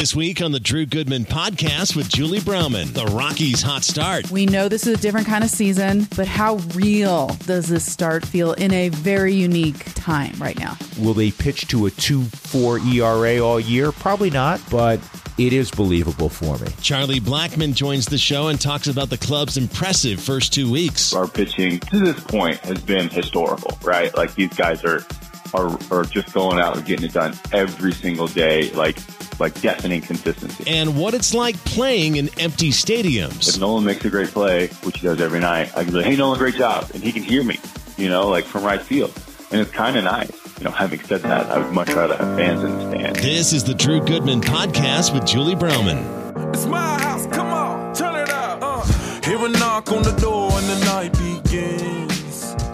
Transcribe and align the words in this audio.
This 0.00 0.16
week 0.16 0.40
on 0.40 0.50
the 0.50 0.58
Drew 0.58 0.86
Goodman 0.86 1.26
podcast 1.26 1.94
with 1.94 2.08
Julie 2.08 2.40
Browman, 2.40 2.94
the 2.94 3.04
Rockies 3.04 3.60
hot 3.60 3.82
start. 3.82 4.30
We 4.30 4.46
know 4.46 4.66
this 4.66 4.86
is 4.86 4.98
a 4.98 5.02
different 5.02 5.26
kind 5.26 5.44
of 5.44 5.50
season, 5.50 6.08
but 6.16 6.26
how 6.26 6.54
real 6.74 7.26
does 7.44 7.68
this 7.68 7.84
start 7.84 8.24
feel 8.24 8.54
in 8.54 8.72
a 8.72 8.88
very 8.88 9.34
unique 9.34 9.92
time 9.92 10.32
right 10.38 10.58
now? 10.58 10.78
Will 10.98 11.12
they 11.12 11.30
pitch 11.30 11.68
to 11.68 11.84
a 11.84 11.90
2 11.90 12.22
4 12.22 12.78
ERA 12.78 13.40
all 13.40 13.60
year? 13.60 13.92
Probably 13.92 14.30
not, 14.30 14.62
but 14.70 15.00
it 15.36 15.52
is 15.52 15.70
believable 15.70 16.30
for 16.30 16.56
me. 16.56 16.72
Charlie 16.80 17.20
Blackmon 17.20 17.74
joins 17.74 18.06
the 18.06 18.16
show 18.16 18.48
and 18.48 18.58
talks 18.58 18.86
about 18.86 19.10
the 19.10 19.18
club's 19.18 19.58
impressive 19.58 20.18
first 20.18 20.54
two 20.54 20.72
weeks. 20.72 21.12
Our 21.12 21.28
pitching 21.28 21.78
to 21.78 21.98
this 21.98 22.18
point 22.24 22.56
has 22.60 22.80
been 22.80 23.10
historical, 23.10 23.78
right? 23.82 24.16
Like 24.16 24.34
these 24.34 24.54
guys 24.54 24.82
are 24.82 25.04
are, 25.54 25.78
are 25.90 26.04
just 26.04 26.32
going 26.32 26.58
out 26.58 26.76
and 26.76 26.84
getting 26.86 27.06
it 27.06 27.12
done 27.12 27.34
every 27.52 27.92
single 27.92 28.26
day, 28.26 28.70
like 28.72 28.98
like 29.40 29.58
deafening 29.60 30.02
consistency. 30.02 30.64
And 30.66 30.98
what 30.98 31.14
it's 31.14 31.32
like 31.32 31.56
playing 31.64 32.16
in 32.16 32.28
empty 32.38 32.70
stadiums. 32.70 33.48
If 33.48 33.58
Nolan 33.58 33.84
makes 33.84 34.04
a 34.04 34.10
great 34.10 34.28
play, 34.28 34.68
which 34.82 34.98
he 34.98 35.06
does 35.06 35.20
every 35.20 35.40
night, 35.40 35.70
I 35.76 35.84
can 35.84 35.92
be 35.92 35.98
like, 35.98 36.06
"Hey, 36.06 36.16
Nolan, 36.16 36.38
great 36.38 36.56
job," 36.56 36.90
and 36.94 37.02
he 37.02 37.12
can 37.12 37.22
hear 37.22 37.42
me, 37.42 37.58
you 37.96 38.08
know, 38.08 38.28
like 38.28 38.44
from 38.44 38.64
right 38.64 38.82
field, 38.82 39.12
and 39.50 39.60
it's 39.60 39.70
kind 39.70 39.96
of 39.96 40.04
nice. 40.04 40.30
You 40.58 40.64
know, 40.64 40.72
having 40.72 41.00
said 41.00 41.22
that, 41.22 41.46
I 41.46 41.58
would 41.58 41.72
much 41.72 41.88
rather 41.94 42.16
have 42.16 42.36
fans 42.36 42.62
in 42.62 42.78
the 42.78 42.90
stands. 42.90 43.22
This 43.22 43.52
is 43.54 43.64
the 43.64 43.74
Drew 43.74 44.00
Goodman 44.04 44.42
podcast 44.42 45.14
with 45.14 45.26
Julie 45.26 45.54
Browman. 45.54 46.04
It's 46.52 46.66
my 46.66 47.00
house, 47.00 47.26
come 47.28 47.46
on, 47.46 47.94
turn 47.94 48.16
it 48.16 48.28
up. 48.28 48.58
Uh. 48.62 49.20
Hear 49.24 49.38
a 49.44 49.48
knock 49.48 49.90
on 49.90 50.02
the 50.02 50.12
door 50.12 50.50
and 50.52 50.66
the 50.68 50.84
night 50.84 51.12
begins. 51.12 51.99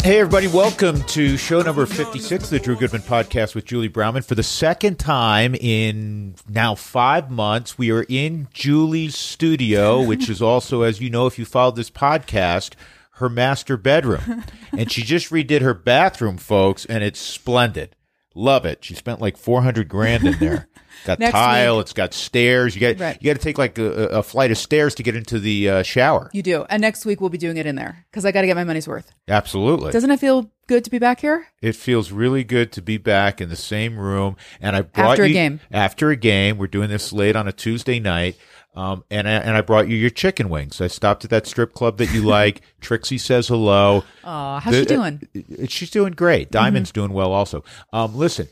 Hey, 0.07 0.21
everybody, 0.21 0.47
welcome 0.47 1.03
to 1.03 1.37
show 1.37 1.63
number 1.63 1.85
56 1.85 2.45
of 2.45 2.51
the 2.51 2.61
Drew 2.61 2.77
Goodman 2.77 3.03
podcast 3.03 3.57
with 3.57 3.65
Julie 3.65 3.89
Browman. 3.89 4.23
For 4.23 4.37
the 4.37 4.43
second 4.45 5.01
time 5.01 5.57
in 5.57 6.37
now 6.49 6.77
five 6.77 7.29
months, 7.29 7.77
we 7.77 7.91
are 7.91 8.07
in 8.09 8.47
Julie's 8.55 9.17
studio, 9.17 10.01
which 10.01 10.31
is 10.31 10.41
also, 10.41 10.83
as 10.83 11.01
you 11.01 11.11
know, 11.11 11.27
if 11.27 11.41
you 11.41 11.45
followed 11.45 11.75
this 11.75 11.91
podcast, 11.91 12.75
her 13.15 13.29
master 13.29 13.77
bedroom. 13.77 14.45
And 14.71 14.93
she 14.93 15.03
just 15.03 15.31
redid 15.31 15.63
her 15.63 15.75
bathroom, 15.75 16.37
folks, 16.37 16.85
and 16.85 17.03
it's 17.03 17.19
splendid. 17.19 17.97
Love 18.33 18.65
it. 18.65 18.85
She 18.85 18.95
spent 18.95 19.21
like 19.21 19.37
400 19.37 19.89
grand 19.89 20.23
in 20.23 20.39
there. 20.39 20.69
Got 21.07 21.21
Next 21.21 21.33
tile, 21.33 21.77
week- 21.77 21.83
it's 21.85 21.93
got 21.93 22.13
stairs. 22.13 22.75
You 22.75 22.81
got 22.81 23.01
Right. 23.01 23.17
you 23.21 23.27
got 23.33 23.39
to 23.39 23.43
take 23.43 23.59
like 23.59 23.79
a, 23.79 23.85
a 24.09 24.23
flight 24.23 24.51
of 24.51 24.59
stairs 24.59 24.95
to 24.97 25.03
get 25.03 25.15
into 25.17 25.39
the 25.39 25.69
uh, 25.71 25.83
shower. 25.85 26.29
You 26.33 26.43
do. 26.43 26.67
And 26.69 26.81
next 26.83 27.07
week 27.07 27.21
we'll 27.21 27.31
be 27.31 27.39
doing 27.39 27.57
it 27.57 27.65
in 27.67 27.77
there 27.77 28.05
because 28.11 28.25
I 28.27 28.33
got 28.33 28.41
to 28.41 28.47
get 28.49 28.57
my 28.57 28.65
money's 28.65 28.89
worth. 28.89 29.13
Absolutely. 29.29 29.93
Doesn't 29.93 30.11
it 30.11 30.19
feel 30.21 30.51
good 30.67 30.83
to 30.85 30.91
be 30.91 30.99
back 30.99 31.21
here? 31.21 31.47
It 31.63 31.77
feels 31.77 32.11
really 32.11 32.43
good 32.45 32.73
to 32.73 32.83
be 32.83 32.99
back 32.99 33.41
in 33.41 33.49
the 33.49 33.57
same 33.57 33.99
room. 33.99 34.37
And 34.61 34.75
I 34.75 34.83
brought 34.83 35.13
After 35.13 35.23
a 35.25 35.33
game. 35.33 35.61
After 35.71 36.11
a 36.11 36.17
game, 36.17 36.59
we're 36.59 36.67
doing 36.67 36.91
this 36.91 37.13
late 37.13 37.37
on 37.37 37.47
a 37.47 37.53
Tuesday 37.53 38.01
night. 38.01 38.37
Um, 38.75 39.05
and 39.11 39.27
I, 39.27 39.33
and 39.33 39.57
I 39.57 39.63
brought 39.63 39.89
you 39.89 39.97
your 39.97 40.11
chicken 40.11 40.51
wings. 40.51 40.83
I 40.83 40.89
stopped 40.89 41.25
at 41.25 41.31
that 41.31 41.47
strip 41.47 41.73
club 41.73 41.97
that 41.97 42.13
you 42.13 42.23
like. 42.27 42.61
Trixie 42.83 43.17
says 43.17 43.49
hello. 43.49 44.05
Aw, 44.25 44.61
how's 44.61 44.75
she 44.75 44.85
doing? 44.85 45.27
Mm-hmm. 45.35 45.65
uh, 45.65 45.67
she's 45.69 45.91
doing 45.91 46.13
great. 46.13 46.51
Diamond's 46.51 46.93
doing 46.93 47.13
well 47.13 47.33
also. 47.33 47.65
Um, 47.93 48.15
listen, 48.17 48.49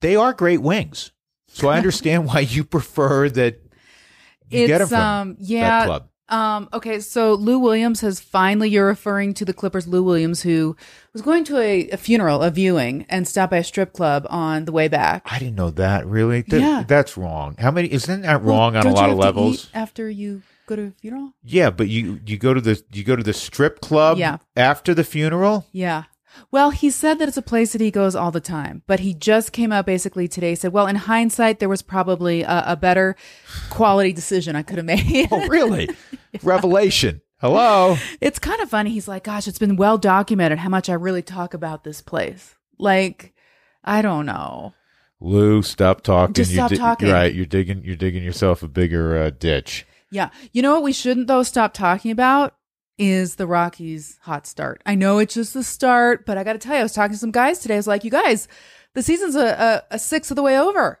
they 0.00 0.14
are 0.14 0.32
great 0.32 0.62
wings. 0.62 1.10
So 1.48 1.68
I 1.68 1.76
understand 1.76 2.26
why 2.26 2.40
you 2.40 2.62
prefer 2.64 3.28
that 3.30 3.60
you 4.50 4.66
get 4.66 4.78
them 4.78 4.88
from 4.88 5.00
um 5.00 5.36
yeah. 5.40 5.80
that 5.80 5.86
club. 5.86 6.08
Um 6.30 6.68
okay, 6.74 7.00
so 7.00 7.32
Lou 7.34 7.58
Williams 7.58 8.02
has 8.02 8.20
finally 8.20 8.68
you're 8.68 8.86
referring 8.86 9.32
to 9.34 9.44
the 9.44 9.54
Clippers 9.54 9.86
Lou 9.88 10.02
Williams 10.02 10.42
who 10.42 10.76
was 11.14 11.22
going 11.22 11.42
to 11.44 11.58
a, 11.58 11.88
a 11.90 11.96
funeral, 11.96 12.42
a 12.42 12.50
viewing 12.50 13.06
and 13.08 13.26
stopped 13.26 13.50
by 13.50 13.56
a 13.58 13.64
strip 13.64 13.92
club 13.94 14.26
on 14.28 14.66
the 14.66 14.72
way 14.72 14.88
back. 14.88 15.22
I 15.24 15.38
didn't 15.38 15.54
know 15.56 15.70
that. 15.70 16.06
Really? 16.06 16.44
Yeah. 16.46 16.84
That's 16.86 17.16
wrong. 17.16 17.56
How 17.58 17.70
many? 17.70 17.90
Isn't 17.90 18.22
that 18.22 18.42
Well, 18.42 18.56
wrong 18.56 18.76
on 18.76 18.86
a 18.86 18.92
lot 18.92 19.08
of 19.08 19.16
to 19.16 19.22
levels? 19.22 19.70
after 19.72 20.08
you 20.10 20.42
go 20.66 20.76
to 20.76 20.82
a 20.88 20.90
funeral? 21.00 21.32
Yeah, 21.42 21.70
but 21.70 21.88
you 21.88 22.20
you 22.26 22.36
go 22.36 22.52
to 22.52 22.60
the 22.60 22.82
you 22.92 23.04
go 23.04 23.16
to 23.16 23.22
the 23.22 23.32
strip 23.32 23.80
club 23.80 24.18
Yeah. 24.18 24.36
after 24.54 24.92
the 24.92 25.04
funeral. 25.04 25.66
Yeah. 25.72 26.04
Well, 26.50 26.70
he 26.70 26.90
said 26.90 27.18
that 27.18 27.28
it's 27.28 27.36
a 27.36 27.42
place 27.42 27.72
that 27.72 27.80
he 27.80 27.90
goes 27.90 28.14
all 28.14 28.30
the 28.30 28.40
time, 28.40 28.82
but 28.86 29.00
he 29.00 29.14
just 29.14 29.52
came 29.52 29.72
out 29.72 29.86
basically 29.86 30.28
today 30.28 30.54
said, 30.54 30.72
well, 30.72 30.86
in 30.86 30.96
hindsight, 30.96 31.58
there 31.58 31.68
was 31.68 31.82
probably 31.82 32.42
a, 32.42 32.64
a 32.68 32.76
better 32.76 33.16
quality 33.70 34.12
decision 34.12 34.56
I 34.56 34.62
could 34.62 34.76
have 34.78 34.86
made. 34.86 35.28
Oh, 35.30 35.46
really? 35.48 35.88
Revelation. 36.42 37.20
Hello. 37.40 37.96
it's 38.20 38.38
kind 38.38 38.60
of 38.60 38.70
funny. 38.70 38.90
He's 38.90 39.06
like, 39.06 39.24
gosh, 39.24 39.46
it's 39.46 39.58
been 39.58 39.76
well 39.76 39.98
documented 39.98 40.58
how 40.58 40.68
much 40.68 40.88
I 40.88 40.94
really 40.94 41.22
talk 41.22 41.54
about 41.54 41.84
this 41.84 42.02
place. 42.02 42.56
Like, 42.78 43.34
I 43.84 44.02
don't 44.02 44.26
know. 44.26 44.74
Lou, 45.20 45.62
stop 45.62 46.02
talking. 46.02 46.34
Just 46.34 46.52
You're 46.52 46.66
stop 46.66 46.78
talking. 46.78 47.08
You're 47.08 47.16
right. 47.16 47.34
You're 47.34 47.46
digging. 47.46 47.82
You're 47.84 47.96
digging 47.96 48.22
yourself 48.22 48.62
a 48.62 48.68
bigger 48.68 49.18
uh, 49.18 49.30
ditch. 49.30 49.86
Yeah. 50.10 50.30
You 50.52 50.62
know 50.62 50.74
what 50.74 50.82
we 50.82 50.92
shouldn't, 50.92 51.26
though, 51.26 51.42
stop 51.42 51.74
talking 51.74 52.10
about 52.10 52.54
is 52.98 53.36
the 53.36 53.46
Rockies' 53.46 54.18
hot 54.22 54.46
start. 54.46 54.82
I 54.84 54.94
know 54.94 55.18
it's 55.18 55.34
just 55.34 55.54
the 55.54 55.62
start, 55.62 56.26
but 56.26 56.36
I 56.36 56.44
got 56.44 56.54
to 56.54 56.58
tell 56.58 56.74
you, 56.74 56.80
I 56.80 56.82
was 56.82 56.92
talking 56.92 57.12
to 57.14 57.18
some 57.18 57.30
guys 57.30 57.60
today. 57.60 57.74
I 57.74 57.78
was 57.78 57.86
like, 57.86 58.04
you 58.04 58.10
guys, 58.10 58.48
the 58.94 59.02
season's 59.02 59.36
a, 59.36 59.84
a, 59.90 59.94
a 59.94 59.98
sixth 59.98 60.30
of 60.30 60.36
the 60.36 60.42
way 60.42 60.58
over. 60.58 61.00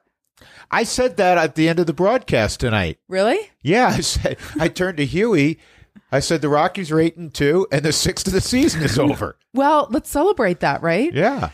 I 0.70 0.84
said 0.84 1.16
that 1.16 1.38
at 1.38 1.54
the 1.54 1.68
end 1.68 1.78
of 1.80 1.86
the 1.86 1.92
broadcast 1.92 2.60
tonight. 2.60 2.98
Really? 3.08 3.38
Yeah, 3.62 3.88
I 3.88 4.00
said. 4.00 4.38
I 4.58 4.68
turned 4.68 4.98
to 4.98 5.06
Huey. 5.06 5.58
I 6.12 6.20
said 6.20 6.40
the 6.40 6.48
Rockies 6.48 6.90
are 6.90 7.00
eight 7.00 7.16
and 7.16 7.34
two, 7.34 7.66
and 7.72 7.84
the 7.84 7.92
sixth 7.92 8.26
of 8.26 8.32
the 8.32 8.40
season 8.40 8.82
is 8.82 8.98
over. 8.98 9.36
Well, 9.54 9.88
let's 9.90 10.10
celebrate 10.10 10.60
that, 10.60 10.82
right? 10.82 11.12
Yeah, 11.12 11.50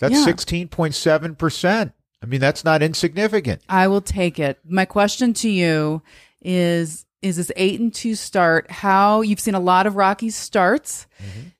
that's 0.00 0.24
sixteen 0.24 0.66
point 0.66 0.94
seven 0.94 1.36
percent. 1.36 1.92
I 2.22 2.26
mean, 2.26 2.40
that's 2.40 2.64
not 2.64 2.82
insignificant. 2.82 3.62
I 3.68 3.86
will 3.86 4.00
take 4.00 4.40
it. 4.40 4.58
My 4.64 4.86
question 4.86 5.34
to 5.34 5.48
you 5.48 6.02
is 6.40 7.04
is 7.24 7.36
this 7.36 7.50
8 7.56 7.80
and 7.80 7.94
2 7.94 8.14
start 8.14 8.70
how 8.70 9.22
you've 9.22 9.40
seen 9.40 9.54
a 9.54 9.60
lot 9.60 9.86
of 9.86 9.96
Rockies 9.96 10.36
starts. 10.36 11.06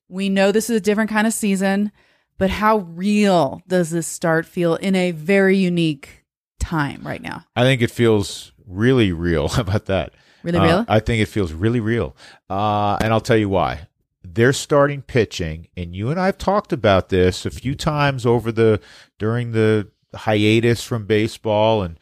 We 0.09 0.29
know 0.29 0.53
this 0.53 0.69
is 0.71 0.77
a 0.77 0.81
different 0.81 1.11
kind 1.11 1.27
of 1.27 1.33
season, 1.33 1.91
but 2.39 2.51
how 2.51 2.79
real 2.79 3.63
does 3.67 3.91
this 3.91 4.07
start 4.07 4.45
feel 4.47 4.75
in 4.77 4.95
a 4.95 5.11
very 5.13 5.57
unique 5.57 6.25
time 6.61 7.03
right 7.07 7.23
now? 7.23 7.45
I 7.57 7.63
think 7.63 7.81
it 7.83 7.91
feels 7.91 8.53
really 8.67 9.13
real. 9.13 9.49
How 9.57 9.63
about 9.63 9.87
that? 9.87 10.13
Really 10.43 10.59
Uh, 10.59 10.65
real? 10.65 10.85
I 10.89 11.01
think 11.01 11.23
it 11.23 11.27
feels 11.29 11.53
really 11.53 11.81
real. 11.81 12.15
Uh, 12.51 12.97
and 13.01 13.13
I'll 13.13 13.21
tell 13.21 13.37
you 13.37 13.49
why. 13.49 13.89
They're 14.23 14.53
starting 14.53 15.03
pitching, 15.03 15.69
and 15.77 15.95
you 15.95 16.11
and 16.11 16.19
I 16.21 16.27
have 16.27 16.39
talked 16.39 16.73
about 16.73 17.09
this 17.09 17.47
a 17.47 17.51
few 17.51 17.75
times 17.75 18.27
over 18.27 18.51
the 18.53 18.81
during 19.19 19.53
the 19.53 19.89
hiatus 20.15 20.83
from 20.83 21.07
baseball, 21.07 21.83
and 21.83 21.99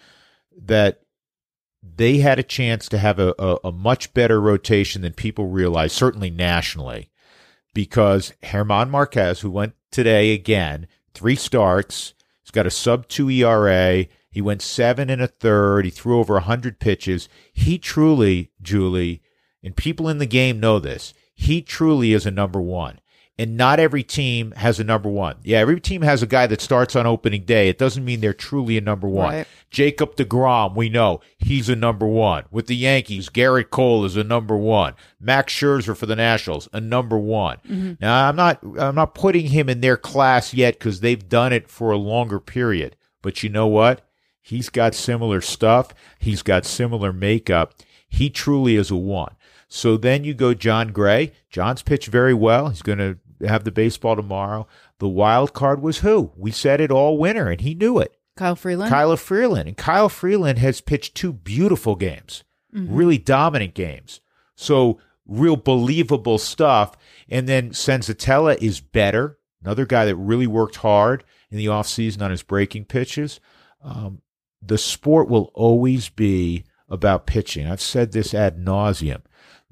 that 0.56 1.01
they 1.82 2.18
had 2.18 2.38
a 2.38 2.44
chance 2.44 2.88
to 2.88 2.98
have 2.98 3.18
a, 3.18 3.34
a, 3.38 3.58
a 3.64 3.72
much 3.72 4.14
better 4.14 4.40
rotation 4.40 5.02
than 5.02 5.12
people 5.12 5.46
realize, 5.46 5.92
certainly 5.92 6.30
nationally, 6.30 7.10
because 7.74 8.32
Germán 8.42 8.88
Marquez, 8.88 9.40
who 9.40 9.50
went 9.50 9.74
today 9.90 10.32
again, 10.32 10.86
three 11.12 11.36
starts, 11.36 12.14
he's 12.42 12.50
got 12.50 12.66
a 12.66 12.70
sub 12.70 13.08
two 13.08 13.28
ERA. 13.28 14.06
He 14.30 14.40
went 14.40 14.62
seven 14.62 15.10
and 15.10 15.20
a 15.20 15.26
third. 15.26 15.84
He 15.84 15.90
threw 15.90 16.18
over 16.18 16.34
100 16.34 16.78
pitches. 16.78 17.28
He 17.52 17.78
truly, 17.78 18.50
Julie, 18.62 19.20
and 19.62 19.76
people 19.76 20.08
in 20.08 20.18
the 20.18 20.26
game 20.26 20.58
know 20.60 20.78
this, 20.78 21.12
he 21.34 21.60
truly 21.60 22.12
is 22.12 22.24
a 22.24 22.30
number 22.30 22.60
one. 22.60 23.00
And 23.42 23.56
not 23.56 23.80
every 23.80 24.04
team 24.04 24.52
has 24.52 24.78
a 24.78 24.84
number 24.84 25.08
one. 25.08 25.38
Yeah, 25.42 25.58
every 25.58 25.80
team 25.80 26.02
has 26.02 26.22
a 26.22 26.28
guy 26.28 26.46
that 26.46 26.60
starts 26.60 26.94
on 26.94 27.08
opening 27.08 27.42
day. 27.42 27.68
It 27.68 27.76
doesn't 27.76 28.04
mean 28.04 28.20
they're 28.20 28.32
truly 28.32 28.78
a 28.78 28.80
number 28.80 29.08
one. 29.08 29.34
Right. 29.34 29.48
Jacob 29.68 30.14
DeGrom, 30.14 30.76
we 30.76 30.88
know 30.88 31.20
he's 31.38 31.68
a 31.68 31.74
number 31.74 32.06
one. 32.06 32.44
With 32.52 32.68
the 32.68 32.76
Yankees, 32.76 33.28
Gerrit 33.28 33.70
Cole 33.70 34.04
is 34.04 34.16
a 34.16 34.22
number 34.22 34.56
one. 34.56 34.94
Max 35.18 35.52
Scherzer 35.52 35.96
for 35.96 36.06
the 36.06 36.14
Nationals, 36.14 36.68
a 36.72 36.80
number 36.80 37.18
one. 37.18 37.58
Mm-hmm. 37.68 37.94
Now, 38.00 38.28
I'm 38.28 38.36
not, 38.36 38.60
I'm 38.78 38.94
not 38.94 39.16
putting 39.16 39.46
him 39.46 39.68
in 39.68 39.80
their 39.80 39.96
class 39.96 40.54
yet 40.54 40.78
because 40.78 41.00
they've 41.00 41.28
done 41.28 41.52
it 41.52 41.68
for 41.68 41.90
a 41.90 41.96
longer 41.96 42.38
period. 42.38 42.94
But 43.22 43.42
you 43.42 43.48
know 43.48 43.66
what? 43.66 44.06
He's 44.40 44.68
got 44.68 44.94
similar 44.94 45.40
stuff. 45.40 45.92
He's 46.20 46.42
got 46.42 46.64
similar 46.64 47.12
makeup. 47.12 47.74
He 48.08 48.30
truly 48.30 48.76
is 48.76 48.92
a 48.92 48.96
one. 48.96 49.34
So 49.66 49.96
then 49.96 50.22
you 50.22 50.34
go 50.34 50.52
Jon 50.52 50.92
Gray. 50.92 51.32
Jon's 51.48 51.80
pitched 51.80 52.08
very 52.08 52.34
well. 52.34 52.68
He's 52.68 52.82
going 52.82 52.98
to 52.98 53.16
have 53.48 53.64
the 53.64 53.72
baseball 53.72 54.16
tomorrow. 54.16 54.66
The 54.98 55.08
wild 55.08 55.52
card 55.52 55.82
was 55.82 55.98
who? 55.98 56.32
We 56.36 56.50
said 56.50 56.80
it 56.80 56.90
all 56.90 57.18
winter, 57.18 57.48
and 57.48 57.60
he 57.60 57.74
knew 57.74 57.98
it. 57.98 58.16
Kyle 58.36 58.56
Freeland? 58.56 58.90
Kyle 58.90 59.16
Freeland. 59.16 59.68
And 59.68 59.76
Kyle 59.76 60.08
Freeland 60.08 60.58
has 60.58 60.80
pitched 60.80 61.14
two 61.14 61.32
beautiful 61.32 61.96
games, 61.96 62.44
really 62.72 63.18
dominant 63.18 63.74
games. 63.74 64.20
So 64.54 64.98
real 65.26 65.56
believable 65.56 66.38
stuff. 66.38 66.96
And 67.28 67.48
then 67.48 67.70
Senzatela 67.70 68.56
is 68.62 68.80
better. 68.80 69.38
Another 69.62 69.86
guy 69.86 70.04
that 70.06 70.16
really 70.16 70.46
worked 70.46 70.76
hard 70.76 71.24
in 71.50 71.58
the 71.58 71.66
offseason 71.66 72.22
on 72.22 72.30
his 72.30 72.42
breaking 72.42 72.86
pitches. 72.86 73.40
Um, 73.82 74.22
the 74.60 74.78
sport 74.78 75.28
will 75.28 75.50
always 75.54 76.08
be 76.08 76.64
about 76.88 77.26
pitching. 77.26 77.66
I've 77.66 77.80
said 77.80 78.12
this 78.12 78.34
ad 78.34 78.56
nauseum. 78.56 79.22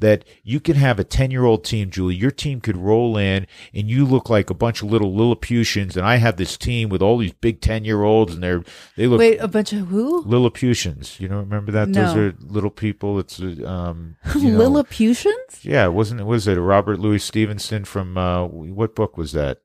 That 0.01 0.25
you 0.43 0.61
can 0.61 0.77
have 0.77 0.99
a 0.99 1.05
10 1.05 1.31
year 1.31 1.45
old 1.45 1.65
team, 1.65 1.91
Julie. 1.91 2.15
Your 2.15 2.31
team 2.31 2.61
could 2.61 2.77
roll 2.77 3.17
in 3.17 3.47
and 3.73 3.89
you 3.89 4.05
look 4.05 4.29
like 4.29 4.51
a 4.51 4.55
bunch 4.55 4.83
of 4.83 4.91
little 4.91 5.15
Lilliputians. 5.15 5.97
And 5.97 6.07
I 6.07 6.17
have 6.17 6.37
this 6.37 6.57
team 6.57 6.89
with 6.89 7.03
all 7.03 7.19
these 7.19 7.33
big 7.33 7.61
10 7.61 7.85
year 7.85 8.03
olds 8.03 8.35
and 8.35 8.43
they're, 8.43 8.63
they 8.97 9.07
look 9.07 9.19
Wait, 9.21 9.39
a 9.39 9.49
bunch 9.49 9.73
of 9.73 9.89
who? 9.89 10.23
Lilliputians. 10.23 11.21
You 11.21 11.29
don't 11.29 11.39
remember 11.39 11.73
that? 11.73 11.89
No. 11.89 12.07
Those 12.07 12.17
are 12.17 12.37
little 12.41 12.71
people. 12.71 13.19
It's, 13.19 13.41
uh, 13.41 13.65
um, 13.67 14.17
you 14.37 14.51
know- 14.51 14.59
Lilliputians? 14.59 15.65
yeah, 15.65 15.87
wasn't 15.87 16.21
it? 16.21 16.25
Was 16.25 16.47
it 16.49 16.55
Robert 16.57 16.99
Louis 16.99 17.23
Stevenson 17.23 17.85
from, 17.85 18.19
uh, 18.19 18.45
what 18.47 18.95
book 18.95 19.17
was 19.17 19.33
that? 19.33 19.61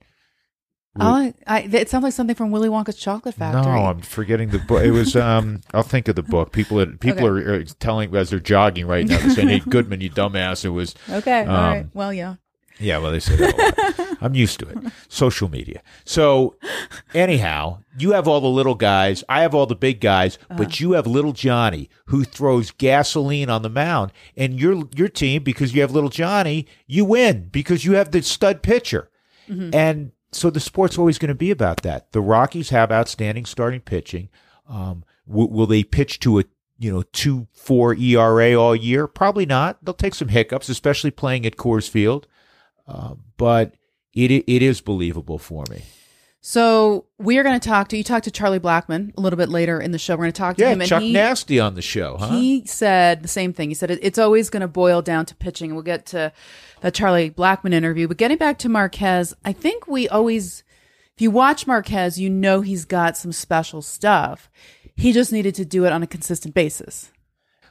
Oh, 0.97 1.33
I, 1.45 1.61
it 1.61 1.89
sounds 1.89 2.03
like 2.03 2.13
something 2.13 2.35
from 2.35 2.51
Willy 2.51 2.69
Wonka's 2.69 2.95
Chocolate 2.95 3.35
Factory. 3.35 3.63
No, 3.63 3.85
I'm 3.85 3.99
forgetting 4.01 4.49
the 4.49 4.59
book. 4.59 4.83
It 4.83 4.91
was. 4.91 5.15
Um, 5.25 5.61
I'll 5.73 5.83
think 5.83 6.07
of 6.07 6.15
the 6.15 6.23
book. 6.23 6.51
People, 6.51 6.79
are, 6.79 6.85
people 6.85 7.25
Okay. 7.25 7.45
are, 7.49 7.53
are 7.55 7.63
telling 7.65 8.15
as 8.15 8.29
they're 8.29 8.39
jogging 8.39 8.85
right 8.87 9.05
now. 9.07 9.17
They're 9.17 9.29
saying, 9.31 9.47
"Hey, 9.49 9.59
Goodman, 9.69 10.01
you 10.01 10.09
dumbass." 10.09 10.63
It 10.63 10.69
was. 10.69 10.95
okay, 11.09 11.41
Um, 11.41 11.47
right. 11.47 11.85
Well, 11.93 12.13
yeah. 12.13 12.35
Yeah, 12.77 12.97
well, 12.97 13.11
they 13.11 13.21
say 13.21 13.37
that 13.37 13.53
a 13.97 14.01
lot. 14.01 14.17
I'm 14.21 14.35
used 14.35 14.59
to 14.59 14.67
it. 14.67 14.77
Social 15.07 15.47
media. 15.49 15.81
So, 16.03 16.55
anyhow, 17.13 17.79
you 17.97 18.11
have 18.11 18.27
all 18.27 18.41
the 18.41 18.47
little 18.47 18.75
guys. 18.75 19.23
I 19.29 19.41
have 19.41 19.55
all 19.55 19.65
the 19.65 19.75
big 19.75 19.99
guys, 20.01 20.37
but 20.49 20.79
you 20.79 20.91
have 20.93 21.07
little 21.07 21.31
Johnny 21.31 21.89
who 22.07 22.23
throws 22.23 22.71
gasoline 22.71 23.49
on 23.49 23.61
the 23.61 23.69
mound, 23.69 24.11
and 24.35 24.59
your 24.59 24.83
your 24.95 25.07
team 25.07 25.43
because 25.43 25.73
you 25.73 25.81
have 25.81 25.91
little 25.91 26.09
Johnny, 26.09 26.67
you 26.87 27.05
win 27.05 27.47
because 27.51 27.85
you 27.85 27.93
have 27.93 28.11
the 28.11 28.21
stud 28.21 28.61
pitcher, 28.61 29.09
and 29.47 30.11
so 30.35 30.49
the 30.49 30.59
sport's 30.59 30.97
always 30.97 31.17
going 31.17 31.29
to 31.29 31.35
be 31.35 31.51
about 31.51 31.81
that. 31.83 32.11
The 32.11 32.21
Rockies 32.21 32.69
have 32.69 32.91
outstanding 32.91 33.45
starting 33.45 33.81
pitching. 33.81 34.29
Um, 34.67 35.03
w- 35.27 35.49
will 35.49 35.67
they 35.67 35.83
pitch 35.83 36.19
to 36.21 36.39
a 36.39 36.43
you 36.77 36.91
know 36.91 37.03
two 37.13 37.47
four 37.53 37.95
ERA 37.95 38.53
all 38.55 38.75
year? 38.75 39.07
Probably 39.07 39.45
not. 39.45 39.83
They'll 39.83 39.93
take 39.93 40.15
some 40.15 40.27
hiccups, 40.29 40.69
especially 40.69 41.11
playing 41.11 41.45
at 41.45 41.55
Coors 41.57 41.89
Field 41.89 42.27
Uh, 42.87 43.15
but 43.37 43.73
it 44.13 44.31
it 44.31 44.61
is 44.61 44.81
believable 44.81 45.39
for 45.39 45.63
me. 45.69 45.83
So 46.47 47.05
we 47.17 47.39
are 47.39 47.43
going 47.43 47.59
to 47.59 47.67
talk 47.69 47.87
to 47.87 47.97
you. 47.97 48.03
Talk 48.03 48.21
to 48.21 48.29
Charlie 48.29 48.59
Blackmon 48.59 49.17
a 49.17 49.19
little 49.19 49.35
bit 49.35 49.49
later 49.49 49.81
in 49.81 49.89
the 49.89 49.97
show. 49.97 50.13
We're 50.13 50.25
going 50.25 50.33
to 50.33 50.37
talk 50.37 50.57
to 50.57 50.61
Yeah, 50.61 50.73
him, 50.73 50.81
and 50.81 50.87
Chuck 50.87 51.01
he, 51.01 51.11
Nazty 51.11 51.59
on 51.59 51.73
the 51.73 51.81
show, 51.81 52.17
huh? 52.17 52.29
he 52.29 52.63
said 52.67 53.23
the 53.23 53.27
same 53.27 53.51
thing. 53.51 53.69
He 53.69 53.73
said 53.73 53.89
it, 53.89 53.97
it's 54.03 54.19
always 54.19 54.51
going 54.51 54.61
to 54.61 54.67
boil 54.67 55.01
down 55.01 55.25
to 55.25 55.33
pitching, 55.33 55.71
and 55.71 55.75
we'll 55.75 55.81
get 55.81 56.05
to 56.07 56.31
that 56.81 56.93
Charlie 56.93 57.31
Blackmon 57.31 57.73
interview. 57.73 58.07
But 58.07 58.17
getting 58.17 58.37
back 58.37 58.59
to 58.59 58.69
Marquez, 58.69 59.33
I 59.43 59.53
think 59.53 59.87
we 59.87 60.07
always, 60.07 60.63
if 61.15 61.21
you 61.23 61.31
watch 61.31 61.65
Marquez, 61.65 62.19
you 62.19 62.29
know 62.29 62.61
he's 62.61 62.85
got 62.85 63.17
some 63.17 63.31
special 63.31 63.81
stuff. 63.81 64.47
He 64.95 65.13
just 65.13 65.31
needed 65.31 65.55
to 65.55 65.65
do 65.65 65.83
it 65.85 65.91
on 65.91 66.03
a 66.03 66.07
consistent 66.07 66.53
basis. 66.53 67.11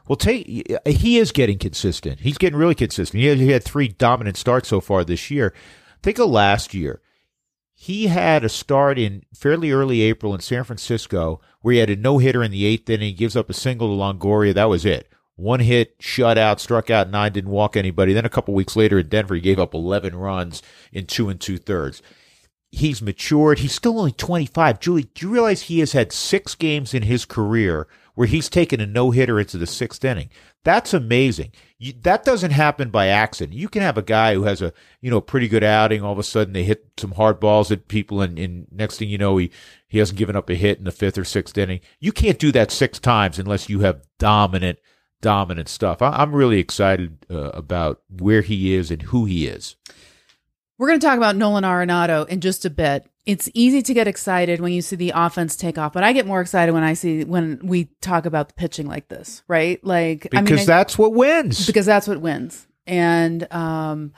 Well, 0.09 0.17
take 0.17 0.49
he 0.85 1.19
is 1.19 1.31
getting 1.31 1.59
consistent. 1.59 2.19
He's 2.19 2.38
getting 2.38 2.59
really 2.59 2.75
consistent. 2.75 3.20
He 3.20 3.29
had, 3.29 3.38
he 3.38 3.53
had 3.53 3.62
three 3.62 3.87
dominant 3.87 4.37
starts 4.37 4.69
so 4.69 4.81
far 4.81 5.05
this 5.05 5.31
year. 5.31 5.55
Think 6.03 6.19
of 6.19 6.29
last 6.29 6.75
year. 6.75 7.00
He 7.75 8.06
had 8.06 8.44
a 8.44 8.49
start 8.49 8.99
in 8.99 9.25
fairly 9.35 9.73
early 9.73 10.03
April 10.03 10.35
in 10.35 10.41
San 10.41 10.65
Francisco 10.65 11.41
where 11.61 11.75
he 11.75 11.81
had 11.81 11.91
a 11.91 11.97
no 11.97 12.19
hitter 12.19 12.43
in 12.43 12.50
the 12.50 12.65
eighth 12.65 12.88
inning. 12.88 13.09
He 13.09 13.12
gives 13.12 13.37
up 13.37 13.50
a 13.50 13.55
single 13.55 13.88
to 13.88 13.94
Longoria. 13.94 14.55
That 14.55 14.69
was 14.69 14.87
it. 14.87 15.09
One 15.37 15.61
hit, 15.61 15.99
shutout, 15.99 16.61
struck 16.61 16.91
out 16.91 17.11
nine, 17.11 17.32
didn't 17.32 17.50
walk 17.50 17.76
anybody. 17.76 18.12
Then 18.12 18.25
a 18.25 18.31
couple 18.31 18.55
weeks 18.55 18.76
later 18.76 19.00
in 19.00 19.09
Denver, 19.09 19.35
he 19.35 19.41
gave 19.41 19.59
up 19.59 19.75
11 19.75 20.15
runs 20.15 20.62
in 20.93 21.06
two 21.06 21.29
and 21.29 21.41
two 21.41 21.59
thirds. 21.59 22.00
He's 22.71 23.03
matured. 23.03 23.59
He's 23.59 23.75
still 23.75 23.99
only 23.99 24.12
25. 24.12 24.79
Julie, 24.79 25.09
do 25.15 25.27
you 25.27 25.32
realize 25.32 25.62
he 25.62 25.81
has 25.81 25.93
had 25.93 26.12
six 26.12 26.55
games 26.55 26.94
in 26.94 27.03
his 27.03 27.25
career 27.25 27.88
where 28.15 28.29
he's 28.29 28.49
taken 28.49 28.81
a 28.81 28.87
no 28.87 29.11
hitter 29.11 29.41
into 29.41 29.59
the 29.59 29.67
sixth 29.67 30.05
inning? 30.05 30.31
That's 30.64 30.94
amazing. 30.94 31.52
You, 31.78 31.93
that 32.02 32.25
doesn't 32.25 32.52
happen 32.52 32.88
by 32.88 33.08
accident. 33.08 33.56
You 33.56 33.69
can 33.69 33.82
have 33.82 33.99
a 33.99 34.02
guy 34.02 34.34
who 34.34 34.44
has 34.44 34.62
a 34.62 34.72
you 35.02 35.11
know 35.11 35.20
pretty 35.20 35.46
good 35.46 35.62
outing. 35.62 36.02
All 36.02 36.12
of 36.12 36.19
a 36.19 36.22
sudden, 36.22 36.55
they 36.55 36.64
hit 36.64 36.87
some 36.96 37.12
hard 37.12 37.38
balls 37.38 37.70
at 37.70 37.87
people, 37.87 38.22
and, 38.22 38.38
and 38.38 38.66
next 38.72 38.99
thing 38.99 39.11
you 39.11 39.19
know, 39.19 39.37
he 39.37 39.50
he 39.87 39.99
hasn't 39.99 40.19
given 40.19 40.37
up 40.37 40.49
a 40.49 40.55
hit 40.55 40.78
in 40.78 40.84
the 40.84 40.90
fifth 40.90 41.19
or 41.19 41.25
sixth 41.25 41.56
inning. 41.58 41.81
You 42.00 42.12
can't 42.12 42.38
do 42.38 42.50
that 42.52 42.70
six 42.70 42.99
times 42.99 43.38
unless 43.38 43.69
you 43.69 43.81
have 43.81 44.02
dominant 44.19 44.78
dominant 45.20 45.69
stuff. 45.69 46.00
I, 46.00 46.11
I'm 46.11 46.34
really 46.34 46.58
excited 46.58 47.26
uh, 47.31 47.50
about 47.50 48.00
where 48.08 48.43
he 48.43 48.75
is 48.75 48.90
and 48.90 49.02
who 49.02 49.26
he 49.26 49.46
is. 49.46 49.76
We're 50.78 50.88
going 50.88 50.99
to 50.99 51.06
talk 51.06 51.19
about 51.19 51.37
Nolan 51.37 51.64
Arenado 51.64 52.26
in 52.28 52.40
just 52.40 52.64
a 52.64 52.70
bit. 52.70 53.06
It's 53.26 53.49
easy 53.55 53.81
to 53.82 53.94
get 53.94 54.06
excited 54.06 54.61
when 54.61 54.73
you 54.73 54.82
see 54.82 54.97
the 54.97 55.12
offense 55.15 55.56
take 55.56 55.79
off, 55.79 55.94
but 55.94 56.05
I 56.05 56.12
get 56.12 56.26
more 56.26 56.41
excited 56.43 56.73
when 56.73 56.82
I 56.82 56.93
see 56.93 57.25
when 57.25 57.59
we 57.62 57.87
talk 58.03 58.26
about 58.26 58.49
the 58.49 58.55
pitching 58.55 58.87
like 58.87 59.09
this, 59.09 59.43
right? 59.49 59.82
Like 59.85 60.23
Because 60.31 60.38
I 60.38 60.43
mean, 60.43 60.59
I- 60.61 60.65
that's 60.65 60.99
what 60.99 61.15
wins. 61.15 61.67
because 61.67 61.87
that's 61.87 62.06
what 62.06 62.21
wins. 62.21 62.67
And 62.87 63.50
um, 63.50 64.12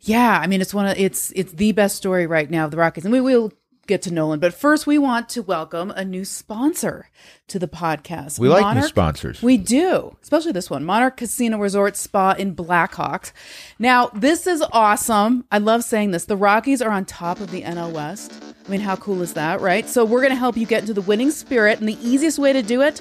yeah, 0.00 0.38
I 0.40 0.46
mean, 0.46 0.62
it's 0.62 0.72
one 0.72 0.86
of 0.86 0.96
it's 0.98 1.30
it's 1.36 1.52
the 1.52 1.72
best 1.72 1.96
story 1.96 2.26
right 2.26 2.50
now 2.50 2.64
of 2.64 2.70
the 2.70 2.78
Rockies, 2.78 3.04
and 3.04 3.12
we 3.12 3.20
will 3.20 3.52
get 3.88 4.02
to 4.02 4.12
Nolan. 4.12 4.38
But 4.38 4.54
first, 4.54 4.86
we 4.86 4.98
want 4.98 5.28
to 5.30 5.42
welcome 5.42 5.90
a 5.90 6.04
new 6.04 6.24
sponsor 6.24 7.08
to 7.48 7.58
the 7.58 7.66
podcast. 7.66 8.38
we 8.38 8.48
like 8.48 8.76
new 8.76 8.82
sponsors. 8.82 9.42
we 9.42 9.56
do, 9.56 10.16
especially 10.22 10.52
this 10.52 10.70
one, 10.70 10.84
Monarch 10.84 11.16
Casino 11.16 11.58
Resort 11.58 11.96
Spa 11.96 12.32
in 12.32 12.52
Blackhawk. 12.52 13.32
Now, 13.78 14.08
this 14.08 14.46
is 14.46 14.62
awesome. 14.72 15.44
I 15.50 15.58
love 15.58 15.82
saying 15.82 16.10
this. 16.10 16.26
The 16.26 16.36
Rockies 16.36 16.82
are 16.82 16.90
on 16.90 17.06
top 17.06 17.40
of 17.40 17.50
the 17.50 17.62
NL 17.62 17.92
West. 17.92 18.32
I 18.66 18.70
mean, 18.70 18.80
how 18.80 18.96
cool 18.96 19.22
is 19.22 19.32
that, 19.32 19.62
right? 19.62 19.88
So, 19.88 20.04
we're 20.04 20.20
going 20.20 20.32
to 20.32 20.36
help 20.36 20.56
you 20.56 20.66
get 20.66 20.82
into 20.82 20.92
the 20.94 21.00
winning 21.00 21.30
spirit, 21.30 21.80
and 21.80 21.88
the 21.88 21.98
easiest 22.06 22.38
way 22.38 22.52
to 22.52 22.62
do 22.62 22.82
it. 22.82 23.00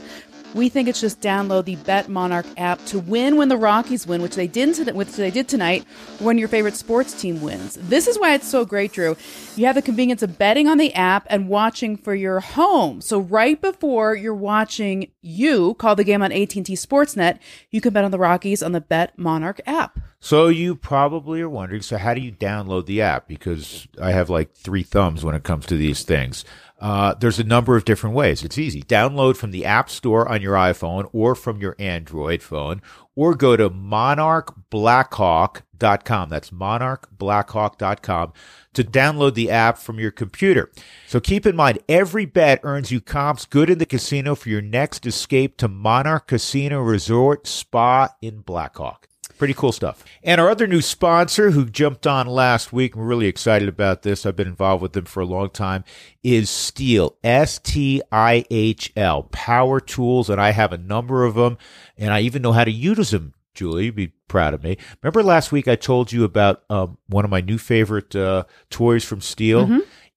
We 0.58 0.70
think 0.70 0.88
it's 0.88 1.00
just 1.00 1.22
download 1.22 1.66
the 1.66 1.76
Bet 1.76 2.10
Monarch 2.10 2.48
app 2.58 2.84
to 2.88 2.98
win 2.98 3.38
when 3.38 3.48
the 3.48 3.56
Rockies 3.56 4.08
win, 4.08 4.24
which 4.24 4.34
they 4.34 4.48
did 4.48 4.68
which 4.96 5.12
they 5.12 5.30
did 5.30 5.48
tonight, 5.48 5.86
when 6.18 6.40
your 6.40 6.48
favorite 6.48 6.76
sports 6.76 7.14
team 7.14 7.42
wins. 7.44 7.76
This 7.80 8.08
is 8.08 8.18
why 8.18 8.34
it's 8.34 8.48
so 8.48 8.66
great, 8.66 8.92
Drew. 8.92 9.16
You 9.56 9.68
have 9.68 9.76
the 9.76 9.84
convenience 9.84 10.24
of 10.24 10.40
betting 10.40 10.68
on 10.68 10.80
the 10.80 10.96
app 10.96 11.28
and 11.30 11.48
watching 11.48 11.96
for 11.96 12.16
your 12.16 12.40
home. 12.40 13.02
So 13.02 13.20
right 13.20 13.62
before 13.62 14.16
you're 14.16 14.34
watching 14.34 15.12
you 15.22 15.76
call 15.76 15.96
the 15.96 16.04
game 16.04 16.24
on 16.24 16.32
AT&T 16.32 16.64
Sportsnet, 16.64 17.38
you 17.70 17.80
can 17.80 17.94
bet 17.94 18.04
on 18.04 18.10
the 18.10 18.18
Rockies 18.18 18.64
on 18.64 18.72
the 18.72 18.82
Bet 18.82 19.16
Monarch 19.16 19.62
app. 19.68 20.00
So 20.20 20.48
you 20.48 20.76
probably 20.76 21.42
are 21.42 21.50
wondering, 21.50 21.84
so 21.84 21.98
how 21.98 22.16
do 22.16 22.22
you 22.22 22.32
download 22.32 22.88
the 22.88 23.04
app? 23.04 23.28
Because 23.28 23.88
I 24.02 24.12
have 24.12 24.32
like 24.32 24.56
three 24.56 24.82
thumbs 24.82 25.24
when 25.24 25.36
it 25.36 25.44
comes 25.44 25.68
to 25.68 25.78
these 25.78 26.02
things. 26.02 26.44
Uh, 26.80 27.16
there's 27.16 27.40
a 27.40 27.44
number 27.44 27.76
of 27.76 27.84
different 27.86 28.16
ways. 28.16 28.44
It's 28.44 28.58
easy. 28.58 28.84
Download 28.84 29.36
from 29.36 29.52
the 29.52 29.66
App 29.66 29.90
Store 29.90 30.30
on 30.30 30.42
your 30.42 30.54
iPhone 30.54 31.10
or 31.12 31.36
from 31.36 31.60
your 31.60 31.76
Android 31.80 32.44
phone, 32.44 32.82
or 33.16 33.36
go 33.36 33.58
to 33.58 33.70
monarchblackhawk.com. 33.70 36.30
That's 36.30 36.52
monarchblackhawk.com 36.52 38.34
to 38.74 38.84
download 38.84 39.34
the 39.34 39.50
app 39.50 39.80
from 39.80 40.00
your 40.00 40.12
computer. 40.12 40.72
So 41.08 41.20
keep 41.20 41.48
in 41.48 41.56
mind, 41.56 41.80
every 41.90 42.26
bet 42.26 42.60
earns 42.62 42.92
you 42.92 43.02
comps 43.02 43.46
good 43.46 43.72
in 43.72 43.80
the 43.80 43.88
casino 43.88 44.36
for 44.36 44.50
your 44.50 44.62
next 44.62 45.08
escape 45.08 45.58
to 45.58 45.68
Monarch 45.68 46.28
Casino 46.28 46.80
Resort 46.82 47.48
Spa 47.48 48.10
in 48.22 48.42
Blackhawk. 48.42 49.08
Pretty 49.38 49.54
cool 49.54 49.72
stuff. 49.72 50.04
And 50.24 50.42
our 50.42 50.50
other 50.50 50.66
new 50.66 50.82
sponsor 50.82 51.52
who 51.52 51.66
jumped 51.66 52.08
on 52.08 52.26
last 52.26 52.74
week, 52.74 52.96
we're 52.96 53.06
really 53.06 53.28
excited 53.28 53.70
about 53.70 54.02
this. 54.02 54.26
I've 54.26 54.36
been 54.36 54.48
involved 54.48 54.82
with 54.82 54.94
them 54.94 55.06
for 55.06 55.22
a 55.22 55.26
long 55.26 55.52
time, 55.52 55.84
is 56.24 56.50
Stihl. 56.50 57.16
S 57.24 57.60
T 57.60 58.02
I 58.12 58.46
H 58.50 58.92
L. 58.96 59.24
Power 59.24 59.80
tools, 59.80 60.30
and 60.32 60.42
I 60.42 60.52
have 60.52 60.74
a 60.74 60.78
number 60.78 61.24
of 61.24 61.36
them, 61.36 61.58
and 61.98 62.12
I 62.12 62.22
even 62.22 62.42
know 62.42 62.52
how 62.52 62.64
to 62.64 62.72
use 62.72 63.12
them. 63.12 63.36
Julie, 63.54 63.86
you'd 63.86 63.96
be 63.96 64.14
proud 64.28 64.54
of 64.54 64.64
me. 64.64 64.78
Remember 65.02 65.24
last 65.24 65.52
week 65.52 65.68
I 65.68 65.76
told 65.76 66.12
you 66.12 66.24
about 66.24 66.64
um, 66.70 66.98
one 67.08 67.26
of 67.26 67.32
my 67.32 67.42
new 67.42 67.58
favorite 67.58 68.16
uh, 68.16 68.44
toys 68.70 69.04
from 69.04 69.20
Stihl? 69.20 69.68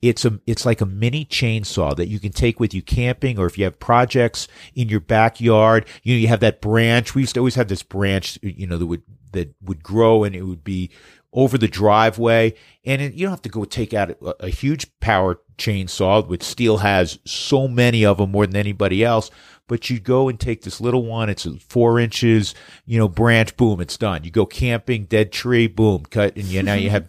It's 0.02 0.25
a 0.25 0.40
it's 0.47 0.64
like 0.64 0.80
a 0.80 0.87
mini 0.87 1.26
chainsaw 1.26 1.95
that 1.97 2.09
you 2.09 2.19
can 2.19 2.33
take 2.33 2.59
with 2.59 2.73
you 2.73 2.80
camping 2.80 3.38
or 3.38 3.47
if 3.47 3.59
you 3.59 3.64
have 3.64 3.78
projects 3.78 4.49
in 4.75 4.88
your 4.88 5.00
backyard. 5.00 5.87
You 6.02 6.14
know, 6.14 6.21
you 6.21 6.28
have 6.28 6.40
that 6.40 6.62
branch. 6.62 7.14
We 7.14 7.23
used 7.23 7.35
to 7.35 7.40
always 7.40 7.57
have 7.57 7.69
this 7.69 7.83
branch, 7.83 8.38
you 8.42 8.66
know, 8.66 8.78
that 8.78 8.87
would 8.87 9.02
that 9.33 9.54
would 9.62 9.83
grow 9.83 10.25
and 10.25 10.35
it 10.35 10.42
would 10.42 10.64
be 10.64 10.90
over 11.33 11.59
the 11.59 11.69
driveway. 11.69 12.54
And 12.85 13.02
it, 13.02 13.14
you 13.14 13.26
don't 13.26 13.33
have 13.33 13.42
to 13.42 13.49
go 13.49 13.64
take 13.64 13.95
out 13.95 14.11
a, 14.11 14.47
a 14.47 14.49
huge 14.49 14.99
power 15.00 15.40
chainsaw, 15.59 16.26
which 16.26 16.40
Stihl 16.40 16.80
has 16.80 17.19
so 17.25 17.69
many 17.69 18.04
of 18.04 18.19
them 18.19 18.30
more 18.30 18.47
than 18.47 18.57
anybody 18.57 19.04
else. 19.04 19.30
But 19.69 19.88
you 19.88 20.00
go 20.00 20.28
and 20.28 20.40
take 20.40 20.62
this 20.62 20.80
little 20.80 21.04
one. 21.04 21.28
It's 21.28 21.47
four 21.69 22.00
inches, 22.00 22.54
you 22.87 22.99
know, 22.99 23.07
branch. 23.07 23.57
Boom, 23.57 23.80
it's 23.80 23.97
done. 23.97 24.25
You 24.25 24.33
go 24.33 24.45
camping, 24.45 25.04
dead 25.04 25.30
tree, 25.30 25.69
boom, 25.69 26.04
cut, 26.04 26.35
and 26.37 26.47
you 26.47 26.62
now 26.62 26.75
you 26.75 26.90
have 26.90 27.09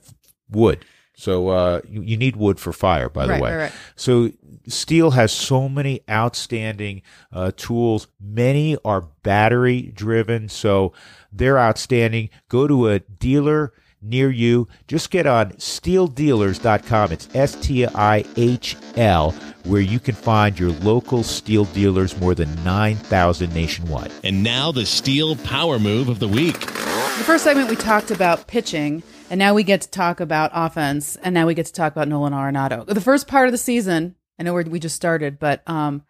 wood. 0.49 0.85
So 1.13 1.49
uh, 1.49 1.81
you, 1.87 2.01
you 2.01 2.17
need 2.17 2.35
wood 2.35 2.59
for 2.59 2.73
fire, 2.73 3.07
by 3.09 3.25
the 3.27 3.33
Right, 3.33 3.41
way. 3.41 3.51
right, 3.51 3.57
right. 3.63 3.71
So 3.95 4.29
Stihl 4.67 5.13
has 5.13 5.31
so 5.31 5.69
many 5.69 6.01
outstanding 6.09 7.01
uh, 7.31 7.51
tools. 7.55 8.07
Many 8.19 8.77
are 8.83 9.01
battery 9.21 9.91
driven, 9.93 10.49
so 10.49 10.93
they're 11.31 11.59
outstanding. 11.59 12.29
Go 12.49 12.65
to 12.67 12.87
a 12.87 12.99
dealer 12.99 13.73
near 14.01 14.31
you. 14.31 14.67
Just 14.87 15.11
get 15.11 15.27
on 15.27 15.51
stihldealers.com. 15.53 17.11
It's 17.11 17.27
S 17.35 17.55
T 17.55 17.85
I 17.85 18.23
H 18.35 18.75
L, 18.95 19.31
where 19.65 19.81
you 19.81 19.99
can 19.99 20.15
find 20.15 20.57
your 20.59 20.71
local 20.71 21.19
Stihl 21.19 21.71
dealers, 21.73 22.19
more 22.19 22.33
than 22.35 22.51
9,000 22.63 23.53
nationwide. 23.53 24.11
And 24.23 24.43
now 24.43 24.71
the 24.71 24.81
Stihl 24.81 25.41
power 25.43 25.77
move 25.79 26.09
of 26.09 26.19
the 26.19 26.27
week. 26.27 26.59
The 26.61 27.23
first 27.25 27.43
segment 27.43 27.69
we 27.69 27.75
talked 27.75 28.09
about 28.11 28.47
pitching, 28.47 29.03
and 29.31 29.39
now 29.39 29.53
we 29.53 29.63
get 29.63 29.81
to 29.81 29.89
talk 29.89 30.19
about 30.19 30.51
offense, 30.53 31.15
and 31.15 31.33
now 31.33 31.47
we 31.47 31.53
get 31.53 31.65
to 31.65 31.73
talk 31.73 31.93
about 31.93 32.07
Nolan 32.07 32.33
Arenado. 32.33 32.85
The 32.85 33.01
first 33.01 33.27
part 33.27 33.47
of 33.47 33.51
the 33.51 33.57
season, 33.57 34.15
I 34.37 34.43
know 34.43 34.53
we're, 34.53 34.63
just 34.63 34.95
started, 34.95 35.39
but 35.39 35.67
um, 35.67 36.03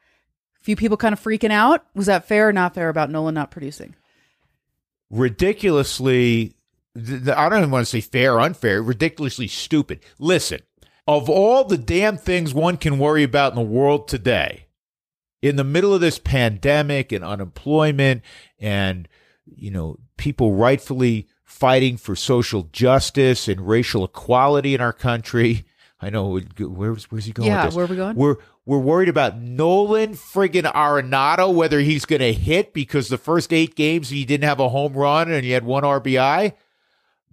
a 0.60 0.64
few 0.64 0.76
people 0.76 0.98
kind 0.98 1.14
of 1.14 1.22
freaking 1.22 1.52
out. 1.52 1.86
Was 1.94 2.08
that 2.08 2.28
fair 2.28 2.50
or 2.50 2.54
not 2.54 2.74
fair 2.74 2.90
about 2.90 3.10
Nolan 3.10 3.36
not 3.36 3.52
producing? 3.52 3.96
ridiculously 5.12 6.56
I 6.96 7.50
don't 7.50 7.60
even 7.60 7.72
want 7.72 7.86
to 7.86 7.90
say 7.90 8.02
fair 8.02 8.34
or 8.36 8.42
unfair, 8.42 8.82
ridiculously 8.82 9.48
stupid. 9.48 10.02
Listen, 10.20 10.60
of 11.08 11.30
all 11.30 11.64
the 11.64 11.78
damn 11.78 12.18
things 12.18 12.54
one 12.54 12.76
can 12.76 13.00
worry 13.00 13.24
about 13.24 13.54
in 13.54 13.56
the 13.56 13.62
world 13.62 14.10
today, 14.10 14.66
in 15.42 15.56
the 15.56 15.64
middle 15.64 15.94
of 15.94 16.02
this 16.02 16.20
pandemic 16.20 17.14
and 17.14 17.24
unemployment 17.24 18.24
and 18.60 19.08
you 19.46 19.72
know, 19.72 19.98
people 20.18 20.54
rightfully 20.54 21.28
fighting 21.52 21.98
for 21.98 22.16
social 22.16 22.64
justice 22.72 23.48
and 23.48 23.68
racial 23.68 24.06
equality 24.06 24.74
in 24.74 24.82
our 24.82 24.94
country. 24.94 25.66
I 26.00 26.10
know 26.10 26.40
where's 26.58 27.12
where's 27.12 27.26
he 27.26 27.32
going? 27.32 27.48
Yeah, 27.48 27.70
where 27.70 27.86
are 27.86 27.88
we 27.88 27.96
going? 27.96 28.16
We're 28.16 28.38
we're 28.66 28.80
worried 28.80 29.10
about 29.10 29.40
Nolan 29.40 30.14
friggin' 30.14 30.72
Arenado, 30.72 31.54
whether 31.54 31.80
he's 31.80 32.06
going 32.06 32.22
to 32.22 32.34
hit 32.34 32.74
because 32.74 33.10
the 33.10 33.18
first 33.18 33.54
eight 33.54 33.76
games 33.76 34.10
he 34.10 34.26
didn't 34.26 34.46
have 34.46 34.60
a 34.60 34.70
home 34.70 34.94
run 34.94 35.32
and 35.32 35.44
he 35.44 35.52
had 35.52 35.64
one 35.64 35.84
RBI. 35.84 36.54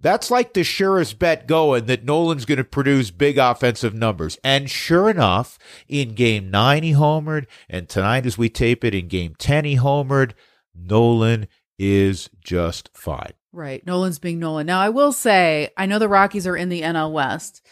That's 0.01 0.31
like 0.31 0.53
the 0.53 0.63
surest 0.63 1.19
bet 1.19 1.47
going 1.47 1.85
that 1.87 2.05
Nolan's 2.05 2.45
going 2.45 2.57
to 2.57 2.63
produce 2.63 3.11
big 3.11 3.37
offensive 3.37 3.93
numbers. 3.93 4.37
And 4.43 4.69
sure 4.69 5.09
enough, 5.09 5.57
in 5.87 6.13
game 6.13 6.49
nine, 6.49 6.83
he 6.83 6.93
homered. 6.93 7.47
And 7.69 7.89
tonight, 7.89 8.25
as 8.25 8.37
we 8.37 8.49
tape 8.49 8.85
it, 8.85 8.93
in 8.93 9.07
game 9.07 9.35
10, 9.37 9.65
he 9.65 9.75
homered. 9.75 10.31
Nolan 10.73 11.47
is 11.77 12.29
just 12.41 12.89
fine. 12.93 13.33
Right. 13.51 13.85
Nolan's 13.85 14.19
being 14.19 14.39
Nolan. 14.39 14.67
Now, 14.67 14.79
I 14.79 14.89
will 14.89 15.11
say, 15.11 15.69
I 15.75 15.87
know 15.87 15.97
the 15.97 16.07
Rockies 16.07 16.45
are 16.45 16.55
in 16.55 16.69
the 16.69 16.81
NL 16.81 17.11
West, 17.11 17.65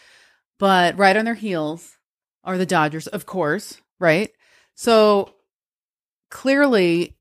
but 0.58 0.98
right 0.98 1.16
on 1.16 1.24
their 1.24 1.34
heels 1.34 1.96
are 2.42 2.58
the 2.58 2.66
Dodgers, 2.66 3.06
of 3.06 3.26
course, 3.26 3.80
right? 4.00 4.30
So 4.74 5.34
clearly, 6.30 7.16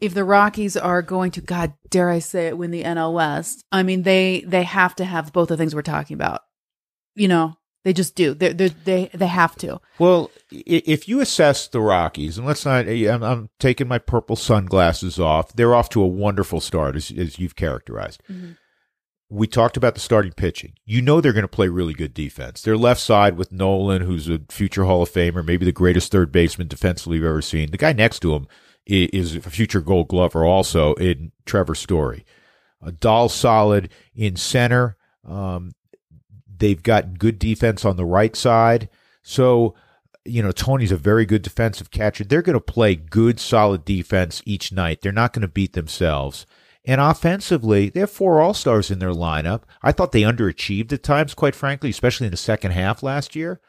if 0.00 0.14
the 0.14 0.24
Rockies 0.24 0.76
are 0.76 1.02
going 1.02 1.32
to, 1.32 1.42
God 1.42 1.74
dare 1.90 2.08
I 2.08 2.20
say 2.20 2.46
it, 2.46 2.56
win 2.56 2.70
the 2.70 2.84
NL 2.84 3.12
West, 3.12 3.62
I 3.70 3.82
mean, 3.82 4.02
they 4.02 4.42
they 4.46 4.62
have 4.62 4.94
to 4.96 5.04
have 5.04 5.32
both 5.32 5.48
the 5.48 5.56
things 5.56 5.74
we're 5.74 5.82
talking 5.82 6.14
about. 6.14 6.42
You 7.14 7.28
know, 7.28 7.57
they 7.84 7.92
just 7.92 8.14
do. 8.14 8.34
They 8.34 8.52
they 8.52 8.68
they 8.68 9.10
they 9.14 9.26
have 9.26 9.56
to. 9.56 9.80
Well, 9.98 10.30
if 10.50 11.08
you 11.08 11.20
assess 11.20 11.68
the 11.68 11.80
Rockies, 11.80 12.36
and 12.36 12.46
let's 12.46 12.64
not, 12.64 12.88
I'm, 12.88 13.22
I'm 13.22 13.50
taking 13.58 13.88
my 13.88 13.98
purple 13.98 14.36
sunglasses 14.36 15.18
off. 15.18 15.52
They're 15.52 15.74
off 15.74 15.88
to 15.90 16.02
a 16.02 16.06
wonderful 16.06 16.60
start, 16.60 16.96
as, 16.96 17.10
as 17.10 17.38
you've 17.38 17.56
characterized. 17.56 18.22
We 19.30 19.46
talked 19.46 19.76
about 19.76 19.94
the 19.94 20.00
starting 20.00 20.32
pitching. 20.32 20.72
You 20.86 21.02
know 21.02 21.20
they're 21.20 21.34
going 21.34 21.42
to 21.42 21.48
play 21.48 21.68
really 21.68 21.92
good 21.92 22.14
defense. 22.14 22.62
Their 22.62 22.78
left 22.78 23.00
side 23.00 23.36
with 23.36 23.52
Nolan, 23.52 24.02
who's 24.02 24.28
a 24.28 24.40
future 24.48 24.84
Hall 24.84 25.02
of 25.02 25.10
Famer, 25.10 25.44
maybe 25.44 25.66
the 25.66 25.72
greatest 25.72 26.10
third 26.10 26.32
baseman 26.32 26.66
defensively 26.66 27.18
you've 27.18 27.26
ever 27.26 27.42
seen. 27.42 27.70
The 27.70 27.76
guy 27.76 27.92
next 27.92 28.20
to 28.20 28.34
him 28.34 28.48
is 28.86 29.36
a 29.36 29.40
future 29.42 29.82
Gold 29.82 30.08
Glover, 30.08 30.46
also 30.46 30.94
in 30.94 31.32
Trevor 31.44 31.74
Story. 31.74 32.24
A 32.80 32.90
Dahl 32.90 33.28
solid 33.28 33.90
in 34.14 34.36
center. 34.36 34.96
Um, 35.26 35.72
they've 36.58 36.82
got 36.82 37.18
good 37.18 37.38
defense 37.38 37.84
on 37.84 37.96
the 37.96 38.04
right 38.04 38.36
side. 38.36 38.88
So, 39.22 39.74
you 40.24 40.42
know, 40.42 40.52
Tony's 40.52 40.92
a 40.92 40.96
very 40.96 41.26
good 41.26 41.42
defensive 41.42 41.90
catcher. 41.90 42.24
They're 42.24 42.42
going 42.42 42.54
to 42.54 42.60
play 42.60 42.94
good, 42.94 43.40
solid 43.40 43.84
defense 43.84 44.42
each 44.44 44.72
night. 44.72 45.00
They're 45.00 45.12
not 45.12 45.32
going 45.32 45.42
to 45.42 45.48
beat 45.48 45.72
themselves. 45.72 46.46
And 46.84 47.00
offensively, 47.00 47.90
they 47.90 48.00
have 48.00 48.10
four 48.10 48.40
All 48.40 48.54
Stars 48.54 48.90
in 48.90 48.98
their 48.98 49.12
lineup. 49.12 49.62
I 49.82 49.92
thought 49.92 50.12
they 50.12 50.22
underachieved 50.22 50.92
at 50.92 51.02
times, 51.02 51.34
quite 51.34 51.54
frankly, 51.54 51.90
especially 51.90 52.26
in 52.26 52.30
the 52.30 52.38
second 52.38 52.70
half 52.70 53.02
last 53.02 53.36
year. 53.36 53.60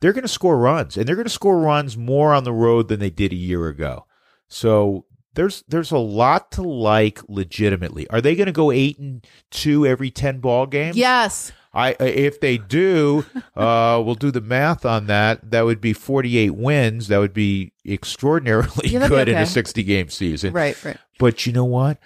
They're 0.00 0.12
going 0.12 0.22
to 0.22 0.28
score 0.28 0.58
runs, 0.58 0.96
and 0.96 1.06
they're 1.06 1.14
going 1.14 1.26
to 1.26 1.30
score 1.30 1.60
runs 1.60 1.96
more 1.96 2.34
on 2.34 2.44
the 2.44 2.52
road 2.52 2.88
than 2.88 3.00
they 3.00 3.10
did 3.10 3.32
a 3.32 3.36
year 3.36 3.68
ago. 3.68 4.06
So 4.48 5.06
there's 5.34 5.62
there's 5.68 5.92
a 5.92 5.98
lot 5.98 6.50
to 6.52 6.62
like 6.62 7.20
legitimately. 7.28 8.08
Are 8.10 8.20
they 8.20 8.34
going 8.34 8.46
to 8.46 8.52
go 8.52 8.70
eight 8.70 8.98
and 8.98 9.24
two 9.50 9.86
every 9.86 10.10
ten 10.10 10.40
ball 10.40 10.66
games? 10.66 10.96
Yes. 10.96 11.52
I 11.74 11.90
if 12.00 12.40
they 12.40 12.56
do, 12.58 13.24
uh, 13.56 14.02
we'll 14.04 14.14
do 14.14 14.30
the 14.30 14.40
math 14.40 14.84
on 14.84 15.06
that. 15.08 15.50
That 15.50 15.64
would 15.64 15.80
be 15.80 15.92
48 15.92 16.50
wins. 16.50 17.08
That 17.08 17.18
would 17.18 17.34
be 17.34 17.72
extraordinarily 17.86 18.88
Yeah, 18.88 19.08
good 19.08 19.28
in 19.28 19.36
a 19.36 19.46
60 19.46 19.82
game 19.82 20.08
season. 20.08 20.52
Right. 20.52 20.82
Right. 20.84 20.96
But 21.18 21.46
you 21.46 21.52
know 21.52 21.64
what? 21.64 21.98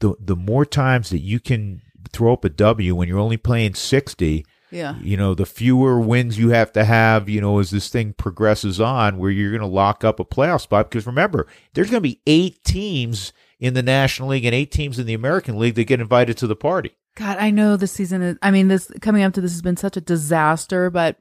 The 0.00 0.14
the 0.20 0.36
more 0.36 0.64
times 0.66 1.10
that 1.10 1.20
you 1.20 1.40
can 1.40 1.82
throw 2.12 2.32
up 2.32 2.44
a 2.44 2.48
W 2.48 2.94
when 2.94 3.08
you're 3.08 3.18
only 3.18 3.36
playing 3.36 3.74
60, 3.74 4.44
Yeah. 4.70 4.94
you 5.02 5.16
know, 5.16 5.34
the 5.34 5.44
fewer 5.46 5.98
wins 5.98 6.38
you 6.38 6.50
have 6.50 6.72
to 6.74 6.84
have, 6.84 7.28
you 7.28 7.40
know, 7.40 7.58
as 7.58 7.70
this 7.70 7.88
thing 7.88 8.12
progresses 8.12 8.80
on, 8.80 9.18
where 9.18 9.30
you're 9.30 9.50
going 9.50 9.60
to 9.60 9.66
lock 9.66 10.04
up 10.04 10.20
a 10.20 10.24
playoff 10.24 10.60
spot. 10.60 10.88
Because 10.88 11.06
remember, 11.06 11.46
there's 11.74 11.90
going 11.90 12.02
to 12.02 12.08
be 12.08 12.20
eight 12.26 12.62
teams 12.62 13.32
in 13.58 13.74
the 13.74 13.82
National 13.82 14.28
League 14.28 14.44
and 14.44 14.54
eight 14.54 14.70
teams 14.70 14.98
in 14.98 15.06
the 15.06 15.14
American 15.14 15.58
League 15.58 15.74
that 15.74 15.84
get 15.84 16.00
invited 16.00 16.36
to 16.38 16.46
the 16.46 16.56
party. 16.56 16.92
God, 17.16 17.38
I 17.38 17.50
know 17.50 17.76
this 17.76 17.92
season 17.92 18.22
is, 18.22 18.36
I 18.42 18.50
mean, 18.50 18.68
this 18.68 18.92
coming 19.00 19.22
up 19.22 19.32
to 19.34 19.40
this 19.40 19.52
has 19.52 19.62
been 19.62 19.78
such 19.78 19.96
a 19.96 20.02
disaster, 20.02 20.90
but 20.90 21.16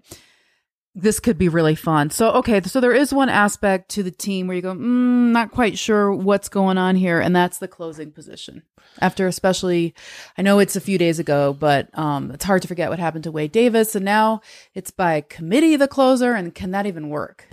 this 0.93 1.21
could 1.21 1.37
be 1.37 1.49
really 1.49 1.75
fun. 1.75 2.09
So, 2.09 2.31
okay, 2.33 2.61
so 2.61 2.79
there 2.79 2.93
is 2.93 3.13
one 3.13 3.29
aspect 3.29 3.89
to 3.91 4.03
the 4.03 4.11
team 4.11 4.47
where 4.47 4.55
you 4.55 4.61
go, 4.61 4.73
mm, 4.73 5.31
not 5.31 5.51
quite 5.51 5.77
sure 5.77 6.11
what's 6.11 6.49
going 6.49 6.77
on 6.77 6.97
here, 6.97 7.19
and 7.19 7.33
that's 7.35 7.57
the 7.57 7.67
closing 7.67 8.11
position. 8.11 8.63
After, 8.99 9.27
especially, 9.27 9.93
I 10.37 10.41
know 10.41 10.59
it's 10.59 10.75
a 10.75 10.81
few 10.81 10.97
days 10.97 11.17
ago, 11.17 11.53
but 11.53 11.89
um, 11.97 12.31
it's 12.31 12.45
hard 12.45 12.61
to 12.61 12.67
forget 12.67 12.89
what 12.89 12.99
happened 12.99 13.23
to 13.23 13.31
Wade 13.31 13.53
Davis, 13.53 13.95
and 13.95 14.03
now 14.03 14.41
it's 14.73 14.91
by 14.91 15.21
committee 15.21 15.77
the 15.77 15.87
closer, 15.87 16.33
and 16.33 16.53
can 16.53 16.71
that 16.71 16.85
even 16.85 17.09
work? 17.09 17.47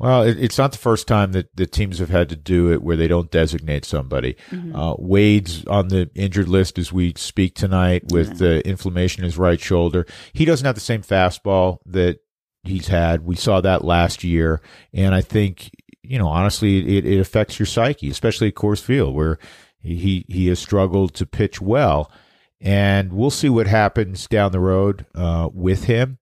Well, 0.00 0.22
it, 0.22 0.42
it's 0.42 0.56
not 0.56 0.72
the 0.72 0.78
first 0.78 1.06
time 1.06 1.32
that 1.32 1.54
the 1.54 1.66
teams 1.66 1.98
have 1.98 2.08
had 2.08 2.30
to 2.30 2.36
do 2.36 2.72
it 2.72 2.82
where 2.82 2.96
they 2.96 3.06
don't 3.06 3.30
designate 3.30 3.84
somebody. 3.84 4.34
Uh, 4.74 4.94
Wade's 4.98 5.64
on 5.66 5.88
the 5.88 6.10
injured 6.14 6.48
list 6.48 6.78
as 6.78 6.90
we 6.90 7.12
speak 7.16 7.54
tonight 7.54 8.04
with 8.10 8.38
the 8.38 8.66
inflammation 8.66 9.22
in 9.22 9.26
his 9.26 9.36
right 9.36 9.60
shoulder. 9.60 10.06
He 10.32 10.46
doesn't 10.46 10.64
have 10.64 10.74
the 10.74 10.80
same 10.80 11.02
fastball 11.02 11.78
that 11.84 12.18
he's 12.62 12.88
had. 12.88 13.24
We 13.26 13.36
saw 13.36 13.60
that 13.60 13.84
last 13.84 14.24
year, 14.24 14.62
and 14.94 15.14
I 15.14 15.20
think 15.20 15.70
you 16.02 16.18
know 16.18 16.28
honestly, 16.28 16.96
it, 16.96 17.04
it 17.04 17.20
affects 17.20 17.58
your 17.58 17.66
psyche, 17.66 18.08
especially 18.08 18.48
at 18.48 18.54
Coors 18.54 18.80
Field 18.82 19.14
where 19.14 19.38
he 19.82 20.24
he 20.28 20.46
has 20.48 20.58
struggled 20.58 21.14
to 21.14 21.26
pitch 21.26 21.60
well, 21.60 22.10
and 22.60 23.12
we'll 23.12 23.30
see 23.30 23.50
what 23.50 23.66
happens 23.66 24.26
down 24.26 24.52
the 24.52 24.60
road 24.60 25.04
uh, 25.14 25.50
with 25.52 25.84
him. 25.84 26.18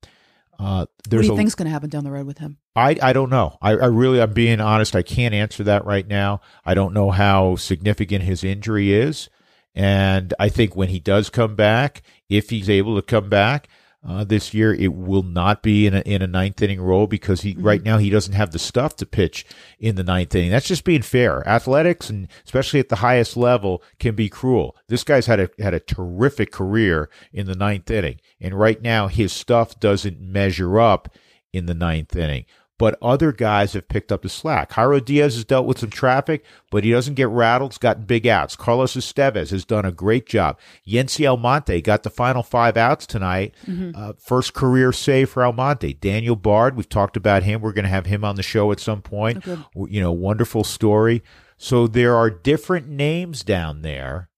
Uh, 0.59 0.87
What 1.09 1.11
do 1.21 1.23
you 1.23 1.33
a- 1.33 1.37
think's 1.37 1.55
going 1.55 1.67
to 1.67 1.71
happen 1.73 1.88
down 1.91 2.05
the 2.05 2.11
road 2.11 2.27
with 2.27 2.38
him? 2.38 2.59
I, 2.75 2.97
I 3.00 3.12
don't 3.12 3.31
know. 3.31 3.57
I, 3.62 3.73
I 3.73 3.87
really, 3.87 4.21
I'm 4.21 4.33
being 4.33 4.61
honest. 4.61 4.97
I 4.97 5.03
can't 5.03 5.35
answer 5.35 5.62
that 5.65 5.85
right 5.85 6.07
now. 6.07 6.41
I 6.65 6.75
don't 6.75 6.95
know 6.95 7.11
how 7.11 7.57
significant 7.57 8.25
his 8.25 8.43
injury 8.45 8.93
is. 8.93 9.29
And 9.75 10.35
I 10.41 10.49
think 10.49 10.75
when 10.75 10.88
he 10.88 10.99
does 10.99 11.31
come 11.31 11.55
back, 11.55 12.03
if 12.29 12.50
he's 12.50 12.69
able 12.69 12.97
to 12.97 13.03
come 13.03 13.29
back 13.29 13.69
uh, 14.07 14.25
this 14.25 14.53
year, 14.55 14.73
it 14.75 14.93
will 14.95 15.23
not 15.23 15.62
be 15.62 15.87
in 15.87 15.95
a, 15.95 16.00
in 16.00 16.23
a 16.23 16.27
ninth 16.27 16.61
inning 16.62 16.81
role 16.81 17.07
because 17.07 17.43
he, 17.43 17.55
right 17.59 17.83
now, 17.83 17.99
he 17.99 18.11
doesn't 18.11 18.33
have 18.35 18.50
the 18.53 18.59
stuff 18.59 18.97
to 18.97 19.07
pitch 19.07 19.45
in 19.79 19.95
the 19.97 20.05
ninth 20.05 20.35
inning. 20.35 20.50
That's 20.50 20.67
just 20.69 20.85
being 20.85 21.03
fair. 21.03 21.47
Athletics 21.49 22.09
and 22.11 22.27
especially 22.45 22.81
at 22.81 22.88
the 22.88 22.97
highest 22.97 23.37
level 23.37 23.83
can 23.99 24.15
be 24.17 24.29
cruel. 24.29 24.77
This 24.88 25.05
guy's 25.05 25.27
had 25.27 25.41
a, 25.41 25.50
had 25.61 25.75
a 25.75 25.81
terrific 25.81 26.50
career 26.53 27.09
in 27.33 27.47
the 27.47 27.57
ninth 27.57 27.91
inning. 27.91 28.21
And 28.40 28.54
right 28.59 28.80
now, 28.80 29.09
his 29.09 29.33
stuff 29.33 29.78
doesn't 29.80 30.21
measure 30.21 30.78
up 30.80 31.09
in 31.52 31.66
the 31.66 31.75
ninth 31.75 32.14
inning. 32.14 32.45
But 32.78 32.97
other 33.02 33.33
guys 33.33 33.73
have 33.73 33.88
picked 33.88 34.12
up 34.12 34.23
the 34.23 34.28
slack. 34.28 34.71
Jairo 34.71 35.04
Diaz 35.04 35.35
has 35.35 35.45
dealt 35.45 35.66
with 35.66 35.80
some 35.80 35.90
traffic, 35.90 36.45
but 36.71 36.85
he 36.85 36.92
doesn't 36.92 37.14
get 37.14 37.26
rattled. 37.26 37.73
He's 37.73 37.78
gotten 37.78 38.04
big 38.04 38.25
outs. 38.25 38.54
Carlos 38.54 38.95
Estevez 38.95 39.50
has 39.50 39.64
done 39.64 39.85
a 39.85 39.90
great 39.90 40.26
job. 40.26 40.61
Yency 40.87 41.28
Almonte 41.28 41.80
got 41.80 42.04
the 42.04 42.11
final 42.11 42.45
five 42.45 42.76
outs 42.76 43.04
tonight. 43.04 43.52
Uh, 43.97 44.12
first 44.21 44.54
career 44.54 44.92
save 44.92 45.28
for 45.30 45.45
Almonte. 45.45 45.95
Daniel 45.95 46.37
Bard, 46.37 46.76
we've 46.76 46.88
talked 46.88 47.16
about 47.16 47.42
him. 47.42 47.61
We're 47.61 47.73
going 47.73 47.83
to 47.85 47.88
have 47.88 48.07
him 48.07 48.25
on 48.25 48.37
the 48.37 48.45
show 48.45 48.71
at 48.71 48.78
some 48.78 49.02
point. 49.02 49.42
W- 49.75 49.88
You 49.90 50.00
know, 50.00 50.12
wonderful 50.12 50.62
story. 50.62 51.25
So 51.57 51.88
there 51.88 52.14
are 52.14 52.30
different 52.30 52.87
names 52.87 53.42
down 53.42 53.83
there, 53.83 54.30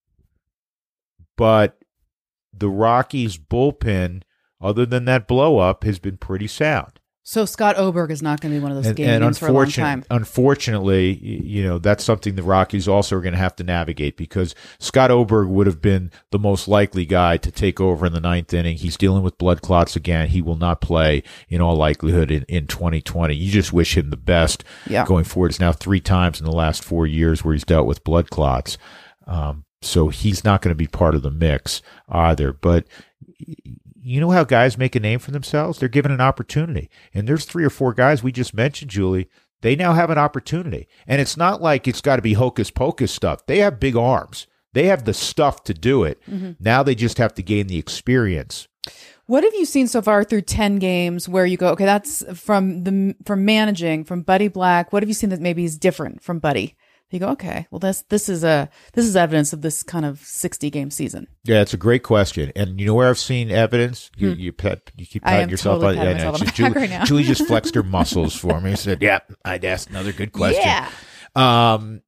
but 1.37 1.77
the 2.53 2.69
Rockies 2.69 3.39
bullpen, 3.39 4.23
other 4.61 4.85
than 4.87 5.05
that 5.07 5.27
blow 5.29 5.59
up, 5.59 5.85
has 5.85 5.99
been 5.99 6.17
pretty 6.17 6.47
sound. 6.47 6.93
So 7.23 7.45
Scott 7.45 7.77
Oberg 7.77 8.11
is 8.11 8.23
not 8.23 8.41
going 8.41 8.53
to 8.53 8.59
be 8.59 8.63
one 8.63 8.73
of 8.73 8.77
those 8.79 8.87
And, 8.89 8.97
game 8.97 9.09
and 9.09 9.23
names 9.23 9.39
for 9.39 9.47
a 9.49 9.53
long 9.53 9.69
time. 9.71 10.05
unfortunately, 10.11 11.13
you 11.23 11.63
know, 11.63 11.79
that's 11.79 12.03
something 12.03 12.35
the 12.35 12.43
Rockies 12.43 12.89
also 12.89 13.15
are 13.17 13.21
going 13.21 13.35
to 13.35 13.39
have 13.39 13.55
to 13.57 13.63
navigate 13.63 14.17
because 14.17 14.55
Scott 14.81 15.11
Oberg 15.13 15.47
would 15.49 15.67
have 15.69 15.81
been 15.83 16.11
the 16.33 16.39
most 16.41 16.67
likely 16.67 17.05
guy 17.05 17.37
to 17.37 17.53
take 17.53 17.79
over 17.81 18.07
in 18.07 18.13
the 18.13 18.21
ninth 18.21 18.53
inning. 18.53 18.77
He's 18.79 18.97
dealing 18.97 19.23
with 19.23 19.39
blood 19.39 19.63
clots 19.63 19.95
again. 19.95 20.29
He 20.29 20.43
will 20.43 20.57
not 20.57 20.81
play 20.81 21.23
in 21.49 21.61
all 21.61 21.77
likelihood 21.77 22.31
in, 22.33 22.43
in 22.49 22.67
2020. 22.67 23.35
You 23.35 23.53
just 23.53 23.73
wish 23.73 23.97
him 23.97 24.11
the 24.11 24.17
best 24.17 24.65
Yeah. 24.89 25.05
going 25.05 25.25
forward. 25.25 25.51
It's 25.51 25.61
now 25.61 25.73
three 25.73 26.01
times 26.01 26.41
in 26.41 26.47
the 26.47 26.53
last 26.53 26.83
four 26.83 27.07
years 27.07 27.45
where 27.45 27.55
he's 27.55 27.65
dealt 27.65 27.87
with 27.87 28.03
blood 28.03 28.31
clots. 28.31 28.77
Um, 29.27 29.65
so 29.83 30.09
he's 30.09 30.45
not 30.45 30.63
going 30.63 30.71
to 30.71 30.79
be 30.79 30.87
part 30.87 31.15
of 31.15 31.23
the 31.23 31.31
mix 31.31 31.83
either. 32.09 32.53
But 32.53 32.87
you 34.03 34.21
know 34.21 34.31
how 34.31 34.45
guys 34.45 34.79
make 34.79 34.95
a 34.95 35.01
name 35.01 35.19
for 35.19 35.31
themselves? 35.31 35.79
They're 35.79 35.89
given 35.89 36.13
an 36.13 36.21
opportunity. 36.21 36.91
And 37.15 37.27
there's 37.27 37.45
three 37.45 37.65
or 37.65 37.71
four 37.71 37.93
guys 37.93 38.23
we 38.23 38.33
just 38.33 38.55
mentioned, 38.55 38.91
Julie. 38.91 39.29
They 39.63 39.77
now 39.77 39.93
have 39.93 40.11
an 40.11 40.19
opportunity. 40.19 40.89
And 41.07 41.21
it's 41.21 41.37
not 41.37 41.61
like 41.61 41.87
it's 41.87 42.01
got 42.01 42.17
to 42.17 42.23
be 42.23 42.33
hocus 42.35 42.71
pocus 42.71 43.13
stuff. 43.13 43.45
They 43.47 43.59
have 43.59 43.81
big 43.81 43.97
arms. 43.97 44.47
They 44.73 44.87
have 44.87 45.05
the 45.05 45.15
stuff 45.15 45.65
to 45.65 45.75
do 45.75 46.05
it. 46.05 46.21
Mm-hmm. 46.27 46.53
Now 46.61 46.83
they 46.83 46.95
just 46.95 47.19
have 47.19 47.35
to 47.35 47.43
gain 47.43 47.67
the 47.67 47.79
experience. 47.79 48.69
What 49.27 49.45
have 49.45 49.55
you 49.55 49.65
seen 49.65 49.87
so 49.87 50.03
far 50.03 50.25
through 50.25 50.43
10 50.43 50.79
games 50.79 51.29
where 51.29 51.47
you 51.47 51.57
go, 51.57 51.69
okay, 51.69 51.85
that's 51.85 52.25
from 52.39 52.85
the 52.85 53.15
from 53.25 53.45
managing 53.45 54.05
from 54.05 54.23
Buddy 54.23 54.49
Black. 54.49 54.93
What 54.93 55.03
have 55.03 55.09
you 55.09 55.15
seen 55.15 55.31
that 55.31 55.41
maybe 55.41 55.65
is 55.65 55.79
different 55.79 56.23
from 56.23 56.39
Buddy? 56.39 56.77
You 57.11 57.19
go, 57.19 57.31
okay, 57.31 57.67
well, 57.71 57.81
this 57.81 58.03
this 58.09 58.29
is 58.29 58.45
a 58.45 58.71
this 58.93 59.05
is 59.05 59.17
evidence 59.17 59.53
of 59.53 59.63
this 59.63 59.83
kind 59.83 60.05
of 60.05 60.21
60 60.21 60.71
game 60.71 60.91
season. 60.93 61.27
Yeah, 61.43 61.61
it's 61.61 61.75
a 61.75 61.77
great 61.77 62.05
question. 62.05 62.53
And 62.55 62.81
you 62.81 62.87
know 62.87 62.95
where 62.95 63.09
I've 63.09 63.19
seen 63.19 63.51
evidence? 63.51 64.11
You 64.17 64.35
hmm. 64.35 64.41
you, 64.41 64.53
pet, 64.53 64.93
you 64.97 65.07
keep 65.07 65.25
patting 65.25 65.49
yourself 65.49 65.81
totally 65.81 65.99
on. 65.99 66.17
Yeah, 66.17 66.51
Julie, 66.53 66.71
right 66.71 67.05
Julie 67.05 67.25
just 67.25 67.47
flexed 67.49 67.75
her 67.75 67.83
muscles 67.83 68.35
for 68.37 68.61
me 68.61 68.77
said, 68.77 69.03
"Yeah, 69.03 69.19
I'd 69.45 69.65
ask 69.65 69.91
another 69.91 70.13
good 70.13 70.33
question." 70.33 70.63
Yeah. 70.63 70.89
Um, 71.35 72.03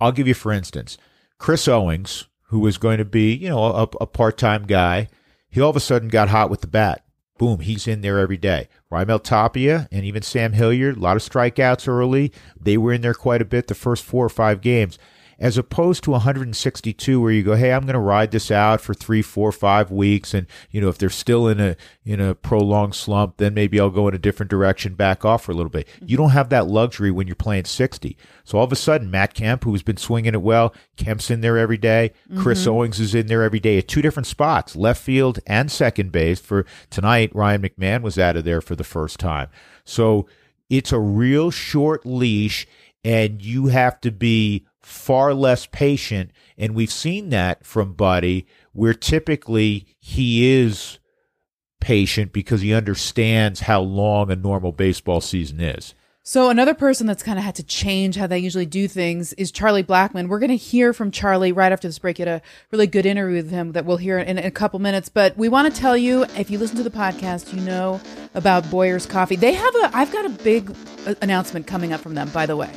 I'll 0.00 0.12
give 0.12 0.28
you, 0.28 0.34
for 0.34 0.52
instance, 0.52 0.98
Chris 1.38 1.66
Owings, 1.66 2.28
who 2.46 2.60
was 2.60 2.78
going 2.78 2.98
to 2.98 3.04
be, 3.04 3.34
you 3.34 3.48
know, 3.48 3.64
a, 3.64 3.82
a 4.00 4.06
part 4.06 4.38
time 4.38 4.64
guy, 4.66 5.08
he 5.48 5.60
all 5.60 5.70
of 5.70 5.76
a 5.76 5.80
sudden 5.80 6.08
got 6.08 6.28
hot 6.28 6.50
with 6.50 6.60
the 6.60 6.66
bat. 6.66 7.01
Boom, 7.38 7.60
he's 7.60 7.88
in 7.88 8.02
there 8.02 8.18
every 8.18 8.36
day. 8.36 8.68
Raimel 8.90 9.22
Tapia 9.22 9.88
and 9.90 10.04
even 10.04 10.22
Sam 10.22 10.52
Hilliard, 10.52 10.96
a 10.96 11.00
lot 11.00 11.16
of 11.16 11.22
strikeouts 11.22 11.88
early. 11.88 12.32
They 12.60 12.76
were 12.76 12.92
in 12.92 13.00
there 13.00 13.14
quite 13.14 13.42
a 13.42 13.46
bit 13.46 13.66
the 13.66 13.74
first 13.74 14.04
four 14.04 14.24
or 14.24 14.30
five 14.30 14.60
games 14.60 14.98
as 15.42 15.58
opposed 15.58 16.04
to 16.04 16.12
162 16.12 17.20
where 17.20 17.32
you 17.32 17.42
go 17.42 17.56
hey 17.56 17.72
i'm 17.72 17.82
going 17.82 17.94
to 17.94 17.98
ride 17.98 18.30
this 18.30 18.50
out 18.50 18.80
for 18.80 18.94
three 18.94 19.20
four 19.20 19.50
five 19.50 19.90
weeks 19.90 20.32
and 20.32 20.46
you 20.70 20.80
know 20.80 20.88
if 20.88 20.96
they're 20.96 21.10
still 21.10 21.48
in 21.48 21.58
a 21.58 21.76
in 22.04 22.20
a 22.20 22.32
prolonged 22.32 22.94
slump 22.94 23.36
then 23.38 23.52
maybe 23.52 23.78
i'll 23.80 23.90
go 23.90 24.06
in 24.06 24.14
a 24.14 24.18
different 24.18 24.48
direction 24.48 24.94
back 24.94 25.24
off 25.24 25.44
for 25.44 25.52
a 25.52 25.54
little 25.54 25.70
bit. 25.70 25.88
You 26.00 26.16
don't 26.16 26.30
have 26.30 26.48
that 26.50 26.68
luxury 26.68 27.10
when 27.10 27.26
you're 27.26 27.34
playing 27.34 27.64
60 27.64 28.16
so 28.44 28.56
all 28.56 28.64
of 28.64 28.72
a 28.72 28.76
sudden 28.76 29.10
matt 29.10 29.34
kemp 29.34 29.64
who's 29.64 29.82
been 29.82 29.96
swinging 29.96 30.34
it 30.34 30.42
well 30.42 30.72
kemp's 30.96 31.30
in 31.30 31.40
there 31.40 31.58
every 31.58 31.76
day. 31.76 32.12
chris 32.38 32.60
mm-hmm. 32.60 32.70
owings 32.70 33.00
is 33.00 33.14
in 33.14 33.26
there 33.26 33.42
every 33.42 33.60
day 33.60 33.78
at 33.78 33.88
two 33.88 34.00
different 34.00 34.28
spots 34.28 34.76
left 34.76 35.02
field 35.02 35.40
and 35.46 35.70
second 35.70 36.12
base. 36.12 36.38
For 36.38 36.64
tonight 36.88 37.34
ryan 37.34 37.62
mcmahon 37.62 38.02
was 38.02 38.16
out 38.16 38.36
of 38.36 38.44
there 38.44 38.60
for 38.60 38.76
the 38.76 38.84
first 38.84 39.18
time. 39.18 39.48
So 39.84 40.28
it's 40.70 40.92
a 40.92 41.00
real 41.00 41.50
short 41.50 42.06
leash 42.06 42.68
and 43.04 43.42
you 43.42 43.66
have 43.66 44.00
to 44.02 44.12
be 44.12 44.66
far 44.82 45.34
less 45.34 45.66
patient. 45.66 46.30
And 46.58 46.74
we've 46.74 46.92
seen 46.92 47.30
that 47.30 47.64
from 47.64 47.94
Buddy, 47.94 48.46
where 48.72 48.94
typically 48.94 49.86
he 49.98 50.50
is 50.50 50.98
patient 51.80 52.32
because 52.32 52.60
he 52.60 52.72
understands 52.72 53.60
how 53.60 53.80
long 53.80 54.30
a 54.30 54.36
normal 54.36 54.72
baseball 54.72 55.20
season 55.20 55.60
is. 55.60 55.94
So 56.24 56.50
another 56.50 56.74
person 56.74 57.08
that's 57.08 57.24
kind 57.24 57.36
of 57.36 57.44
had 57.44 57.56
to 57.56 57.64
change 57.64 58.14
how 58.14 58.28
they 58.28 58.38
usually 58.38 58.64
do 58.64 58.86
things 58.86 59.32
is 59.32 59.50
Charlie 59.50 59.82
Blackmon. 59.82 60.28
We're 60.28 60.38
going 60.38 60.50
to 60.50 60.56
hear 60.56 60.92
from 60.92 61.10
Charlie 61.10 61.50
right 61.50 61.72
after 61.72 61.88
this 61.88 61.98
break. 61.98 62.20
You 62.20 62.26
had 62.26 62.40
a 62.40 62.42
really 62.70 62.86
good 62.86 63.06
interview 63.06 63.38
with 63.38 63.50
him 63.50 63.72
that 63.72 63.84
we'll 63.84 63.96
hear 63.96 64.20
in, 64.20 64.38
in 64.38 64.44
a 64.46 64.50
couple 64.52 64.78
minutes. 64.78 65.08
But 65.08 65.36
we 65.36 65.48
want 65.48 65.74
to 65.74 65.80
tell 65.80 65.96
you, 65.96 66.22
if 66.36 66.48
you 66.48 66.58
listen 66.58 66.76
to 66.76 66.84
the 66.84 66.90
podcast, 66.90 67.52
you 67.52 67.60
know 67.62 68.00
about 68.34 68.70
Boyer's 68.70 69.04
Coffee. 69.04 69.34
They 69.34 69.52
have 69.52 69.74
a. 69.74 69.90
I've 69.92 70.12
got 70.12 70.24
a 70.24 70.28
big 70.28 70.72
uh, 71.08 71.16
announcement 71.22 71.66
coming 71.66 71.92
up 71.92 72.00
from 72.00 72.14
them. 72.14 72.28
By 72.28 72.46
the 72.46 72.56
way, 72.56 72.70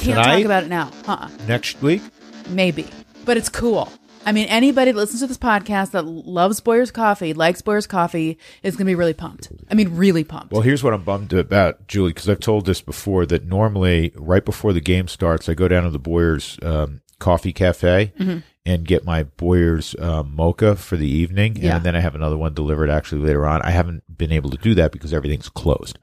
can't 0.00 0.16
Tonight? 0.16 0.36
talk 0.36 0.44
about 0.46 0.62
it 0.64 0.68
now. 0.68 0.90
Huh? 1.04 1.28
Next 1.46 1.80
week? 1.82 2.02
Maybe, 2.48 2.86
but 3.24 3.36
it's 3.36 3.50
cool. 3.50 3.92
I 4.24 4.32
mean, 4.32 4.48
anybody 4.48 4.92
that 4.92 4.98
listens 4.98 5.20
to 5.20 5.26
this 5.26 5.38
podcast 5.38 5.92
that 5.92 6.04
loves 6.04 6.60
Boyer's 6.60 6.90
Coffee, 6.90 7.32
likes 7.32 7.62
Boyer's 7.62 7.86
Coffee, 7.86 8.38
is 8.62 8.76
going 8.76 8.86
to 8.86 8.90
be 8.90 8.94
really 8.94 9.14
pumped. 9.14 9.50
I 9.70 9.74
mean, 9.74 9.96
really 9.96 10.24
pumped. 10.24 10.52
Well, 10.52 10.62
here's 10.62 10.82
what 10.82 10.92
I'm 10.92 11.04
bummed 11.04 11.32
about, 11.32 11.86
Julie, 11.86 12.10
because 12.10 12.28
I've 12.28 12.40
told 12.40 12.66
this 12.66 12.82
before 12.82 13.24
that 13.26 13.44
normally 13.44 14.12
right 14.16 14.44
before 14.44 14.72
the 14.72 14.80
game 14.80 15.08
starts, 15.08 15.48
I 15.48 15.54
go 15.54 15.68
down 15.68 15.84
to 15.84 15.90
the 15.90 15.98
Boyer's 15.98 16.58
um, 16.62 17.00
Coffee 17.18 17.52
Cafe 17.52 18.12
mm-hmm. 18.18 18.38
and 18.66 18.86
get 18.86 19.04
my 19.04 19.22
Boyer's 19.22 19.94
um, 19.98 20.34
mocha 20.34 20.76
for 20.76 20.96
the 20.96 21.08
evening, 21.08 21.56
yeah. 21.56 21.76
and 21.76 21.84
then 21.84 21.96
I 21.96 22.00
have 22.00 22.14
another 22.14 22.36
one 22.36 22.52
delivered 22.52 22.90
actually 22.90 23.22
later 23.22 23.46
on. 23.46 23.62
I 23.62 23.70
haven't 23.70 24.18
been 24.18 24.32
able 24.32 24.50
to 24.50 24.58
do 24.58 24.74
that 24.74 24.92
because 24.92 25.14
everything's 25.14 25.48
closed. 25.48 25.98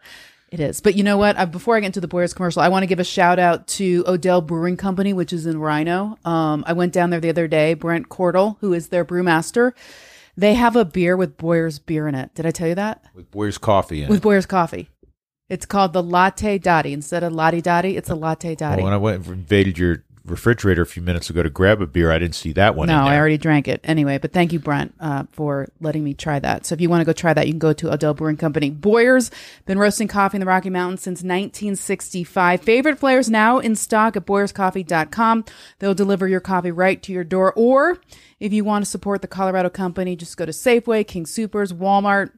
It 0.49 0.59
is. 0.59 0.79
But 0.79 0.95
you 0.95 1.03
know 1.03 1.17
what? 1.17 1.37
Uh, 1.37 1.45
before 1.45 1.75
I 1.75 1.81
get 1.81 1.87
into 1.87 1.99
the 1.99 2.07
Boyers 2.07 2.33
commercial, 2.33 2.61
I 2.61 2.69
want 2.69 2.83
to 2.83 2.87
give 2.87 2.99
a 2.99 3.03
shout 3.03 3.37
out 3.37 3.67
to 3.67 4.03
Odell 4.07 4.41
Brewing 4.41 4.77
Company, 4.77 5.11
which 5.11 5.33
is 5.33 5.45
in 5.45 5.57
RiNo. 5.57 6.25
Um, 6.25 6.63
I 6.65 6.73
went 6.73 6.93
down 6.93 7.09
there 7.09 7.19
the 7.19 7.29
other 7.29 7.47
day. 7.47 7.73
Brent 7.73 8.07
Cordle, 8.07 8.57
who 8.61 8.73
is 8.73 8.87
their 8.87 9.03
brewmaster, 9.03 9.73
they 10.37 10.53
have 10.53 10.75
a 10.75 10.85
beer 10.85 11.17
with 11.17 11.35
Boyer's 11.37 11.79
beer 11.79 12.07
in 12.07 12.15
it. 12.15 12.33
Did 12.33 12.45
I 12.45 12.51
tell 12.51 12.69
you 12.69 12.75
that? 12.75 13.03
With 13.13 13.29
Boyer's 13.29 13.57
coffee 13.57 14.03
in 14.03 14.09
With 14.09 14.19
it. 14.19 14.23
Boyer's 14.23 14.45
coffee. 14.45 14.89
It's 15.49 15.65
called 15.65 15.93
the 15.93 16.03
Latte 16.03 16.57
Dottie. 16.57 16.93
Instead 16.93 17.23
of 17.23 17.33
Lottie 17.33 17.61
Dottie, 17.61 17.97
it's 17.97 18.09
a 18.09 18.15
Latte 18.15 18.55
Dottie. 18.55 18.83
Well, 18.83 18.85
when 18.85 18.93
I 18.93 18.97
went 18.97 19.27
invaded 19.27 19.77
your 19.77 20.03
refrigerator 20.29 20.81
a 20.81 20.85
few 20.85 21.01
minutes 21.01 21.29
ago 21.29 21.43
to 21.43 21.49
grab 21.49 21.81
a 21.81 21.87
beer. 21.87 22.11
I 22.11 22.19
didn't 22.19 22.35
see 22.35 22.51
that 22.53 22.75
one. 22.75 22.87
No, 22.87 23.03
I 23.03 23.17
already 23.17 23.37
drank 23.37 23.67
it 23.67 23.79
anyway. 23.83 24.17
But 24.17 24.33
thank 24.33 24.53
you, 24.53 24.59
Brent, 24.59 24.93
uh, 24.99 25.23
for 25.31 25.67
letting 25.79 26.03
me 26.03 26.13
try 26.13 26.39
that. 26.39 26.65
So 26.65 26.73
if 26.73 26.81
you 26.81 26.89
want 26.89 27.01
to 27.01 27.05
go 27.05 27.13
try 27.13 27.33
that, 27.33 27.47
you 27.47 27.53
can 27.53 27.59
go 27.59 27.73
to 27.73 27.93
Odell 27.93 28.13
Brewing 28.13 28.37
Company. 28.37 28.69
Boyer's 28.69 29.31
been 29.65 29.79
roasting 29.79 30.07
coffee 30.07 30.37
in 30.37 30.39
the 30.39 30.45
Rocky 30.45 30.69
Mountains 30.69 31.01
since 31.01 31.19
1965. 31.19 32.61
Favorite 32.61 32.99
flavors 32.99 33.29
now 33.29 33.59
in 33.59 33.75
stock 33.75 34.15
at 34.15 34.25
BoyersCoffee.com. 34.25 35.45
They'll 35.79 35.93
deliver 35.93 36.27
your 36.27 36.41
coffee 36.41 36.71
right 36.71 37.01
to 37.03 37.11
your 37.11 37.23
door. 37.23 37.53
Or 37.55 37.99
if 38.39 38.53
you 38.53 38.63
want 38.63 38.85
to 38.85 38.91
support 38.91 39.21
the 39.21 39.27
Colorado 39.27 39.69
company, 39.69 40.15
just 40.15 40.37
go 40.37 40.45
to 40.45 40.51
Safeway, 40.51 41.07
King 41.07 41.25
Supers, 41.25 41.73
Walmart, 41.73 42.31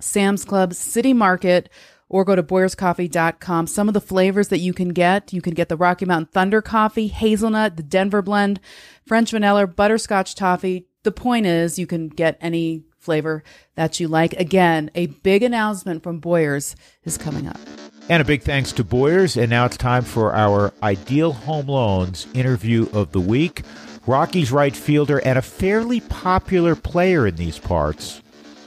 Sam's 0.00 0.44
Club, 0.44 0.74
City 0.74 1.12
Market 1.12 1.68
or 2.12 2.24
go 2.24 2.36
to 2.36 2.42
boyerscoffee.com. 2.42 3.66
Some 3.66 3.88
of 3.88 3.94
the 3.94 4.00
flavors 4.00 4.48
that 4.48 4.58
you 4.58 4.72
can 4.72 4.90
get, 4.90 5.32
you 5.32 5.42
can 5.42 5.54
get 5.54 5.68
the 5.68 5.76
Rocky 5.76 6.04
Mountain 6.04 6.30
Thunder 6.32 6.62
coffee, 6.62 7.08
hazelnut, 7.08 7.76
the 7.76 7.82
Denver 7.82 8.22
blend, 8.22 8.60
French 9.04 9.32
vanilla, 9.32 9.66
butterscotch 9.66 10.36
toffee. 10.36 10.86
The 11.02 11.10
point 11.10 11.46
is 11.46 11.78
you 11.78 11.88
can 11.88 12.08
get 12.08 12.38
any 12.40 12.84
flavor 12.98 13.42
that 13.74 13.98
you 13.98 14.06
like. 14.06 14.34
Again, 14.34 14.90
a 14.94 15.06
big 15.06 15.42
announcement 15.42 16.04
from 16.04 16.20
Boyers 16.20 16.76
is 17.02 17.18
coming 17.18 17.48
up. 17.48 17.58
And 18.08 18.20
a 18.20 18.24
big 18.24 18.42
thanks 18.42 18.72
to 18.72 18.84
Boyers. 18.84 19.36
And 19.36 19.48
now 19.48 19.64
it's 19.64 19.76
time 19.76 20.04
for 20.04 20.34
our 20.34 20.72
Ideal 20.82 21.32
Home 21.32 21.66
Loans 21.66 22.26
interview 22.34 22.88
of 22.92 23.12
the 23.12 23.20
week. 23.20 23.62
Rocky's 24.06 24.52
right 24.52 24.76
fielder 24.76 25.18
and 25.20 25.38
a 25.38 25.42
fairly 25.42 26.00
popular 26.00 26.76
player 26.76 27.26
in 27.26 27.36
these 27.36 27.58
parts, 27.58 28.20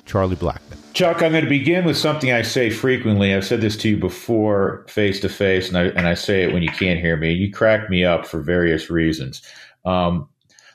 Charlie 0.05 0.35
Blackmon. 0.35 0.74
Chuck, 0.95 1.21
I'm 1.21 1.33
going 1.33 1.43
to 1.43 1.49
begin 1.49 1.83
with 1.83 1.97
something 1.97 2.31
I 2.31 2.41
say 2.41 2.69
frequently. 2.69 3.35
I've 3.35 3.43
said 3.43 3.59
this 3.59 3.75
to 3.77 3.89
you 3.89 3.97
before, 3.97 4.85
face 4.87 5.19
to 5.19 5.29
face, 5.29 5.67
and 5.67 5.77
I 5.77 5.83
and 5.87 6.07
I 6.07 6.13
say 6.13 6.43
it 6.43 6.53
when 6.53 6.63
you 6.63 6.69
can't 6.69 7.01
hear 7.01 7.17
me. 7.17 7.33
You 7.33 7.51
crack 7.51 7.89
me 7.89 8.05
up 8.05 8.25
for 8.25 8.39
various 8.39 8.89
reasons. 8.89 9.41
Um, 9.83 10.29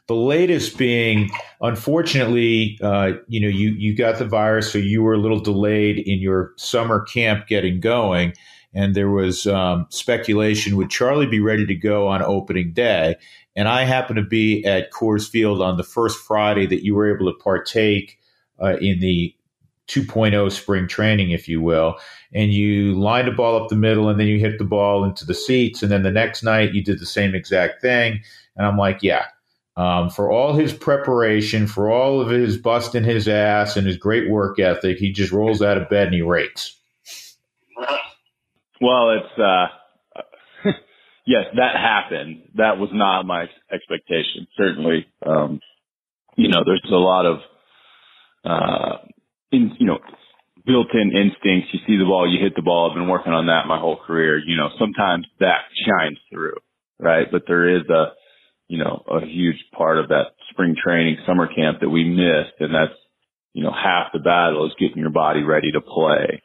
the 0.08 0.14
latest 0.14 0.76
being, 0.76 1.30
unfortunately, 1.62 2.78
uh, 2.82 3.12
you 3.28 3.40
know, 3.40 3.48
you 3.48 3.70
you 3.70 3.96
got 3.96 4.18
the 4.18 4.26
virus, 4.26 4.70
so 4.70 4.76
you 4.76 5.02
were 5.02 5.14
a 5.14 5.18
little 5.18 5.40
delayed 5.40 5.96
in 5.96 6.18
your 6.18 6.52
summer 6.56 7.00
camp 7.00 7.46
getting 7.46 7.80
going, 7.80 8.34
and 8.74 8.94
there 8.94 9.10
was 9.10 9.46
um, 9.46 9.86
speculation 9.88 10.76
would 10.76 10.90
Charlie 10.90 11.28
be 11.28 11.40
ready 11.40 11.64
to 11.64 11.74
go 11.74 12.08
on 12.08 12.20
opening 12.20 12.74
day? 12.74 13.16
And 13.56 13.68
I 13.68 13.84
happened 13.84 14.18
to 14.18 14.22
be 14.22 14.66
at 14.66 14.92
Coors 14.92 15.26
Field 15.26 15.62
on 15.62 15.78
the 15.78 15.82
first 15.82 16.18
Friday 16.18 16.66
that 16.66 16.84
you 16.84 16.94
were 16.94 17.10
able 17.10 17.32
to 17.32 17.38
partake 17.42 18.18
uh, 18.60 18.76
in 18.82 19.00
the 19.00 19.34
2.0 19.90 20.52
spring 20.52 20.86
training, 20.86 21.32
if 21.32 21.48
you 21.48 21.60
will, 21.60 21.96
and 22.32 22.52
you 22.52 22.94
lined 22.94 23.28
the 23.28 23.32
ball 23.32 23.60
up 23.60 23.68
the 23.68 23.76
middle 23.76 24.08
and 24.08 24.20
then 24.20 24.28
you 24.28 24.38
hit 24.38 24.58
the 24.58 24.64
ball 24.64 25.04
into 25.04 25.26
the 25.26 25.34
seats. 25.34 25.82
And 25.82 25.90
then 25.90 26.02
the 26.02 26.10
next 26.10 26.42
night 26.42 26.74
you 26.74 26.82
did 26.82 27.00
the 27.00 27.06
same 27.06 27.34
exact 27.34 27.82
thing. 27.82 28.20
And 28.56 28.66
I'm 28.66 28.76
like, 28.76 29.02
yeah, 29.02 29.26
um, 29.76 30.10
for 30.10 30.30
all 30.30 30.52
his 30.54 30.72
preparation, 30.72 31.66
for 31.66 31.90
all 31.90 32.20
of 32.20 32.28
his 32.28 32.56
busting 32.56 33.04
his 33.04 33.26
ass 33.28 33.76
and 33.76 33.86
his 33.86 33.96
great 33.96 34.30
work 34.30 34.58
ethic, 34.58 34.98
he 34.98 35.12
just 35.12 35.32
rolls 35.32 35.62
out 35.62 35.78
of 35.78 35.88
bed 35.88 36.06
and 36.06 36.14
he 36.14 36.22
rakes. 36.22 36.76
Well, 38.80 39.10
it's, 39.10 39.38
uh, 39.38 39.66
yes, 41.26 41.44
that 41.56 41.76
happened. 41.76 42.42
That 42.54 42.78
was 42.78 42.90
not 42.92 43.26
my 43.26 43.46
expectation. 43.72 44.46
Certainly, 44.56 45.06
um, 45.26 45.60
you 46.36 46.48
know, 46.48 46.62
there's 46.64 46.86
a 46.90 46.94
lot 46.94 47.26
of, 47.26 47.38
uh, 48.44 48.96
in, 49.52 49.72
you 49.78 49.86
know, 49.86 49.98
built-in 50.66 51.12
instincts. 51.12 51.70
You 51.72 51.80
see 51.86 51.96
the 51.96 52.04
ball, 52.04 52.30
you 52.30 52.42
hit 52.42 52.54
the 52.54 52.62
ball. 52.62 52.90
I've 52.90 52.96
been 52.96 53.08
working 53.08 53.32
on 53.32 53.46
that 53.46 53.66
my 53.66 53.78
whole 53.78 53.96
career. 53.96 54.38
You 54.38 54.56
know, 54.56 54.68
sometimes 54.78 55.26
that 55.40 55.62
shines 55.86 56.18
through, 56.30 56.56
right? 56.98 57.26
But 57.30 57.42
there 57.46 57.76
is 57.76 57.88
a, 57.88 58.12
you 58.68 58.78
know, 58.78 59.02
a 59.10 59.26
huge 59.26 59.56
part 59.76 59.98
of 59.98 60.08
that 60.08 60.34
spring 60.50 60.76
training, 60.82 61.18
summer 61.26 61.48
camp 61.48 61.80
that 61.80 61.88
we 61.88 62.04
missed, 62.04 62.60
and 62.60 62.74
that's, 62.74 62.98
you 63.52 63.64
know, 63.64 63.72
half 63.72 64.12
the 64.12 64.20
battle 64.20 64.66
is 64.66 64.72
getting 64.78 64.98
your 64.98 65.10
body 65.10 65.42
ready 65.42 65.72
to 65.72 65.80
play. 65.80 66.42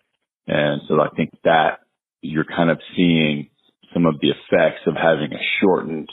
And 0.47 0.81
so 0.87 0.99
I 1.01 1.09
think 1.15 1.31
that 1.43 1.79
you're 2.21 2.45
kind 2.45 2.71
of 2.71 2.79
seeing 2.95 3.49
some 3.93 4.05
of 4.05 4.19
the 4.19 4.29
effects 4.29 4.81
of 4.87 4.95
having 4.95 5.31
a 5.33 5.43
shortened 5.61 6.09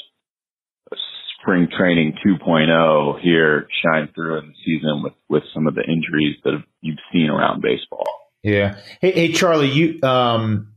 spring 1.42 1.68
training 1.76 2.14
2.0 2.24 3.20
here 3.20 3.66
shine 3.82 4.08
through 4.14 4.38
in 4.38 4.48
the 4.48 4.54
season 4.64 5.02
with, 5.02 5.12
with 5.28 5.42
some 5.52 5.66
of 5.66 5.74
the 5.74 5.82
injuries 5.82 6.36
that 6.44 6.62
you've 6.80 6.98
seen 7.12 7.28
around 7.28 7.60
baseball. 7.60 8.06
Yeah. 8.42 8.78
Hey, 9.00 9.12
hey, 9.12 9.32
Charlie, 9.32 9.70
you, 9.70 10.02
um, 10.02 10.72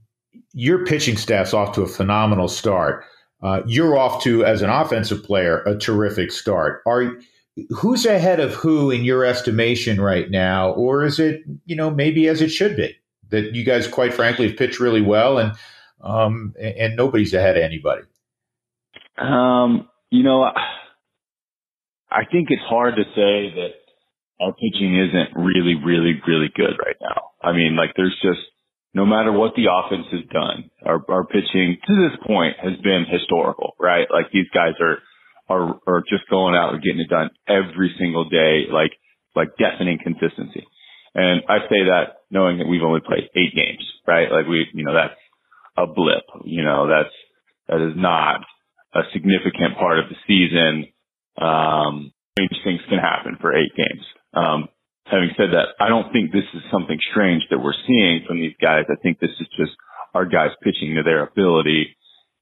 your 0.54 0.86
pitching 0.86 1.18
staff's 1.18 1.54
off 1.54 1.76
to 1.76 1.84
a 1.84 1.88
phenomenal 1.88 2.48
start. 2.48 3.06
Uh, 3.42 3.62
you're 3.68 3.98
off 3.98 4.24
to, 4.24 4.44
as 4.44 4.62
an 4.62 4.70
offensive 4.70 5.24
player, 5.24 5.62
a 5.64 5.78
terrific 5.78 6.32
start. 6.32 6.82
Are 6.86 7.18
who's 7.70 8.06
ahead 8.06 8.40
of 8.40 8.54
who 8.54 8.92
in 8.92 9.04
your 9.04 9.24
estimation 9.24 10.02
right 10.02 10.30
now, 10.30 10.72
or 10.72 11.04
is 11.04 11.20
it, 11.20 11.44
you 11.66 11.76
know, 11.76 11.92
maybe 11.92 12.28
as 12.28 12.42
it 12.42 12.50
should 12.50 12.76
be 12.76 12.96
that 13.30 13.54
you 13.54 13.64
guys, 13.64 13.88
quite 13.88 14.14
frankly, 14.14 14.48
have 14.48 14.58
pitched 14.58 14.80
really 14.80 15.02
well 15.02 15.38
and 15.38 15.54
um, 16.02 16.54
and 16.60 16.96
nobody's 16.96 17.34
ahead 17.34 17.58
of 17.58 17.64
anybody? 17.64 18.04
Um, 19.18 19.88
you 20.10 20.24
know, 20.24 20.44
I 20.44 22.24
think 22.32 22.48
it's 22.50 22.64
hard 22.68 22.96
to 22.96 23.04
say 23.04 23.54
that 23.56 23.72
our 24.40 24.54
pitching 24.54 24.96
isn't 24.96 25.36
really, 25.36 25.76
really, 25.76 26.22
really 26.28 26.50
good 26.56 26.78
right 26.80 26.98
now. 27.02 27.32
I 27.42 27.52
mean, 27.54 27.76
like 27.76 27.92
there's 27.96 28.16
just 28.22 28.40
no 28.94 29.06
matter 29.06 29.32
what 29.32 29.54
the 29.56 29.68
offense 29.72 30.08
has 30.12 30.24
done, 30.32 30.72
our, 30.86 31.04
our 31.10 31.26
pitching 31.26 31.78
to 31.86 31.94
this 31.96 32.18
point 32.26 32.56
has 32.64 32.80
been 32.82 33.06
historical, 33.10 33.76
right? 33.80 34.08
Like 34.10 34.32
these 34.32 34.48
guys 34.54 34.74
are, 34.80 35.00
are, 35.50 35.80
are 35.88 36.04
just 36.10 36.30
going 36.30 36.56
out 36.56 36.74
and 36.74 36.84
getting 36.84 37.02
it 37.02 37.10
done 37.10 37.30
every 37.48 37.94
single 38.00 38.30
day, 38.30 38.66
like, 38.72 38.92
like 39.36 39.50
deafening 39.58 40.00
consistency. 40.02 40.66
And 41.14 41.44
I 41.50 41.60
say 41.68 41.92
that 41.92 42.24
knowing 42.32 42.60
that 42.60 42.68
we've 42.68 42.84
only 42.84 43.02
played 43.06 43.30
eight 43.36 43.54
games, 43.56 43.84
right? 44.08 44.32
Like 44.32 44.48
we, 44.48 44.66
you 44.74 44.86
know, 44.86 44.94
that's 44.94 45.20
a 45.78 45.88
blip, 45.88 46.24
you 46.46 46.64
know, 46.64 46.88
that's, 46.88 47.14
that 47.68 47.82
is 47.82 47.96
not 47.96 48.42
a 48.96 49.02
significant 49.14 49.78
part 49.78 50.00
of 50.00 50.06
the 50.10 50.16
season. 50.26 50.88
Um, 51.38 52.14
strange 52.38 52.64
things 52.64 52.82
can 52.90 53.00
happen 53.00 53.38
for 53.42 53.54
eight 53.54 53.72
games. 53.76 54.06
Um, 54.34 54.70
having 55.06 55.30
said 55.38 55.50
that, 55.54 55.76
I 55.80 55.90
don't 55.90 56.12
think 56.12 56.32
this 56.32 56.48
is 56.54 56.62
something 56.72 56.98
strange 57.12 57.44
that 57.50 57.60
we're 57.60 57.78
seeing 57.86 58.24
from 58.28 58.38
these 58.38 58.56
guys. 58.62 58.86
I 58.90 58.96
think 59.02 59.20
this 59.20 59.36
is 59.40 59.48
just 59.58 59.72
our 60.14 60.26
guys 60.26 60.52
pitching 60.64 60.96
to 60.96 61.04
their 61.04 61.24
ability 61.24 61.96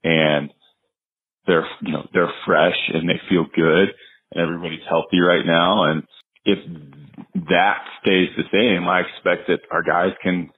and 0.04 0.50
they're, 1.46 1.66
you 1.82 1.92
know, 1.92 2.06
they're 2.12 2.32
fresh 2.46 2.78
and 2.92 3.08
they 3.08 3.20
feel 3.28 3.46
good 3.54 3.88
and 4.32 4.40
everybody's 4.40 4.86
healthy 4.88 5.20
right 5.20 5.44
now. 5.44 5.90
And 5.90 6.04
if 6.44 6.58
that 7.48 7.84
stays 8.00 8.28
the 8.36 8.44
same, 8.52 8.88
I 8.88 9.00
expect 9.00 9.48
that 9.48 9.60
our 9.70 9.82
guys 9.82 10.12
can 10.22 10.50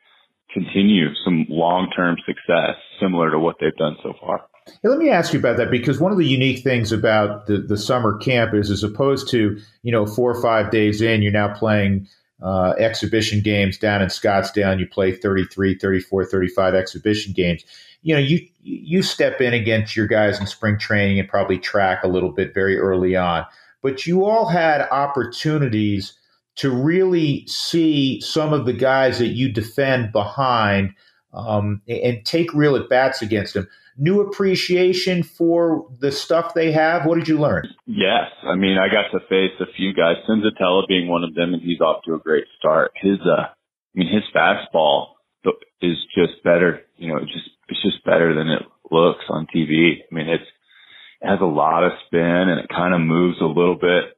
continue 0.53 1.09
some 1.25 1.47
long-term 1.49 2.17
success 2.27 2.77
similar 3.01 3.31
to 3.31 3.39
what 3.39 3.57
they've 3.61 3.77
done 3.77 3.97
so 4.03 4.15
far. 4.21 4.47
Hey, 4.67 4.89
let 4.89 4.99
me 4.99 5.11
ask 5.11 5.33
you 5.33 5.39
about 5.39 5.59
that 5.59 5.71
because 5.71 6.01
one 6.01 6.13
of 6.13 6.19
the 6.19 6.27
unique 6.27 6.65
things 6.65 6.91
about 6.91 7.47
the, 7.47 7.59
the 7.59 7.79
summer 7.79 8.17
camp 8.19 8.53
is, 8.53 8.71
as 8.71 8.83
opposed 8.83 9.29
to 9.31 9.59
you 9.83 9.93
know 9.93 10.07
four 10.07 10.31
or 10.31 10.43
five 10.43 10.71
days 10.71 11.01
in, 11.01 11.23
you're 11.23 11.33
now 11.33 11.55
playing 11.55 12.09
uh, 12.43 12.75
exhibition 12.79 13.41
games 13.41 13.79
down 13.79 14.03
in 14.03 14.09
Scottsdale, 14.09 14.73
and 14.73 14.81
you 14.81 14.87
play 14.87 15.13
33, 15.13 15.79
34, 15.79 16.25
35 16.27 16.75
exhibition 16.75 17.33
games. 17.33 17.65
You 18.03 18.15
know, 18.15 18.21
you 18.21 18.47
you 18.63 19.03
step 19.03 19.41
in 19.41 19.55
against 19.55 19.97
your 19.97 20.09
guys 20.09 20.41
in 20.41 20.47
spring 20.47 20.79
training 20.79 21.21
and 21.21 21.29
probably 21.29 21.59
track 21.59 22.03
a 22.03 22.09
little 22.09 22.33
bit 22.33 22.53
very 22.53 22.77
early 22.77 23.15
on, 23.15 23.47
but 23.83 24.07
you 24.07 24.25
all 24.25 24.49
had 24.49 24.83
opportunities 24.91 26.15
to 26.57 26.71
really 26.71 27.47
see 27.47 28.21
some 28.21 28.53
of 28.53 28.67
the 28.67 28.73
guys 28.73 29.19
that 29.19 29.29
you 29.29 29.53
defend 29.53 30.11
behind 30.11 30.93
um, 31.35 31.83
and 31.87 32.25
take 32.25 32.53
real 32.55 32.77
at 32.77 32.89
bats 32.89 33.23
against 33.23 33.55
them 33.55 33.69
new 33.99 34.21
appreciation 34.21 35.23
for 35.23 35.89
the 36.01 36.13
stuff 36.13 36.55
they 36.55 36.73
have? 36.73 37.07
What 37.07 37.17
did 37.19 37.29
you 37.29 37.39
learn? 37.39 37.69
Yes. 37.87 38.31
I 38.43 38.55
mean, 38.55 38.77
I 38.79 38.89
got 38.89 39.11
to 39.13 39.27
face 39.29 39.59
a 39.61 39.73
few 39.77 39.95
guys, 39.95 40.17
Senzatela 40.29 40.87
being 40.89 41.09
one 41.09 41.25
of 41.25 41.35
them, 41.35 41.55
and 41.55 41.63
he's 41.63 41.81
off 41.81 42.03
to 42.05 42.15
a 42.15 42.19
great 42.19 42.45
start. 42.59 42.93
His, 42.97 43.19
uh, 43.25 43.43
I 43.43 43.55
mean, 43.95 44.13
his 44.13 44.25
fastball 44.35 45.13
is 45.81 45.97
just 46.15 46.43
better, 46.45 46.83
you 46.97 47.09
know, 47.09 47.21
just, 47.21 47.51
it's 47.69 47.83
just 47.83 48.05
better 48.05 48.35
than 48.35 48.49
it 48.49 48.63
looks 48.91 49.25
on 49.29 49.47
TV. 49.55 49.99
I 50.11 50.15
mean, 50.15 50.29
it's, 50.29 50.45
it 51.21 51.29
has 51.29 51.41
a 51.41 51.45
lot 51.45 51.85
of 51.85 51.93
spin 52.07 52.21
and 52.21 52.61
it 52.61 52.69
kind 52.69 52.95
of 52.95 53.01
moves 53.01 53.39
a 53.41 53.45
little 53.45 53.77
bit. 53.77 54.17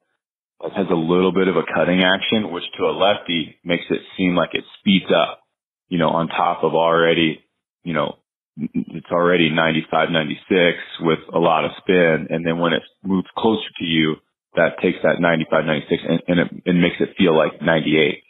It 0.61 0.73
has 0.73 0.87
a 0.91 0.95
little 0.95 1.33
bit 1.33 1.49
of 1.49 1.57
a 1.57 1.62
cutting 1.62 2.03
action, 2.03 2.51
which 2.51 2.64
to 2.77 2.85
a 2.85 2.91
lefty 2.91 3.57
makes 3.64 3.85
it 3.91 4.01
seem 4.17 4.35
like 4.35 4.51
it 4.55 4.64
speeds 4.79 5.11
up, 5.14 5.41
you 5.88 5.99
know, 5.99 6.09
on 6.11 6.29
top 6.29 6.64
of 6.64 6.75
already, 6.75 7.45
you 7.85 7.95
know, 7.95 8.17
it's 8.59 9.11
already 9.12 9.51
95, 9.51 10.11
96 10.11 10.79
with 11.01 11.18
a 11.33 11.38
lot 11.38 11.64
of 11.64 11.71
spin. 11.79 12.27
And 12.31 12.44
then 12.44 12.59
when 12.59 12.73
it 12.73 12.83
moves 13.05 13.29
closer 13.37 13.68
to 13.79 13.85
you, 13.85 14.16
that 14.57 14.81
takes 14.83 14.99
that 15.03 15.21
95, 15.21 15.64
96 15.64 16.03
and, 16.09 16.23
and 16.27 16.40
it, 16.40 16.62
it 16.66 16.73
makes 16.75 16.97
it 17.01 17.16
feel 17.16 17.37
like 17.37 17.62
98. 17.62 18.23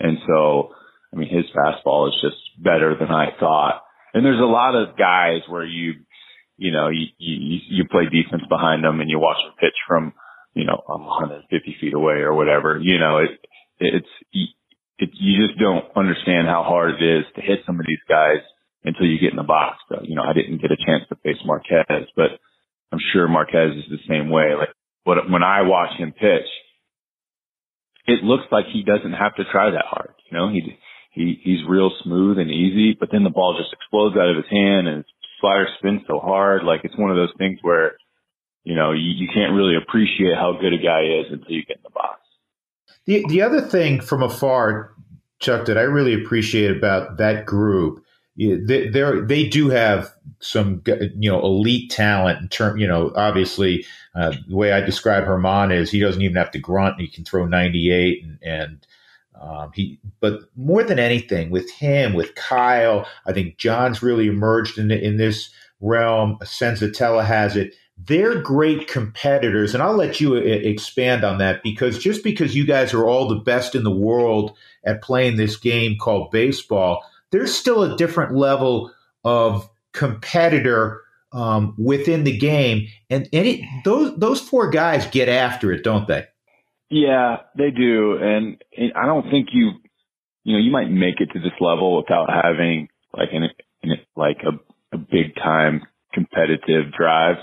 And 0.00 0.18
so, 0.26 0.70
I 1.12 1.16
mean, 1.16 1.28
his 1.28 1.46
fastball 1.56 2.08
is 2.08 2.14
just 2.22 2.36
better 2.62 2.96
than 2.98 3.10
I 3.10 3.30
thought. 3.38 3.82
And 4.14 4.24
there's 4.24 4.40
a 4.40 4.44
lot 4.44 4.74
of 4.74 4.96
guys 4.96 5.40
where 5.48 5.64
you, 5.64 5.94
you 6.56 6.70
know, 6.70 6.88
you, 6.88 7.06
you, 7.18 7.58
you 7.68 7.84
play 7.90 8.04
defense 8.04 8.42
behind 8.48 8.84
them 8.84 9.00
and 9.00 9.10
you 9.10 9.18
watch 9.18 9.38
them 9.44 9.54
pitch 9.58 9.76
from, 9.88 10.12
you 10.54 10.64
know, 10.64 10.82
150 10.86 11.76
feet 11.80 11.94
away 11.94 12.20
or 12.20 12.34
whatever, 12.34 12.78
you 12.80 12.98
know, 12.98 13.18
it, 13.18 13.30
it's, 13.80 14.06
it, 14.98 15.10
you 15.14 15.46
just 15.46 15.58
don't 15.58 15.84
understand 15.96 16.46
how 16.46 16.62
hard 16.62 17.02
it 17.02 17.02
is 17.02 17.24
to 17.34 17.40
hit 17.40 17.60
some 17.66 17.80
of 17.80 17.86
these 17.86 18.02
guys 18.08 18.38
until 18.84 19.06
you 19.06 19.18
get 19.18 19.30
in 19.30 19.36
the 19.36 19.42
box. 19.42 19.78
So, 19.88 20.00
you 20.02 20.14
know, 20.14 20.22
I 20.22 20.32
didn't 20.32 20.60
get 20.60 20.72
a 20.72 20.76
chance 20.76 21.04
to 21.08 21.16
face 21.16 21.40
Marquez, 21.44 22.08
but 22.16 22.38
I'm 22.92 22.98
sure 23.12 23.28
Marquez 23.28 23.76
is 23.76 23.90
the 23.90 24.02
same 24.08 24.30
way. 24.30 24.54
Like, 24.56 24.70
but 25.04 25.30
when 25.30 25.42
I 25.42 25.62
watch 25.62 25.96
him 25.98 26.12
pitch, 26.12 26.48
it 28.06 28.24
looks 28.24 28.44
like 28.50 28.66
he 28.72 28.82
doesn't 28.82 29.12
have 29.12 29.36
to 29.36 29.44
try 29.50 29.70
that 29.70 29.84
hard. 29.86 30.14
You 30.30 30.38
know, 30.38 30.48
he 30.50 30.78
he 31.12 31.40
he's 31.42 31.68
real 31.68 31.90
smooth 32.02 32.38
and 32.38 32.50
easy, 32.50 32.96
but 32.98 33.10
then 33.12 33.24
the 33.24 33.30
ball 33.30 33.56
just 33.58 33.72
explodes 33.72 34.16
out 34.16 34.30
of 34.30 34.36
his 34.36 34.50
hand 34.50 34.88
and 34.88 34.98
his 34.98 35.06
slider 35.40 35.68
spins 35.78 36.02
so 36.06 36.18
hard. 36.18 36.64
Like 36.64 36.80
it's 36.84 36.98
one 36.98 37.10
of 37.10 37.16
those 37.16 37.32
things 37.38 37.58
where, 37.62 37.92
you 38.64 38.74
know, 38.74 38.92
you, 38.92 39.10
you 39.14 39.28
can't 39.32 39.54
really 39.54 39.76
appreciate 39.76 40.34
how 40.34 40.58
good 40.60 40.72
a 40.72 40.78
guy 40.78 41.20
is 41.20 41.26
until 41.30 41.50
you 41.50 41.64
get 41.64 41.78
in 41.78 41.82
the 41.84 41.90
box. 41.90 42.20
The 43.06 43.24
the 43.28 43.42
other 43.42 43.60
thing 43.60 44.00
from 44.00 44.22
afar, 44.22 44.94
Chuck, 45.40 45.66
that 45.66 45.78
I 45.78 45.82
really 45.82 46.14
appreciate 46.14 46.76
about 46.76 47.18
that 47.18 47.46
group 47.46 48.04
they 48.36 48.88
they 48.88 49.48
do 49.48 49.68
have 49.68 50.12
some 50.40 50.82
you 50.86 51.30
know 51.30 51.40
elite 51.40 51.90
talent 51.90 52.40
in 52.40 52.48
term 52.48 52.78
you 52.78 52.86
know 52.86 53.12
obviously 53.14 53.84
uh, 54.14 54.32
the 54.48 54.56
way 54.56 54.72
I 54.72 54.80
describe 54.80 55.24
Germán 55.24 55.72
is 55.72 55.90
he 55.90 56.00
doesn't 56.00 56.20
even 56.20 56.36
have 56.36 56.50
to 56.52 56.58
grunt. 56.58 57.00
He 57.00 57.08
can 57.08 57.24
throw 57.24 57.46
98 57.46 58.24
and, 58.24 58.38
and 58.42 58.86
um, 59.40 59.70
he 59.74 59.98
but 60.20 60.40
more 60.56 60.82
than 60.82 60.98
anything 60.98 61.50
with 61.50 61.70
him 61.70 62.14
with 62.14 62.34
Kyle 62.34 63.06
I 63.26 63.32
think 63.32 63.58
Jon's 63.58 64.02
really 64.02 64.28
emerged 64.28 64.78
in 64.78 64.90
in 64.90 65.18
this 65.18 65.50
realm. 65.80 66.38
Senzatela 66.42 67.24
has 67.24 67.56
it. 67.56 67.74
They're 67.98 68.40
great 68.40 68.88
competitors 68.88 69.74
and 69.74 69.82
I'll 69.82 69.94
let 69.94 70.20
you 70.20 70.36
uh, 70.36 70.40
expand 70.40 71.22
on 71.22 71.36
that 71.38 71.62
because 71.62 71.98
just 71.98 72.24
because 72.24 72.56
you 72.56 72.66
guys 72.66 72.94
are 72.94 73.06
all 73.06 73.28
the 73.28 73.36
best 73.36 73.74
in 73.74 73.84
the 73.84 73.90
world 73.90 74.56
at 74.84 75.02
playing 75.02 75.36
this 75.36 75.56
game 75.56 75.96
called 75.98 76.30
baseball 76.30 77.04
there's 77.32 77.54
still 77.54 77.82
a 77.82 77.96
different 77.96 78.36
level 78.36 78.92
of 79.24 79.68
competitor 79.92 81.02
um, 81.32 81.74
within 81.78 82.24
the 82.24 82.36
game, 82.36 82.88
and, 83.08 83.28
it, 83.32 83.60
those 83.84 84.16
those 84.18 84.40
four 84.40 84.70
guys 84.70 85.06
get 85.06 85.28
after 85.28 85.72
it, 85.72 85.82
don't 85.82 86.06
they? 86.06 86.26
Yeah, 86.90 87.38
they 87.56 87.70
do, 87.70 88.18
and, 88.20 88.62
and 88.76 88.92
I 88.94 89.06
don't 89.06 89.30
think 89.30 89.48
you 89.52 89.70
you 90.44 90.52
know 90.52 90.58
you 90.58 90.70
might 90.70 90.90
make 90.90 91.20
it 91.20 91.30
to 91.32 91.40
this 91.40 91.58
level 91.58 91.96
without 91.96 92.28
having 92.30 92.88
like 93.16 93.30
an, 93.32 93.44
an 93.82 93.96
like 94.14 94.38
a, 94.44 94.94
a 94.94 94.98
big 94.98 95.34
time 95.36 95.82
competitive 96.12 96.92
drive, 96.96 97.36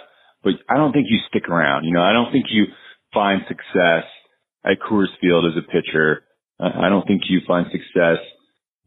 but 0.44 0.54
I 0.70 0.76
don't 0.76 0.94
think 0.94 1.08
you 1.10 1.18
stick 1.28 1.50
around. 1.50 1.86
You 1.86 1.94
know, 1.94 2.04
I 2.04 2.14
don't 2.14 2.32
think 2.32 2.46
you 2.50 2.66
find 3.12 3.42
success 3.48 4.06
at 4.64 4.78
Coors 4.80 5.08
Field 5.20 5.46
as 5.46 5.58
a 5.58 5.66
pitcher. 5.66 6.24
I 6.60 6.90
don't 6.90 7.08
think 7.08 7.24
you 7.30 7.40
find 7.48 7.68
success 7.72 8.18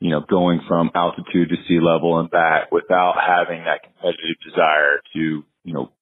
you 0.03 0.11
know, 0.11 0.21
going 0.21 0.61
from 0.67 0.91
altitude 0.97 1.49
to 1.49 1.57
sea 1.69 1.79
level 1.79 2.19
and 2.19 2.29
back 2.29 2.73
without 2.73 3.15
having 3.25 3.63
that 3.63 3.85
competitive 3.85 4.35
desire 4.45 4.99
to, 5.15 5.45
you 5.63 5.73
know, 5.73 5.93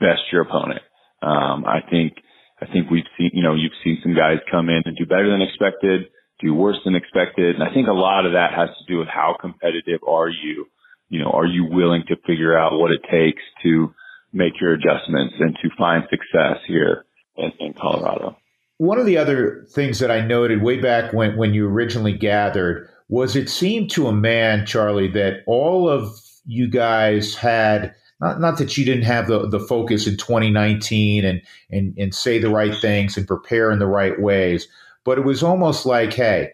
best 0.00 0.22
your 0.32 0.42
opponent. 0.42 0.80
Um, 1.20 1.66
I 1.66 1.80
think, 1.90 2.14
I 2.58 2.64
think 2.64 2.88
we've 2.90 3.04
seen, 3.18 3.32
you 3.34 3.42
know, 3.42 3.54
you've 3.54 3.76
seen 3.84 3.98
some 4.02 4.14
guys 4.14 4.38
come 4.50 4.70
in 4.70 4.80
and 4.86 4.96
do 4.96 5.04
better 5.04 5.28
than 5.30 5.42
expected, 5.42 6.08
do 6.40 6.54
worse 6.54 6.78
than 6.86 6.94
expected. 6.94 7.54
And 7.54 7.62
I 7.62 7.72
think 7.74 7.86
a 7.86 7.92
lot 7.92 8.24
of 8.24 8.32
that 8.32 8.54
has 8.56 8.70
to 8.78 8.84
do 8.90 8.98
with 8.98 9.08
how 9.08 9.36
competitive 9.38 10.00
are 10.08 10.30
you? 10.30 10.64
You 11.10 11.20
know, 11.20 11.30
are 11.30 11.46
you 11.46 11.66
willing 11.70 12.04
to 12.08 12.16
figure 12.26 12.56
out 12.56 12.78
what 12.78 12.92
it 12.92 13.02
takes 13.12 13.42
to 13.62 13.92
make 14.32 14.58
your 14.58 14.72
adjustments 14.72 15.34
and 15.38 15.54
to 15.62 15.68
find 15.76 16.04
success 16.08 16.64
here 16.66 17.04
in, 17.36 17.52
in 17.60 17.74
Colorado? 17.74 18.38
One 18.78 18.98
of 18.98 19.04
the 19.04 19.18
other 19.18 19.66
things 19.70 19.98
that 19.98 20.10
I 20.10 20.26
noted 20.26 20.62
way 20.62 20.80
back 20.80 21.12
when, 21.12 21.36
when 21.36 21.52
you 21.52 21.68
originally 21.68 22.16
gathered 22.16 22.88
was 23.08 23.36
it 23.36 23.48
seemed 23.48 23.90
to 23.90 24.06
a 24.06 24.12
man, 24.12 24.66
Charlie, 24.66 25.08
that 25.08 25.42
all 25.46 25.88
of 25.88 26.18
you 26.46 26.68
guys 26.68 27.34
had 27.34 27.94
not, 28.20 28.40
not 28.40 28.58
that 28.58 28.76
you 28.78 28.84
didn't 28.84 29.04
have 29.04 29.26
the, 29.26 29.48
the 29.48 29.60
focus 29.60 30.06
in 30.06 30.16
2019 30.16 31.24
and, 31.24 31.42
and, 31.70 31.94
and 31.98 32.14
say 32.14 32.38
the 32.38 32.48
right 32.48 32.74
things 32.80 33.16
and 33.16 33.26
prepare 33.26 33.70
in 33.70 33.78
the 33.78 33.86
right 33.86 34.20
ways, 34.20 34.68
but 35.04 35.18
it 35.18 35.24
was 35.24 35.42
almost 35.42 35.84
like, 35.84 36.12
hey, 36.12 36.52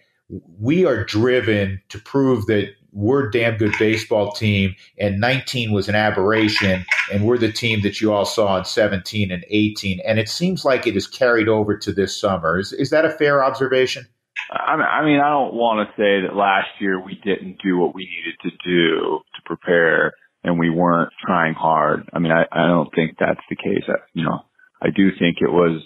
we 0.58 0.84
are 0.84 1.04
driven 1.04 1.80
to 1.88 1.98
prove 1.98 2.46
that 2.46 2.70
we're 2.92 3.28
a 3.28 3.30
damn 3.30 3.56
good 3.56 3.74
baseball 3.78 4.32
team 4.32 4.74
and 4.98 5.20
19 5.20 5.72
was 5.72 5.88
an 5.88 5.94
aberration 5.94 6.84
and 7.12 7.24
we're 7.24 7.38
the 7.38 7.52
team 7.52 7.82
that 7.82 8.00
you 8.00 8.12
all 8.12 8.24
saw 8.24 8.58
in 8.58 8.64
17 8.64 9.30
and 9.30 9.44
18 9.48 10.00
and 10.04 10.18
it 10.18 10.28
seems 10.28 10.64
like 10.64 10.86
it 10.86 10.96
is 10.96 11.06
carried 11.06 11.48
over 11.48 11.76
to 11.76 11.92
this 11.92 12.18
summer. 12.20 12.58
Is, 12.58 12.72
is 12.72 12.90
that 12.90 13.04
a 13.04 13.10
fair 13.10 13.44
observation 13.44 14.06
I 14.50 15.04
mean, 15.04 15.20
I 15.20 15.30
don't 15.30 15.54
want 15.54 15.86
to 15.86 15.92
say 15.94 16.26
that 16.26 16.34
last 16.34 16.68
year 16.80 17.00
we 17.00 17.14
didn't 17.22 17.58
do 17.62 17.78
what 17.78 17.94
we 17.94 18.02
needed 18.02 18.36
to 18.42 18.50
do 18.68 19.20
to 19.36 19.42
prepare 19.46 20.12
and 20.42 20.58
we 20.58 20.70
weren't 20.70 21.12
trying 21.24 21.54
hard. 21.54 22.08
I 22.12 22.18
mean, 22.18 22.32
I, 22.32 22.44
I 22.50 22.66
don't 22.66 22.92
think 22.94 23.16
that's 23.18 23.40
the 23.48 23.56
case. 23.56 23.84
I, 23.86 24.02
you 24.12 24.24
know, 24.24 24.40
I 24.82 24.88
do 24.90 25.10
think 25.18 25.36
it 25.40 25.50
was, 25.50 25.82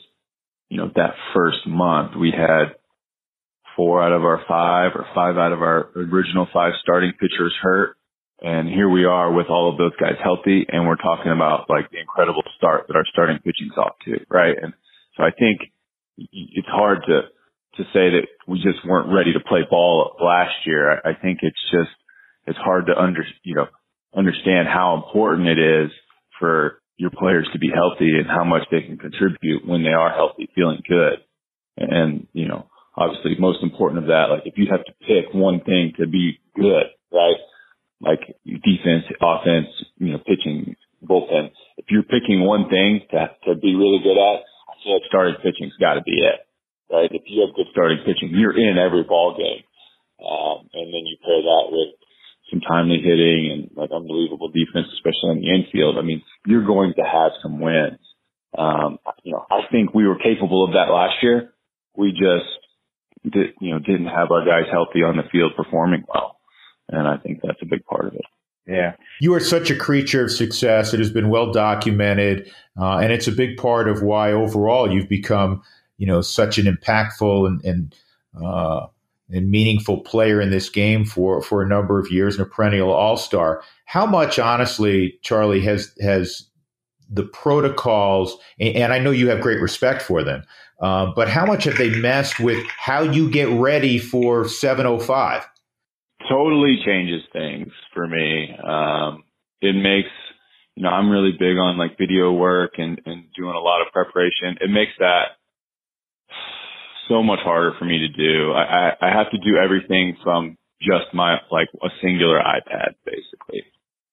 you 0.70 0.78
know, 0.78 0.90
that 0.94 1.14
first 1.34 1.66
month 1.66 2.12
we 2.18 2.30
had 2.30 2.76
four 3.76 4.02
out 4.02 4.12
of 4.12 4.24
our 4.24 4.40
five 4.48 4.92
or 4.94 5.04
five 5.14 5.36
out 5.36 5.52
of 5.52 5.60
our 5.60 5.90
original 5.96 6.46
five 6.52 6.72
starting 6.80 7.12
pitchers 7.20 7.54
hurt. 7.60 7.96
And 8.40 8.68
here 8.68 8.88
we 8.88 9.04
are 9.04 9.32
with 9.32 9.46
all 9.48 9.70
of 9.70 9.78
those 9.78 9.94
guys 10.00 10.16
healthy 10.22 10.66
and 10.68 10.86
we're 10.86 10.96
talking 10.96 11.32
about 11.32 11.68
like 11.68 11.90
the 11.90 12.00
incredible 12.00 12.42
start 12.56 12.86
that 12.88 12.96
our 12.96 13.04
starting 13.12 13.38
pitching's 13.38 13.76
off 13.76 13.94
to, 14.04 14.24
right? 14.30 14.56
And 14.60 14.72
so 15.16 15.22
I 15.22 15.30
think 15.30 15.60
it's 16.16 16.68
hard 16.68 16.98
to, 17.08 17.22
to 17.76 17.84
say 17.92 18.10
that 18.10 18.26
we 18.46 18.58
just 18.58 18.86
weren't 18.86 19.12
ready 19.14 19.32
to 19.32 19.40
play 19.40 19.60
ball 19.68 20.16
last 20.20 20.54
year. 20.66 20.92
I, 20.92 21.10
I 21.10 21.14
think 21.20 21.40
it's 21.42 21.60
just, 21.70 21.90
it's 22.46 22.58
hard 22.58 22.86
to 22.86 22.96
under, 22.96 23.24
you 23.42 23.54
know, 23.54 23.66
understand 24.14 24.68
how 24.68 25.02
important 25.04 25.48
it 25.48 25.58
is 25.58 25.90
for 26.38 26.80
your 26.96 27.10
players 27.10 27.48
to 27.52 27.58
be 27.58 27.70
healthy 27.74 28.12
and 28.18 28.26
how 28.26 28.44
much 28.44 28.62
they 28.70 28.82
can 28.82 28.96
contribute 28.96 29.66
when 29.66 29.82
they 29.82 29.92
are 29.92 30.10
healthy, 30.10 30.48
feeling 30.54 30.82
good. 30.88 31.18
And, 31.76 32.28
you 32.32 32.46
know, 32.46 32.68
obviously 32.96 33.34
most 33.38 33.62
important 33.62 34.02
of 34.02 34.06
that, 34.06 34.30
like 34.30 34.42
if 34.44 34.54
you 34.56 34.66
have 34.70 34.84
to 34.84 34.92
pick 35.00 35.34
one 35.34 35.60
thing 35.60 35.92
to 35.98 36.06
be 36.06 36.38
good, 36.54 36.86
right? 37.12 37.36
Like 38.00 38.20
defense, 38.44 39.04
offense, 39.20 39.68
you 39.98 40.12
know, 40.12 40.18
pitching, 40.18 40.76
bullpen. 41.02 41.50
If 41.76 41.86
you're 41.88 42.04
picking 42.04 42.44
one 42.44 42.68
thing 42.68 43.00
to, 43.10 43.30
to 43.46 43.58
be 43.58 43.74
really 43.74 43.98
good 44.02 44.16
at, 44.16 44.40
I 44.70 44.72
feel 44.82 44.94
like 44.94 45.02
starting 45.08 45.34
pitching's 45.42 45.76
got 45.80 45.94
to 45.94 46.02
be 46.02 46.12
it, 46.12 46.46
right? 46.90 47.10
If 47.10 47.22
you 47.26 47.44
have 47.46 47.54
good 47.54 47.66
starting 47.72 47.98
pitching, 48.04 48.30
you're 48.32 48.56
in 48.56 48.78
every 48.78 49.02
ball 49.02 49.36
game. 49.36 49.64
Um, 50.24 50.68
and 50.72 50.86
then 50.88 51.04
you 51.04 51.16
pair 51.22 51.42
that 51.42 51.66
with 51.70 51.94
some 52.50 52.60
timely 52.60 53.00
hitting 53.00 53.50
and 53.52 53.70
like 53.76 53.90
unbelievable 53.90 54.48
defense, 54.48 54.86
especially 54.94 55.30
on 55.30 55.40
the 55.40 55.50
infield. 55.50 55.98
I 55.98 56.02
mean, 56.02 56.22
you're 56.46 56.64
going 56.64 56.94
to 56.96 57.02
have 57.02 57.32
some 57.42 57.60
wins. 57.60 57.98
Um, 58.56 58.98
you 59.24 59.32
know, 59.32 59.44
I 59.50 59.62
think 59.70 59.94
we 59.94 60.06
were 60.06 60.18
capable 60.18 60.64
of 60.64 60.72
that 60.72 60.92
last 60.92 61.16
year. 61.22 61.52
We 61.96 62.12
just 62.12 62.46
did, 63.24 63.54
you 63.60 63.72
know, 63.72 63.78
didn't 63.78 64.06
have 64.06 64.30
our 64.30 64.44
guys 64.44 64.70
healthy 64.70 65.02
on 65.02 65.16
the 65.16 65.24
field 65.32 65.52
performing 65.56 66.04
well. 66.06 66.38
And 66.88 67.08
I 67.08 67.16
think 67.16 67.40
that's 67.42 67.60
a 67.62 67.66
big 67.66 67.84
part 67.84 68.06
of 68.06 68.14
it. 68.14 68.24
Yeah. 68.66 68.94
You 69.20 69.34
are 69.34 69.40
such 69.40 69.70
a 69.70 69.76
creature 69.76 70.24
of 70.24 70.30
success. 70.30 70.94
It 70.94 70.98
has 70.98 71.10
been 71.10 71.28
well 71.28 71.52
documented. 71.52 72.50
Uh, 72.80 72.98
and 72.98 73.12
it's 73.12 73.28
a 73.28 73.32
big 73.32 73.56
part 73.56 73.88
of 73.88 74.02
why 74.02 74.32
overall 74.32 74.90
you've 74.90 75.08
become, 75.08 75.62
you 75.96 76.06
know, 76.06 76.20
such 76.20 76.58
an 76.58 76.66
impactful 76.66 77.46
and, 77.46 77.64
and, 77.64 77.94
uh, 78.42 78.86
and 79.30 79.50
meaningful 79.50 80.00
player 80.00 80.40
in 80.40 80.50
this 80.50 80.68
game 80.68 81.04
for, 81.04 81.40
for 81.40 81.62
a 81.62 81.68
number 81.68 81.98
of 81.98 82.10
years 82.10 82.36
and 82.36 82.46
a 82.46 82.48
perennial 82.48 82.92
all 82.92 83.16
star. 83.16 83.62
How 83.86 84.06
much, 84.06 84.38
honestly, 84.38 85.18
Charlie, 85.22 85.62
has, 85.62 85.94
has 86.00 86.48
the 87.10 87.24
protocols, 87.24 88.36
and 88.58 88.92
I 88.92 88.98
know 88.98 89.10
you 89.10 89.28
have 89.28 89.40
great 89.40 89.60
respect 89.60 90.02
for 90.02 90.22
them, 90.22 90.42
uh, 90.80 91.12
but 91.14 91.28
how 91.28 91.46
much 91.46 91.64
have 91.64 91.78
they 91.78 91.90
messed 92.00 92.40
with 92.40 92.64
how 92.66 93.02
you 93.02 93.30
get 93.30 93.48
ready 93.48 93.98
for 93.98 94.48
705? 94.48 95.46
Totally 96.28 96.78
changes 96.84 97.22
things 97.32 97.72
for 97.92 98.06
me. 98.08 98.56
Um, 98.62 99.24
it 99.60 99.74
makes, 99.74 100.10
you 100.74 100.82
know, 100.82 100.88
I'm 100.88 101.10
really 101.10 101.32
big 101.32 101.56
on 101.58 101.78
like 101.78 101.96
video 101.98 102.32
work 102.32 102.72
and, 102.78 103.00
and 103.06 103.24
doing 103.36 103.54
a 103.54 103.60
lot 103.60 103.82
of 103.82 103.92
preparation. 103.92 104.56
It 104.60 104.70
makes 104.70 104.92
that 104.98 105.36
so 107.08 107.22
much 107.22 107.40
harder 107.40 107.72
for 107.78 107.84
me 107.84 107.98
to 107.98 108.08
do. 108.08 108.52
I, 108.52 108.62
I, 108.62 109.08
I 109.08 109.16
have 109.16 109.30
to 109.30 109.38
do 109.38 109.56
everything 109.56 110.16
from 110.22 110.56
just 110.80 111.12
my, 111.12 111.38
like 111.50 111.68
a 111.82 111.88
singular 112.02 112.38
iPad, 112.38 112.94
basically. 113.04 113.64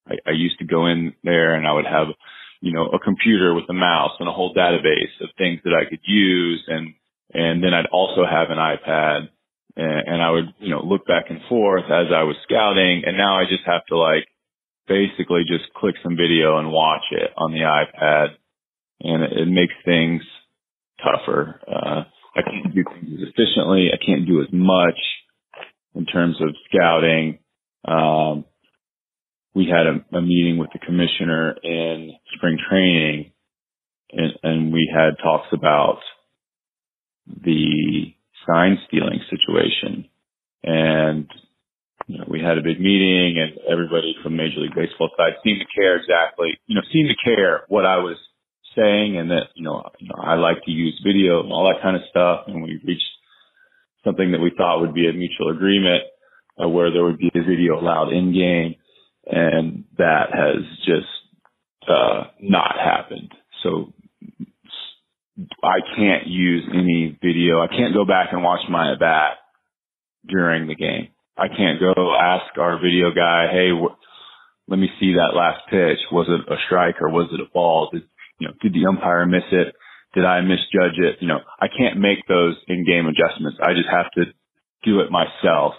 I, 0.07 0.15
I 0.25 0.31
used 0.31 0.59
to 0.59 0.65
go 0.65 0.87
in 0.87 1.13
there 1.23 1.55
and 1.55 1.67
I 1.67 1.73
would 1.73 1.85
have 1.85 2.07
you 2.61 2.71
know, 2.71 2.85
a 2.85 2.99
computer 2.99 3.53
with 3.53 3.65
a 3.69 3.73
mouse 3.73 4.11
and 4.19 4.29
a 4.29 4.31
whole 4.31 4.53
database 4.53 5.19
of 5.19 5.29
things 5.37 5.59
that 5.63 5.73
I 5.73 5.89
could 5.89 5.99
use. 6.05 6.63
And, 6.67 6.93
and 7.33 7.63
then 7.63 7.73
I'd 7.73 7.87
also 7.87 8.23
have 8.23 8.51
an 8.51 8.57
iPad 8.57 9.29
and, 9.75 10.07
and 10.07 10.21
I 10.21 10.29
would, 10.29 10.53
you 10.59 10.69
know, 10.69 10.81
look 10.83 11.05
back 11.07 11.25
and 11.29 11.41
forth 11.49 11.85
as 11.85 12.13
I 12.13 12.23
was 12.23 12.35
scouting. 12.43 13.03
And 13.05 13.17
now 13.17 13.39
I 13.39 13.45
just 13.45 13.63
have 13.65 13.83
to 13.87 13.97
like 13.97 14.27
basically 14.87 15.41
just 15.47 15.73
click 15.73 15.95
some 16.03 16.15
video 16.15 16.59
and 16.59 16.71
watch 16.71 17.03
it 17.11 17.31
on 17.35 17.51
the 17.51 17.61
iPad. 17.61 18.27
And 19.01 19.23
it, 19.23 19.31
it 19.33 19.47
makes 19.47 19.73
things 19.83 20.21
tougher. 21.03 21.59
Uh, 21.67 22.03
I 22.35 22.41
can't 22.41 22.73
do 22.73 22.83
things 22.83 23.21
as 23.21 23.29
efficiently. 23.29 23.89
I 23.93 24.03
can't 24.03 24.25
do 24.25 24.41
as 24.41 24.47
much 24.51 24.99
in 25.95 26.05
terms 26.05 26.37
of 26.41 26.49
scouting. 26.69 27.39
Um, 27.85 28.45
we 29.53 29.67
had 29.67 29.85
a, 29.87 30.17
a 30.17 30.21
meeting 30.21 30.57
with 30.57 30.69
the 30.71 30.79
commissioner 30.79 31.55
in 31.63 32.13
spring 32.35 32.57
training 32.69 33.31
and, 34.11 34.31
and 34.43 34.73
we 34.73 34.91
had 34.93 35.21
talks 35.23 35.47
about 35.53 35.99
the 37.27 38.13
sign 38.47 38.77
stealing 38.87 39.21
situation. 39.29 40.07
And, 40.63 41.27
you 42.07 42.17
know, 42.17 42.25
we 42.27 42.39
had 42.41 42.57
a 42.57 42.61
big 42.63 42.79
meeting 42.79 43.39
and 43.39 43.57
everybody 43.71 44.15
from 44.23 44.35
Major 44.35 44.59
League 44.59 44.75
Baseball 44.75 45.09
side 45.17 45.33
seemed 45.43 45.59
to 45.59 45.81
care 45.81 45.97
exactly, 45.97 46.49
you 46.67 46.75
know, 46.75 46.81
seemed 46.91 47.09
to 47.09 47.29
care 47.29 47.63
what 47.67 47.85
I 47.85 47.97
was 47.97 48.17
saying 48.75 49.17
and 49.17 49.31
that, 49.31 49.49
you 49.55 49.63
know, 49.63 49.83
I 50.17 50.35
like 50.35 50.63
to 50.65 50.71
use 50.71 51.01
video 51.05 51.41
and 51.43 51.51
all 51.51 51.71
that 51.71 51.81
kind 51.81 51.95
of 51.95 52.03
stuff. 52.09 52.45
And 52.47 52.63
we 52.63 52.79
reached 52.85 53.03
something 54.03 54.31
that 54.31 54.41
we 54.41 54.51
thought 54.55 54.81
would 54.81 54.93
be 54.93 55.07
a 55.07 55.13
mutual 55.13 55.49
agreement 55.49 56.03
uh, 56.61 56.67
where 56.67 56.91
there 56.91 57.03
would 57.03 57.17
be 57.17 57.31
a 57.33 57.43
video 57.43 57.79
allowed 57.79 58.11
in 58.11 58.33
game 58.33 58.75
and 59.25 59.85
that 59.97 60.27
has 60.33 60.63
just 60.85 61.07
uh, 61.87 62.25
not 62.41 62.75
happened. 62.77 63.31
So 63.63 63.93
I 65.63 65.79
can't 65.95 66.27
use 66.27 66.63
any 66.73 67.17
video. 67.21 67.61
I 67.61 67.67
can't 67.67 67.93
go 67.93 68.05
back 68.05 68.29
and 68.31 68.43
watch 68.43 68.61
my 68.69 68.95
bat 68.99 69.37
during 70.27 70.67
the 70.67 70.75
game. 70.75 71.09
I 71.37 71.47
can't 71.47 71.79
go 71.79 71.93
ask 72.19 72.57
our 72.57 72.79
video 72.79 73.11
guy, 73.11 73.47
"Hey, 73.51 73.71
wh- 73.71 73.95
let 74.67 74.77
me 74.79 74.89
see 74.99 75.13
that 75.13 75.35
last 75.35 75.61
pitch. 75.69 75.99
Was 76.11 76.27
it 76.29 76.51
a 76.51 76.57
strike 76.65 77.01
or 77.01 77.09
was 77.09 77.29
it 77.33 77.39
a 77.39 77.49
ball? 77.51 77.89
Did 77.91 78.03
you 78.41 78.47
know? 78.47 78.53
Did 78.61 78.73
the 78.73 78.87
umpire 78.89 79.25
miss 79.25 79.45
it? 79.51 79.75
Did 80.13 80.25
I 80.25 80.41
misjudge 80.41 80.97
it? 80.97 81.21
You 81.21 81.27
know, 81.27 81.39
I 81.59 81.67
can't 81.67 81.99
make 81.99 82.27
those 82.27 82.55
in-game 82.67 83.05
adjustments. 83.05 83.59
I 83.61 83.73
just 83.73 83.87
have 83.89 84.09
to 84.17 84.25
do 84.83 84.99
it 84.99 85.11
myself 85.11 85.75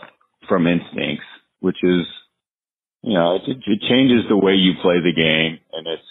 from 0.49 0.67
instincts, 0.67 1.27
which 1.61 1.83
is 1.83 2.07
you 3.03 3.15
know, 3.15 3.35
it, 3.35 3.43
it 3.67 3.81
changes 3.89 4.23
the 4.29 4.37
way 4.37 4.53
you 4.53 4.75
play 4.81 5.01
the 5.01 5.13
game, 5.13 5.59
and 5.73 5.87
it's 5.89 6.03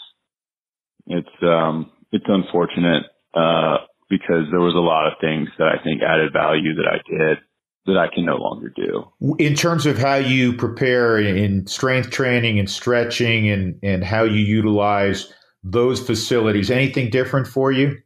it's 1.08 1.44
um 1.44 1.90
it's 2.12 2.26
unfortunate 2.28 3.06
uh 3.34 3.78
because 4.10 4.46
there 4.52 4.60
was 4.60 4.76
a 4.76 4.80
lot 4.80 5.08
of 5.08 5.14
things 5.22 5.48
that 5.58 5.70
I 5.70 5.82
think 5.82 6.02
added 6.04 6.34
value 6.34 6.76
that 6.76 6.86
I 6.86 6.98
did 7.10 7.38
that 7.86 7.98
I 7.98 8.14
can 8.14 8.26
no 8.26 8.36
longer 8.36 8.70
do. 8.70 9.08
In 9.40 9.56
terms 9.56 9.86
of 9.86 9.98
how 9.98 10.16
you 10.16 10.54
prepare 10.54 11.18
in 11.18 11.66
strength 11.66 12.12
training 12.12 12.60
and 12.60 12.70
stretching 12.70 13.50
and 13.50 13.80
and 13.82 14.04
how 14.04 14.24
you 14.24 14.42
utilize 14.42 15.34
those 15.64 16.00
facilities, 16.06 16.72
anything 16.72 17.10
different 17.10 17.48
for 17.48 17.72
you? 17.72 17.98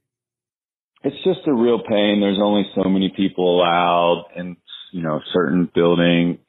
It's 1.04 1.24
just 1.24 1.48
a 1.48 1.54
real 1.54 1.80
pain. 1.80 2.20
There's 2.20 2.40
only 2.42 2.66
so 2.76 2.90
many 2.90 3.14
people 3.16 3.60
allowed 3.60 4.26
in 4.36 4.58
you 4.92 5.02
know 5.02 5.22
certain 5.34 5.70
building, 5.74 6.40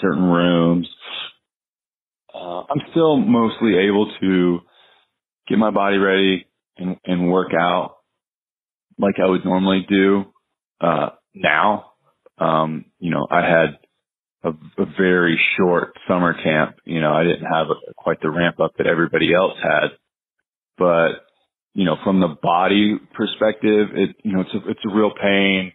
certain 0.00 0.24
rooms 0.24 0.88
uh, 2.38 2.62
I'm 2.70 2.80
still 2.90 3.16
mostly 3.16 3.76
able 3.88 4.12
to 4.20 4.60
get 5.48 5.58
my 5.58 5.70
body 5.70 5.96
ready 5.96 6.46
and, 6.76 6.96
and 7.04 7.30
work 7.30 7.52
out 7.58 7.96
like 8.98 9.14
I 9.22 9.28
would 9.28 9.44
normally 9.44 9.86
do 9.88 10.24
uh, 10.80 11.10
now. 11.34 11.92
Um, 12.38 12.86
you 12.98 13.10
know, 13.10 13.26
I 13.30 13.40
had 13.40 13.78
a, 14.44 14.50
a, 14.50 14.86
very 14.96 15.40
short 15.56 15.94
summer 16.06 16.34
camp. 16.34 16.76
You 16.84 17.00
know, 17.00 17.12
I 17.12 17.24
didn't 17.24 17.46
have 17.46 17.66
a, 17.68 17.94
quite 17.96 18.20
the 18.20 18.30
ramp 18.30 18.60
up 18.60 18.72
that 18.78 18.86
everybody 18.86 19.34
else 19.34 19.54
had, 19.60 19.88
but 20.78 21.26
you 21.74 21.84
know, 21.84 21.96
from 22.02 22.20
the 22.20 22.36
body 22.42 22.96
perspective, 23.14 23.88
it 23.94 24.16
you 24.24 24.32
know, 24.32 24.40
it's 24.40 24.54
a 24.54 24.70
it's 24.70 24.80
a 24.88 24.94
real 24.94 25.10
pain. 25.10 25.72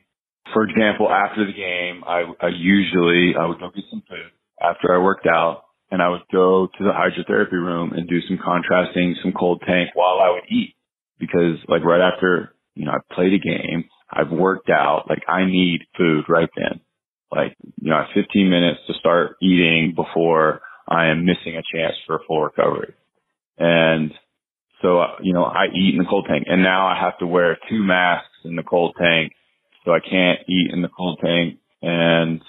For 0.54 0.63
example, 0.63 1.10
after 1.10 1.46
the 1.46 1.54
game, 1.54 2.04
I 2.06 2.26
I 2.42 2.50
usually 2.50 3.36
I 3.39 3.46
would 3.46 3.60
go 3.60 3.70
get 3.74 3.86
some 3.89 4.04
food 4.10 4.32
after 4.62 4.94
I 4.94 5.04
worked 5.04 5.28
out 5.28 5.63
and 5.92 6.02
I 6.02 6.10
would 6.10 6.24
go 6.32 6.68
to 6.68 6.84
the 6.84 6.92
hydrotherapy 6.92 7.52
room 7.52 7.94
and 7.94 8.10
do 8.10 8.20
some 8.28 8.39
contrasting, 8.44 9.16
some 9.22 9.32
cold 9.32 9.62
tank 9.66 9.92
while 9.94 10.20
I 10.20 10.32
would 10.32 10.50
eat 10.50 10.76
because 11.20 11.58
like 11.68 11.84
right 11.84 12.02
after, 12.02 12.56
you 12.76 12.86
know, 12.86 12.92
I've 12.92 13.16
played 13.16 13.34
a 13.34 13.39
game, 13.39 13.86
I've 14.12 14.32
worked 14.32 14.70
out, 14.70 15.06
like 15.10 15.24
I 15.28 15.46
need 15.46 15.82
food 15.98 16.26
right 16.28 16.50
then. 16.56 16.82
Like, 17.32 17.56
you 17.82 17.89
know, 17.89 17.96
I 17.96 18.06
have 18.06 18.13
15 18.13 18.50
minutes 18.50 18.80
to 18.88 18.94
start 18.96 19.38
eating 19.42 19.94
before 19.96 20.62
I 20.88 21.08
am 21.08 21.26
missing 21.26 21.56
a 21.58 21.63
chance 21.76 21.96
for 22.06 22.18
a 22.18 22.24
full 22.28 22.42
recovery. 22.42 22.94
And 23.58 24.12
so, 24.84 25.00
uh, 25.00 25.15
you 25.22 25.34
know, 25.34 25.46
I 25.46 25.67
eat 25.74 25.96
in 25.96 26.04
the 26.04 26.10
cold 26.10 26.28
tank 26.30 26.46
and 26.48 26.62
now 26.62 26.86
I 26.86 27.00
have 27.00 27.17
to 27.19 27.26
wear 27.26 27.58
two 27.69 27.82
masks 27.82 28.28
in 28.43 28.56
the 28.56 28.63
cold 28.63 28.96
tank. 29.00 29.32
So 29.86 29.91
I 29.91 30.00
can't 30.00 30.39
eat 30.48 30.72
in 30.72 30.82
the 30.82 30.89
cold 30.89 31.19
tank. 31.24 31.60
And 31.82 32.41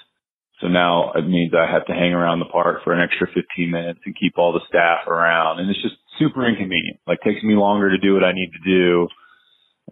so 0.61 0.67
now 0.67 1.13
it 1.13 1.27
means 1.27 1.53
I 1.55 1.71
have 1.71 1.85
to 1.87 1.93
hang 1.93 2.13
around 2.13 2.39
the 2.39 2.51
park 2.51 2.83
for 2.83 2.93
an 2.93 3.01
extra 3.01 3.27
15 3.27 3.71
minutes 3.71 3.99
and 4.05 4.15
keep 4.19 4.37
all 4.37 4.51
the 4.53 4.67
staff 4.67 5.07
around. 5.07 5.59
And 5.59 5.69
it's 5.69 5.81
just 5.81 5.95
super 6.19 6.45
inconvenient. 6.45 6.99
Like 7.07 7.19
takes 7.21 7.41
me 7.41 7.55
longer 7.55 7.89
to 7.89 7.97
do 7.97 8.13
what 8.13 8.23
I 8.23 8.33
need 8.33 8.51
to 8.51 8.69
do. 8.69 9.07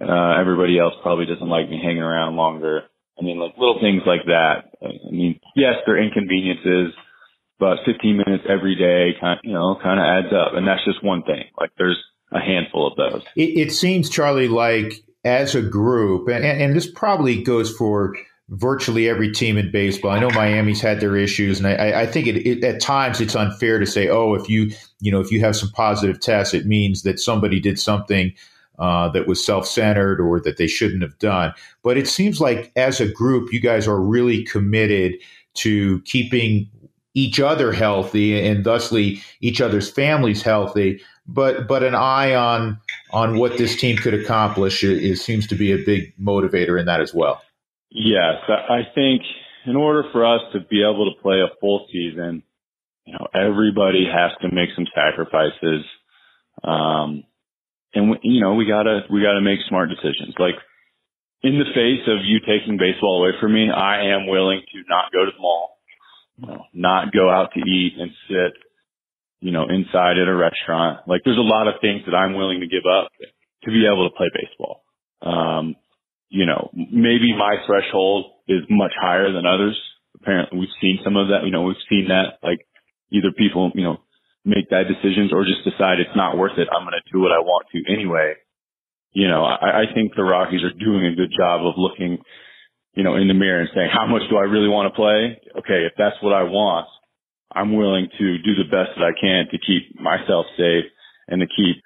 Uh, 0.02 0.40
everybody 0.40 0.78
else 0.80 0.94
probably 1.02 1.26
doesn't 1.26 1.48
like 1.48 1.70
me 1.70 1.80
hanging 1.82 2.04
around 2.04 2.36
longer. 2.36 2.84
I 3.20 3.24
mean, 3.24 3.40
like 3.40 3.54
little 3.58 3.80
things 3.80 4.02
like 4.06 4.26
that. 4.26 4.76
I 4.82 5.12
mean, 5.12 5.40
yes, 5.56 5.76
they're 5.86 6.02
inconveniences, 6.02 6.94
but 7.60 7.78
15 7.86 8.18
minutes 8.18 8.44
every 8.50 8.76
day 8.76 9.16
kind 9.22 9.40
of, 9.40 9.46
you 9.46 9.54
know, 9.54 9.78
kind 9.82 10.00
of 10.00 10.06
adds 10.06 10.34
up. 10.34 10.56
And 10.56 10.68
that's 10.68 10.84
just 10.84 11.04
one 11.04 11.24
thing. 11.24 11.44
Like 11.60 11.72
there's 11.78 12.00
a 12.34 12.40
handful 12.40 12.88
of 12.88 12.96
those. 12.98 13.24
It, 13.36 13.58
it 13.58 13.72
seems, 13.72 14.10
Charlie, 14.10 14.48
like 14.48 15.04
as 15.24 15.56
a 15.56 15.62
group, 15.62 16.28
and, 16.28 16.44
and 16.44 16.76
this 16.76 16.90
probably 16.90 17.42
goes 17.42 17.76
for 17.76 18.16
virtually 18.50 19.10
every 19.10 19.32
team 19.32 19.58
in 19.58 19.72
baseball. 19.72 20.12
I 20.12 20.20
know 20.20 20.30
Miami's 20.30 20.82
had 20.82 21.00
their 21.00 21.16
issues, 21.16 21.60
and 21.60 21.68
I, 21.68 22.02
I 22.02 22.06
think 22.06 22.28
it, 22.28 22.38
it, 22.46 22.64
at 22.64 22.82
times 22.82 23.22
it's 23.22 23.36
unfair 23.36 23.80
to 23.80 23.86
say, 23.86 24.10
"Oh, 24.10 24.34
if 24.34 24.50
you 24.50 24.72
you 25.00 25.12
know 25.12 25.22
if 25.22 25.32
you 25.32 25.40
have 25.42 25.56
some 25.56 25.70
positive 25.70 26.20
tests, 26.20 26.54
it 26.54 26.66
means 26.66 27.04
that 27.04 27.20
somebody 27.20 27.60
did 27.60 27.80
something 27.80 28.34
uh, 28.80 29.10
that 29.10 29.28
was 29.28 29.44
self-centered 29.44 30.20
or 30.20 30.40
that 30.42 30.58
they 30.58 30.68
shouldn't 30.68 31.04
have 31.04 31.18
done." 31.20 31.54
But 31.84 31.98
it 31.98 32.08
seems 32.08 32.42
like 32.42 32.72
as 32.76 33.00
a 33.00 33.12
group, 33.12 33.54
you 33.54 33.62
guys 33.62 33.88
are 33.88 34.02
really 34.02 34.44
committed 34.44 35.16
to 35.56 36.02
keeping 36.02 36.70
each 37.16 37.40
other 37.40 37.72
healthy 37.72 38.46
and 38.46 38.64
thusly 38.64 39.22
each 39.42 39.62
other's 39.62 39.90
families 39.90 40.42
healthy. 40.42 41.00
But 41.26 41.68
but 41.68 41.84
an 41.84 41.96
eye 41.96 42.36
on 42.36 42.80
on 43.12 43.40
what 43.40 43.58
this 43.58 43.76
team 43.78 43.98
could 43.98 44.14
accomplish 44.14 44.84
is, 44.84 45.24
seems 45.24 45.48
to 45.48 45.56
be 45.56 45.72
a 45.72 45.78
big 45.78 46.14
motivator 46.20 46.80
in 46.80 46.88
that 46.88 47.00
as 47.00 47.14
well. 47.14 47.42
Yes, 47.90 48.36
I 48.50 48.82
think 48.94 49.22
in 49.66 49.76
order 49.76 50.04
for 50.12 50.26
us 50.26 50.42
to 50.54 50.60
be 50.60 50.84
able 50.84 51.14
to 51.14 51.22
play 51.22 51.40
a 51.40 51.48
full 51.62 51.86
season, 51.92 52.44
you 53.06 53.14
know, 53.14 53.28
everybody 53.34 54.06
has 54.06 54.32
to 54.42 54.54
make 54.54 54.70
some 54.76 54.88
sacrifices. 54.94 55.86
Um, 56.64 57.24
and 57.94 58.12
we, 58.12 58.18
you 58.24 58.42
know, 58.42 58.56
we 58.56 58.66
gotta, 58.66 59.02
we 59.12 59.22
gotta 59.22 59.42
make 59.42 59.60
smart 59.70 59.90
decisions. 59.90 60.36
Like 60.40 60.56
in 61.44 61.60
the 61.60 61.70
face 61.74 62.08
of 62.08 62.26
you 62.26 62.40
taking 62.40 62.78
baseball 62.78 63.22
away 63.22 63.38
from 63.40 63.54
me, 63.54 63.70
I 63.70 64.14
am 64.16 64.28
willing 64.28 64.62
to 64.62 64.84
not 64.88 65.12
go 65.12 65.26
to 65.26 65.32
the 65.32 65.42
mall, 65.42 65.78
you 66.38 66.48
know, 66.48 66.64
not 66.74 67.14
go 67.14 67.30
out 67.30 67.52
to 67.54 67.60
eat 67.60 67.94
and 68.00 68.12
sit, 68.28 68.54
you 69.44 69.52
know, 69.52 69.68
inside 69.68 70.18
at 70.18 70.32
a 70.32 70.36
restaurant. 70.36 71.04
Like 71.06 71.22
there's 71.26 71.38
a 71.38 71.44
lot 71.44 71.68
of 71.68 71.76
things 71.82 72.04
that 72.08 72.16
I'm 72.16 72.34
willing 72.34 72.62
to 72.62 72.68
give 72.68 72.88
up 72.88 73.12
to 73.64 73.72
be 73.72 73.86
able 73.86 74.10
to 74.10 74.16
play 74.16 74.32
baseball. 74.32 74.84
Um, 75.22 75.76
you 76.30 76.46
know, 76.46 76.72
maybe 76.74 77.36
my 77.36 77.58
threshold 77.68 78.32
is 78.48 78.64
much 78.70 78.94
higher 78.96 79.32
than 79.34 79.46
others. 79.46 79.78
Apparently 80.16 80.60
we've 80.60 80.80
seen 80.80 81.00
some 81.04 81.18
of 81.18 81.28
that, 81.28 81.44
you 81.44 81.52
know, 81.52 81.64
we've 81.64 81.86
seen 81.90 82.08
that 82.08 82.40
like 82.42 82.66
either 83.12 83.36
people, 83.38 83.70
you 83.76 83.84
know, 83.84 83.98
make 84.46 84.70
bad 84.70 84.88
decisions 84.88 85.34
or 85.34 85.44
just 85.44 85.64
decide 85.68 86.00
it's 86.00 86.16
not 86.16 86.38
worth 86.38 86.58
it. 86.58 86.70
I'm 86.72 86.88
going 86.88 86.96
to 86.96 87.12
do 87.12 87.20
what 87.20 87.36
I 87.36 87.40
want 87.40 87.68
to 87.76 87.84
anyway. 87.92 88.36
You 89.12 89.28
know, 89.28 89.44
I, 89.44 89.84
I 89.84 89.94
think 89.94 90.16
the 90.16 90.24
Rockies 90.24 90.64
are 90.64 90.72
doing 90.74 91.06
a 91.06 91.16
good 91.16 91.32
job 91.36 91.68
of 91.68 91.76
looking, 91.76 92.18
you 92.96 93.04
know, 93.04 93.16
in 93.16 93.28
the 93.28 93.34
mirror 93.34 93.60
and 93.60 93.70
saying, 93.76 93.90
how 93.92 94.08
much 94.08 94.24
do 94.30 94.38
I 94.38 94.48
really 94.48 94.70
want 94.70 94.92
to 94.92 94.96
play? 94.96 95.40
Okay. 95.60 95.84
If 95.84 95.94
that's 95.98 96.16
what 96.24 96.32
I 96.32 96.44
want, 96.44 96.88
I'm 97.56 97.76
willing 97.76 98.08
to 98.18 98.38
do 98.40 98.56
the 98.56 98.64
best 98.64 98.92
that 98.98 99.04
I 99.04 99.12
can 99.20 99.46
to 99.52 99.58
keep 99.58 100.00
myself 100.00 100.46
safe 100.58 100.86
and 101.28 101.42
to 101.42 101.48
keep, 101.48 101.84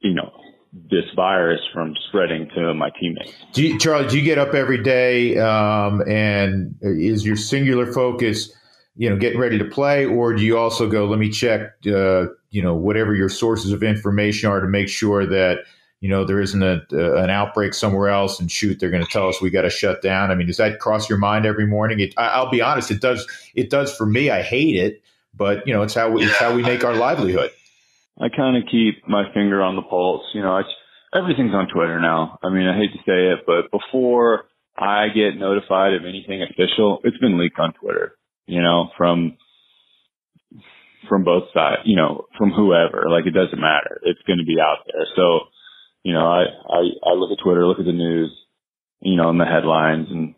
you 0.00 0.14
know, 0.14 0.32
this 0.72 1.04
virus 1.14 1.60
from 1.72 1.94
spreading 2.08 2.48
to 2.54 2.74
my 2.74 2.90
teammates. 3.00 3.32
Do 3.52 3.66
you, 3.66 3.78
Charlie, 3.78 4.08
do 4.08 4.18
you 4.18 4.24
get 4.24 4.38
up 4.38 4.54
every 4.54 4.82
day 4.82 5.38
um, 5.38 6.02
and 6.06 6.74
is 6.82 7.24
your 7.24 7.36
singular 7.36 7.92
focus, 7.92 8.52
you 8.94 9.08
know, 9.08 9.16
getting 9.16 9.40
ready 9.40 9.58
to 9.58 9.64
play, 9.64 10.04
or 10.04 10.34
do 10.34 10.42
you 10.44 10.58
also 10.58 10.88
go, 10.88 11.06
let 11.06 11.18
me 11.18 11.30
check, 11.30 11.72
uh, 11.86 12.26
you 12.50 12.62
know, 12.62 12.74
whatever 12.74 13.14
your 13.14 13.28
sources 13.28 13.72
of 13.72 13.82
information 13.82 14.50
are 14.50 14.60
to 14.60 14.68
make 14.68 14.88
sure 14.88 15.26
that 15.26 15.60
you 16.00 16.08
know 16.08 16.24
there 16.24 16.40
isn't 16.40 16.62
a, 16.62 16.82
uh, 16.92 17.22
an 17.22 17.30
outbreak 17.30 17.74
somewhere 17.74 18.08
else 18.08 18.38
and 18.40 18.50
shoot 18.50 18.78
they're 18.78 18.90
going 18.90 19.04
to 19.04 19.10
tell 19.10 19.28
us 19.28 19.40
we 19.40 19.50
got 19.50 19.62
to 19.62 19.70
shut 19.70 20.02
down 20.02 20.30
i 20.30 20.34
mean 20.34 20.46
does 20.46 20.58
that 20.58 20.78
cross 20.78 21.08
your 21.08 21.18
mind 21.18 21.46
every 21.46 21.66
morning 21.66 22.00
it, 22.00 22.14
I, 22.16 22.42
will 22.42 22.50
be 22.50 22.60
honest 22.60 22.90
it 22.90 23.00
does 23.00 23.26
it 23.54 23.70
does 23.70 23.94
for 23.94 24.06
me 24.06 24.30
i 24.30 24.42
hate 24.42 24.76
it 24.76 25.02
but 25.34 25.66
you 25.66 25.72
know 25.72 25.82
it's 25.82 25.94
how 25.94 26.10
we, 26.10 26.24
it's 26.24 26.36
how 26.36 26.54
we 26.54 26.62
make 26.62 26.84
our 26.84 26.94
livelihood 26.94 27.50
I 28.18 28.28
kind 28.34 28.56
of 28.56 28.64
keep 28.70 29.06
my 29.06 29.24
finger 29.34 29.62
on 29.62 29.76
the 29.76 29.82
pulse. 29.82 30.24
You 30.32 30.40
know, 30.40 30.56
I, 30.56 30.62
everything's 31.16 31.52
on 31.52 31.68
Twitter 31.68 32.00
now. 32.00 32.38
I 32.42 32.48
mean, 32.48 32.66
I 32.66 32.76
hate 32.76 32.92
to 32.92 33.04
say 33.04 33.32
it, 33.32 33.44
but 33.46 33.70
before 33.70 34.44
I 34.76 35.08
get 35.14 35.38
notified 35.38 35.92
of 35.92 36.04
anything 36.04 36.42
official, 36.42 37.00
it's 37.04 37.18
been 37.18 37.38
leaked 37.38 37.58
on 37.58 37.74
Twitter. 37.74 38.16
You 38.46 38.62
know, 38.62 38.90
from 38.96 39.36
from 41.08 41.24
both 41.24 41.44
sides. 41.52 41.82
You 41.84 41.96
know, 41.96 42.26
from 42.38 42.52
whoever. 42.52 43.04
Like, 43.10 43.26
it 43.26 43.34
doesn't 43.34 43.60
matter. 43.60 44.00
It's 44.02 44.22
going 44.26 44.38
to 44.38 44.46
be 44.46 44.60
out 44.60 44.86
there. 44.86 45.04
So, 45.14 45.52
you 46.06 46.14
know, 46.14 46.26
I 46.30 46.42
I, 46.70 46.80
I 47.10 47.12
look 47.18 47.32
at 47.34 47.42
Twitter, 47.42 47.66
look 47.66 47.80
at 47.80 47.86
the 47.86 47.92
news, 47.92 48.30
you 49.00 49.16
know, 49.16 49.28
and 49.30 49.40
the 49.40 49.44
headlines, 49.44 50.06
and 50.10 50.34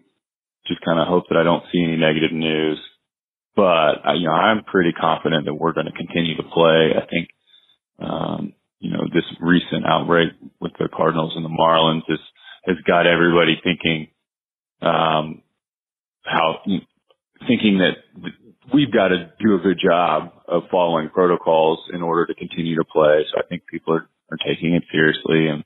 just 0.67 0.81
kind 0.81 0.99
of 0.99 1.09
hope 1.09 1.25
that 1.29 1.37
I 1.37 1.45
don't 1.45 1.65
see 1.71 1.83
any 1.85 1.97
negative 1.97 2.33
news. 2.33 2.81
But 3.55 4.01
you 4.17 4.29
know, 4.29 4.33
I'm 4.33 4.65
pretty 4.65 4.93
confident 4.93 5.45
that 5.45 5.55
we're 5.55 5.75
going 5.77 5.87
to 5.87 5.93
continue 5.93 6.37
to 6.37 6.43
play. 6.43 6.95
I 6.97 7.05
think 7.07 7.29
um, 7.99 8.55
you 8.81 8.93
know, 8.93 9.05
this 9.13 9.25
recent 9.41 9.87
outbreak 9.87 10.31
with 10.61 10.73
the 10.79 10.89
Cardinals 10.95 11.33
and 11.35 11.45
the 11.45 11.49
Marlins 11.49 12.03
has, 12.09 12.21
has 12.65 12.77
got 12.87 13.07
everybody 13.07 13.61
thinking, 13.63 14.09
um, 14.81 15.43
how, 16.25 16.61
thinking 17.47 17.79
that 17.79 17.97
we've 18.73 18.93
got 18.93 19.09
to 19.09 19.33
do 19.41 19.57
a 19.57 19.59
good 19.59 19.81
job 19.83 20.33
of 20.47 20.65
following 20.71 21.09
protocols 21.09 21.81
in 21.93 22.03
order 22.03 22.27
to 22.27 22.35
continue 22.35 22.77
to 22.77 22.85
play. 22.85 23.25
So 23.33 23.41
I 23.41 23.47
think 23.49 23.67
people 23.67 23.95
are, 23.95 24.09
are 24.31 24.39
taking 24.39 24.75
it 24.75 24.85
seriously 24.91 25.49
and, 25.49 25.65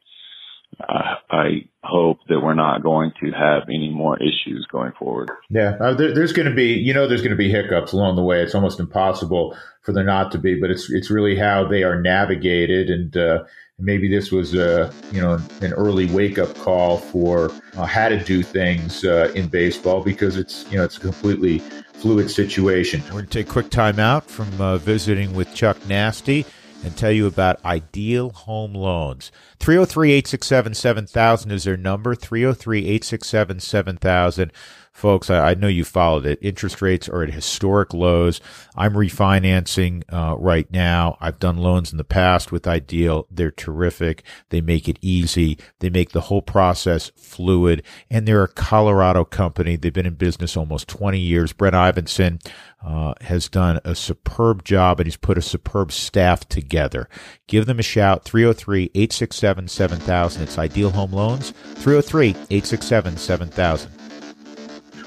uh, 0.80 1.16
I 1.30 1.68
hope 1.82 2.18
that 2.28 2.40
we're 2.40 2.54
not 2.54 2.82
going 2.82 3.12
to 3.20 3.30
have 3.30 3.64
any 3.68 3.90
more 3.90 4.16
issues 4.16 4.66
going 4.70 4.92
forward. 4.98 5.30
Yeah, 5.50 5.76
uh, 5.80 5.94
there, 5.94 6.14
there's 6.14 6.32
going 6.32 6.48
to 6.48 6.54
be, 6.54 6.72
you 6.74 6.94
know, 6.94 7.06
there's 7.06 7.20
going 7.20 7.32
to 7.32 7.36
be 7.36 7.50
hiccups 7.50 7.92
along 7.92 8.16
the 8.16 8.22
way. 8.22 8.42
It's 8.42 8.54
almost 8.54 8.80
impossible 8.80 9.56
for 9.82 9.92
there 9.92 10.04
not 10.04 10.32
to 10.32 10.38
be, 10.38 10.58
but 10.58 10.70
it's 10.70 10.90
it's 10.90 11.10
really 11.10 11.36
how 11.36 11.66
they 11.66 11.82
are 11.82 12.00
navigated, 12.00 12.88
and 12.88 13.16
uh, 13.16 13.44
maybe 13.78 14.08
this 14.08 14.30
was 14.30 14.54
a 14.54 14.92
you 15.12 15.20
know 15.20 15.38
an 15.60 15.72
early 15.74 16.06
wake 16.06 16.38
up 16.38 16.54
call 16.58 16.98
for 16.98 17.50
uh, 17.76 17.84
how 17.84 18.08
to 18.08 18.22
do 18.22 18.42
things 18.42 19.04
uh, 19.04 19.30
in 19.34 19.48
baseball 19.48 20.02
because 20.02 20.36
it's 20.36 20.70
you 20.70 20.78
know 20.78 20.84
it's 20.84 20.96
a 20.96 21.00
completely 21.00 21.58
fluid 21.94 22.30
situation. 22.30 23.02
We're 23.04 23.10
going 23.10 23.26
to 23.26 23.30
take 23.30 23.48
a 23.48 23.52
quick 23.52 23.70
time 23.70 23.98
out 23.98 24.28
from 24.30 24.60
uh, 24.60 24.78
visiting 24.78 25.34
with 25.34 25.52
Chuck 25.54 25.76
Nazty 25.86 26.46
and 26.84 26.96
tell 26.96 27.12
you 27.12 27.26
about 27.26 27.64
Ideal 27.64 28.30
Home 28.30 28.74
Loans. 28.74 29.30
303 29.60 30.12
867 30.12 30.74
7000 30.74 31.50
is 31.50 31.64
their 31.64 31.76
number, 31.76 32.14
303 32.14 32.80
867 32.80 33.60
7000 33.60 34.52
folks, 34.92 35.30
I, 35.30 35.50
I, 35.50 35.54
know 35.54 35.68
you 35.68 35.84
followed 35.84 36.26
it. 36.26 36.38
Interest 36.42 36.80
rates 36.82 37.08
are 37.08 37.22
at 37.22 37.32
historic 37.32 37.94
lows. 37.94 38.40
I'm 38.76 38.92
refinancing 38.92 40.04
uh, 40.12 40.36
right 40.38 40.70
now. 40.70 41.16
I've 41.20 41.38
done 41.38 41.56
loans 41.56 41.92
in 41.92 41.98
the 41.98 42.04
past 42.04 42.52
with 42.52 42.66
Ideal. 42.66 43.26
They're 43.30 43.50
terrific. 43.50 44.22
They 44.50 44.60
make 44.60 44.88
it 44.88 44.98
easy. 45.00 45.58
They 45.80 45.90
make 45.90 46.10
the 46.10 46.22
whole 46.22 46.42
process 46.42 47.10
fluid. 47.16 47.82
And 48.10 48.28
they're 48.28 48.44
a 48.44 48.48
Colorado 48.48 49.24
company. 49.24 49.76
They've 49.76 49.92
been 49.92 50.06
in 50.06 50.14
business 50.14 50.56
almost 50.56 50.88
20 50.88 51.18
years. 51.18 51.52
Brent 51.52 51.74
Ivinson 51.74 52.44
uh, 52.84 53.14
has 53.22 53.48
done 53.48 53.80
a 53.84 53.94
superb 53.94 54.64
job 54.64 55.00
and 55.00 55.06
he's 55.06 55.16
put 55.16 55.38
a 55.38 55.42
superb 55.42 55.92
staff 55.92 56.48
together. 56.48 57.08
Give 57.46 57.66
them 57.66 57.78
a 57.78 57.82
shout 57.82 58.24
303 58.24 58.90
867 58.94 59.68
7000. 59.68 60.42
It's 60.42 60.58
Ideal 60.58 60.90
Home 60.90 61.12
Loans 61.12 61.50
303 61.50 62.28
867 62.28 63.16
7000 63.16 64.01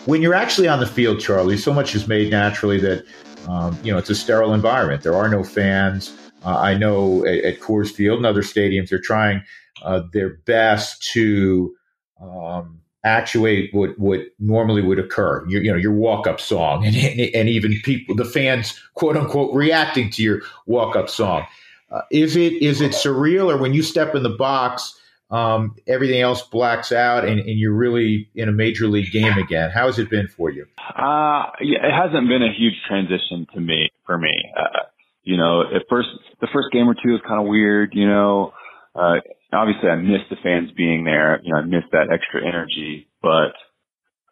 when 0.06 0.22
you're 0.22 0.34
actually 0.34 0.68
on 0.68 0.80
the 0.80 0.88
field, 0.88 1.20
Charlie, 1.20 1.58
so 1.58 1.74
much 1.74 1.96
is 1.96 2.08
made 2.08 2.32
naturally 2.32 2.80
that 2.80 3.06
um, 3.48 3.78
you 3.84 3.92
know 3.92 3.98
it's 3.98 4.10
a 4.10 4.16
sterile 4.16 4.54
environment. 4.54 5.04
There 5.04 5.16
are 5.16 5.30
no 5.30 5.44
fans. 5.44 6.16
Uh, 6.44 6.58
I 6.58 6.76
know 6.76 7.26
at, 7.26 7.44
at, 7.44 7.60
Coors 7.60 7.92
Field 7.92 8.18
and 8.18 8.26
other 8.26 8.44
stadiums, 8.44 8.90
they're 8.90 9.00
trying 9.00 9.44
uh, 9.84 10.04
their 10.14 10.36
best 10.46 11.02
to 11.14 11.76
um, 12.22 12.80
actuate 13.04 13.74
what 13.74 13.98
what 13.98 14.22
normally 14.40 14.82
would 14.82 15.00
occur. 15.00 15.46
You 15.48 15.72
know, 15.72 15.78
your 15.78 15.94
walk 15.94 16.28
up 16.28 16.40
song, 16.40 16.86
and, 16.86 16.96
and 16.96 17.50
even 17.50 17.80
people, 17.84 18.16
the 18.16 18.26
fans, 18.26 18.80
quote 18.94 19.18
unquote, 19.18 19.54
reacting 19.54 20.10
to 20.12 20.24
your 20.24 20.42
walk 20.66 20.96
up 20.96 21.10
song. 21.10 21.46
Uh, 21.92 22.02
is 22.12 22.36
it 22.36 22.54
is 22.54 22.82
it 22.82 22.92
surreal, 22.92 23.52
or 23.52 23.58
when 23.58 23.74
you 23.74 23.82
step 23.82 24.16
in 24.16 24.24
the 24.24 24.30
box, 24.30 25.00
um, 25.30 25.76
everything 25.88 26.22
else 26.22 26.44
blacks 26.44 26.92
out, 26.92 27.26
and, 27.26 27.40
and, 27.40 27.60
you're 27.60 27.74
really 27.74 28.30
in 28.36 28.48
a 28.48 28.52
major 28.52 28.88
league 28.88 29.12
game 29.12 29.38
again? 29.38 29.72
How 29.72 29.88
has 29.88 29.98
it 29.98 30.10
been 30.10 30.28
for 30.28 30.52
you? 30.52 30.68
Uh, 30.78 31.50
yeah, 31.62 31.82
it 31.82 31.92
hasn't 31.92 32.28
been 32.28 32.44
a 32.44 32.54
huge 32.54 32.76
transition 32.88 33.48
to 33.54 33.60
me 33.60 33.90
for 34.06 34.20
me. 34.20 34.34
Uh, 34.56 34.86
you 35.24 35.38
know, 35.38 35.62
at 35.62 35.84
first 35.90 36.10
the 36.42 36.48
first 36.54 36.68
game 36.72 36.88
or 36.88 36.94
two 36.94 37.14
was 37.14 37.22
kind 37.28 37.42
of 37.42 37.48
weird. 37.48 37.94
You 37.94 38.08
know, 38.08 38.54
uh, 38.94 39.16
obviously 39.52 39.90
I 39.90 39.96
miss 39.96 40.22
the 40.30 40.38
fans 40.44 40.70
being 40.78 41.04
there. 41.04 41.42
You 41.44 41.54
know, 41.54 41.60
I 41.60 41.66
miss 41.66 41.84
that 41.92 42.14
extra 42.14 42.48
energy. 42.48 43.08
But 43.22 43.58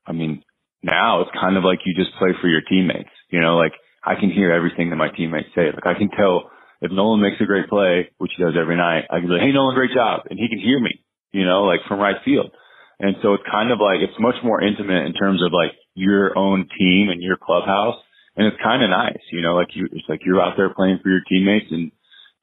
I 0.05 0.11
mean, 0.11 0.43
now 0.83 1.21
it's 1.21 1.31
kind 1.33 1.57
of 1.57 1.63
like 1.63 1.79
you 1.85 1.95
just 1.95 2.15
play 2.19 2.29
for 2.39 2.47
your 2.47 2.61
teammates. 2.61 3.09
You 3.29 3.41
know, 3.41 3.57
like 3.57 3.73
I 4.05 4.13
can 4.13 4.29
hear 4.29 4.51
everything 4.51 4.91
that 4.91 4.97
my 4.97 5.09
teammates 5.09 5.49
say. 5.55 5.73
Like 5.73 5.87
I 5.87 5.97
can 5.97 6.09
tell 6.09 6.51
if 6.84 6.91
Nolan 6.91 7.21
makes 7.21 7.39
a 7.39 7.45
great 7.45 7.69
play, 7.69 8.11
which 8.17 8.31
he 8.36 8.43
does 8.43 8.55
every 8.59 8.75
night, 8.75 9.05
I 9.09 9.19
can 9.19 9.27
be 9.27 9.34
like, 9.34 9.41
hey, 9.41 9.53
Nolan, 9.53 9.73
great 9.73 9.95
job. 9.95 10.27
And 10.29 10.38
he 10.38 10.49
can 10.49 10.59
hear 10.59 10.79
me, 10.79 10.99
you 11.31 11.45
know, 11.45 11.63
like 11.63 11.79
from 11.88 11.99
right 11.99 12.17
field. 12.25 12.51
And 12.99 13.15
so 13.23 13.34
it's 13.34 13.43
kind 13.49 13.71
of 13.71 13.79
like, 13.79 14.01
it's 14.01 14.19
much 14.19 14.36
more 14.43 14.61
intimate 14.61 15.05
in 15.05 15.13
terms 15.13 15.41
of 15.41 15.53
like 15.53 15.71
your 15.95 16.38
own 16.38 16.67
team 16.77 17.07
and 17.09 17.23
your 17.23 17.38
clubhouse. 17.38 17.95
And 18.36 18.47
it's 18.47 18.57
kind 18.61 18.84
of 18.84 18.89
nice, 18.89 19.23
you 19.31 19.41
know, 19.41 19.55
like 19.55 19.69
you, 19.73 19.88
it's 19.91 20.09
like 20.09 20.21
you're 20.25 20.41
out 20.41 20.55
there 20.57 20.73
playing 20.73 20.99
for 21.01 21.09
your 21.09 21.21
teammates 21.29 21.71
and, 21.71 21.91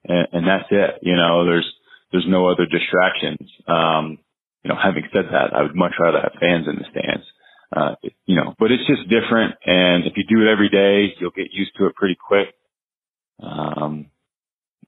and, 0.09 0.26
and 0.32 0.49
that's 0.49 0.68
it. 0.70 1.01
You 1.03 1.16
know, 1.16 1.45
there's, 1.45 1.70
there's 2.11 2.26
no 2.26 2.49
other 2.49 2.64
distractions. 2.64 3.47
Um, 3.68 4.18
you 4.64 4.70
know, 4.70 4.76
having 4.82 5.05
said 5.12 5.26
that, 5.32 5.53
I 5.55 5.62
would 5.62 5.76
much 5.76 5.93
rather 6.01 6.20
have 6.20 6.41
fans 6.41 6.66
in 6.66 6.76
the 6.76 6.88
stands. 6.91 7.26
Uh, 7.76 7.95
you 8.24 8.36
know, 8.36 8.55
but 8.59 8.72
it's 8.72 8.86
just 8.86 9.09
different. 9.09 9.55
And 9.66 10.07
if 10.07 10.14
you 10.16 10.24
do 10.24 10.43
it 10.43 10.51
every 10.51 10.70
day, 10.70 11.14
you'll 11.20 11.30
get 11.30 11.53
used 11.53 11.72
to 11.76 11.86
it 11.86 11.95
pretty 11.95 12.16
quick. 12.16 12.49
Um, 13.43 14.11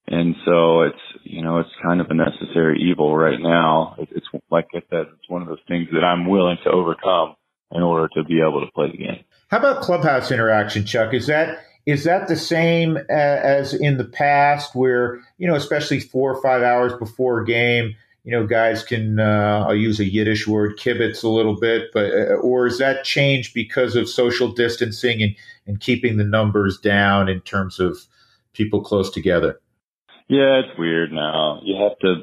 and 0.09 0.34
so 0.44 0.82
it's, 0.82 0.98
you 1.22 1.42
know, 1.42 1.59
it's 1.59 1.70
kind 1.82 2.00
of 2.00 2.11
a 2.11 2.14
necessary 2.14 2.82
evil 2.82 3.16
right 3.16 3.40
now. 3.40 3.96
It's 3.98 4.26
like 4.50 4.66
I 4.74 4.82
said, 4.90 5.07
it's 5.18 5.28
one 5.28 5.42
of 5.42 5.48
those 5.48 5.62
things 5.68 5.88
that 5.92 6.05
I'm 6.05 6.28
willing 6.28 6.59
to 6.64 6.70
overcome 6.70 7.36
in 7.70 7.82
order 7.82 8.09
to 8.14 8.24
be 8.24 8.40
able 8.40 8.61
to 8.61 8.70
play 8.72 8.90
the 8.90 8.98
game. 8.98 9.24
How 9.48 9.59
about 9.59 9.82
clubhouse 9.82 10.30
interaction, 10.30 10.84
Chuck? 10.84 11.14
Is 11.14 11.26
that 11.28 11.61
is 11.86 12.05
that 12.05 12.28
the 12.28 12.36
same 12.36 12.96
as 12.96 13.74
in 13.74 13.96
the 13.96 14.05
past, 14.05 14.74
where 14.74 15.20
you 15.38 15.46
know, 15.46 15.55
especially 15.55 16.00
four 16.00 16.34
or 16.34 16.42
five 16.42 16.62
hours 16.62 16.92
before 16.94 17.40
a 17.40 17.46
game, 17.46 17.94
you 18.24 18.32
know, 18.32 18.46
guys 18.46 18.82
can 18.82 19.18
uh, 19.18 19.64
I'll 19.66 19.74
use 19.74 20.00
a 20.00 20.05
Yiddish 20.05 20.46
word, 20.46 20.78
kibitz 20.78 21.22
a 21.22 21.28
little 21.28 21.59
bit, 21.59 21.90
but 21.92 22.12
uh, 22.12 22.34
or 22.34 22.66
is 22.66 22.78
that 22.78 23.05
changed 23.05 23.55
because 23.55 23.96
of 23.96 24.09
social 24.09 24.53
distancing 24.53 25.22
and 25.22 25.36
and 25.66 25.80
keeping 25.80 26.16
the 26.16 26.24
numbers 26.24 26.78
down 26.78 27.28
in 27.28 27.40
terms 27.40 27.78
of 27.78 27.98
people 28.53 28.82
close 28.82 29.11
together? 29.11 29.61
Yeah, 30.28 30.60
it's 30.60 30.78
weird 30.78 31.12
now. 31.12 31.60
You 31.64 31.82
have 31.82 31.98
to 32.00 32.22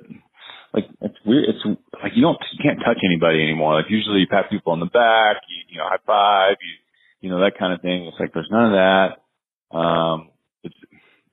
like 0.74 0.86
it's 1.02 1.18
weird. 1.26 1.46
It's 1.50 1.66
like 2.02 2.14
you 2.16 2.22
don't 2.22 2.38
you 2.54 2.60
can't 2.64 2.80
touch 2.80 2.98
anybody 3.04 3.44
anymore. 3.44 3.76
Like 3.76 3.90
usually 3.90 4.22
you 4.22 4.28
pat 4.28 4.50
people 4.50 4.72
on 4.72 4.80
the 4.80 4.86
back, 4.86 5.38
you, 5.48 5.74
you 5.74 5.78
know, 5.78 5.86
high 5.88 5.98
five, 6.06 6.58
you 6.62 6.74
you 7.22 7.30
know 7.30 7.42
that 7.42 7.58
kind 7.58 7.74
of 7.74 7.82
thing. 7.82 8.06
It's 8.06 8.20
like 8.20 8.34
there's 8.34 8.50
none 8.52 8.66
of 8.66 8.72
that. 8.74 9.78
Um, 9.78 10.30
it's 10.64 10.76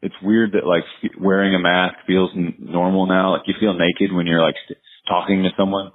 it's 0.02 0.14
weird 0.22 0.52
that 0.52 0.66
like 0.66 0.84
wearing 1.20 1.54
a 1.54 1.58
mask 1.58 1.96
feels 2.06 2.30
n- 2.34 2.56
normal 2.58 3.06
now. 3.06 3.32
Like 3.32 3.46
you 3.46 3.54
feel 3.58 3.74
naked 3.74 4.14
when 4.14 4.26
you're 4.26 4.42
like 4.42 4.56
st- 4.64 4.78
talking 5.08 5.42
to 5.42 5.50
someone 5.56 5.92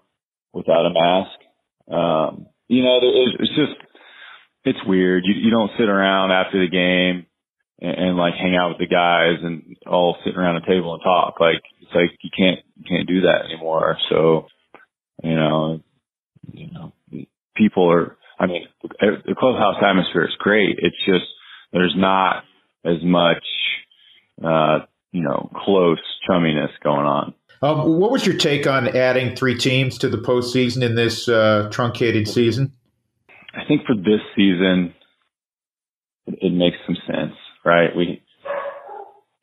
without 0.53 0.85
a 0.85 0.93
mask. 0.93 1.39
Um, 1.91 2.47
you 2.67 2.83
know, 2.83 2.99
it's, 3.01 3.35
it's 3.39 3.55
just 3.55 3.73
it's 4.65 4.79
weird. 4.85 5.23
You 5.25 5.33
you 5.35 5.51
don't 5.51 5.71
sit 5.77 5.89
around 5.89 6.31
after 6.31 6.59
the 6.59 6.69
game 6.69 7.25
and, 7.81 7.97
and 7.97 8.17
like 8.17 8.33
hang 8.35 8.55
out 8.55 8.69
with 8.69 8.77
the 8.77 8.93
guys 8.93 9.43
and 9.43 9.75
all 9.87 10.17
sit 10.23 10.37
around 10.37 10.57
a 10.57 10.65
table 10.65 10.93
and 10.93 11.03
talk. 11.03 11.39
Like 11.39 11.61
it's 11.81 11.91
like 11.93 12.11
you 12.21 12.29
can't 12.35 12.59
you 12.77 12.85
can't 12.87 13.07
do 13.07 13.21
that 13.21 13.45
anymore. 13.45 13.97
So 14.09 14.47
you 15.23 15.35
know, 15.35 15.81
you 16.51 16.71
know, 16.71 16.93
people 17.55 17.91
are. 17.91 18.17
I 18.39 18.47
mean, 18.47 18.63
the 18.81 19.35
clubhouse 19.37 19.75
atmosphere 19.87 20.25
is 20.25 20.35
great. 20.39 20.79
It's 20.79 20.97
just 21.05 21.25
there's 21.71 21.93
not 21.95 22.43
as 22.83 22.97
much, 23.03 23.43
uh, 24.43 24.79
you 25.11 25.21
know, 25.21 25.51
close 25.63 25.99
chumminess 26.27 26.71
going 26.83 27.05
on. 27.05 27.35
Um, 27.61 27.99
what 27.99 28.09
was 28.09 28.25
your 28.25 28.37
take 28.37 28.65
on 28.65 28.97
adding 28.97 29.35
three 29.35 29.55
teams 29.55 29.99
to 29.99 30.09
the 30.09 30.17
postseason 30.17 30.81
in 30.81 30.95
this 30.95 31.29
uh, 31.29 31.69
truncated 31.71 32.27
season? 32.27 32.73
I 33.53 33.63
think 33.67 33.85
for 33.85 33.93
this 33.93 34.21
season, 34.35 34.95
it, 36.25 36.39
it 36.41 36.53
makes 36.53 36.77
some 36.87 36.97
sense 37.05 37.35
right? 37.65 37.95
We 37.95 38.23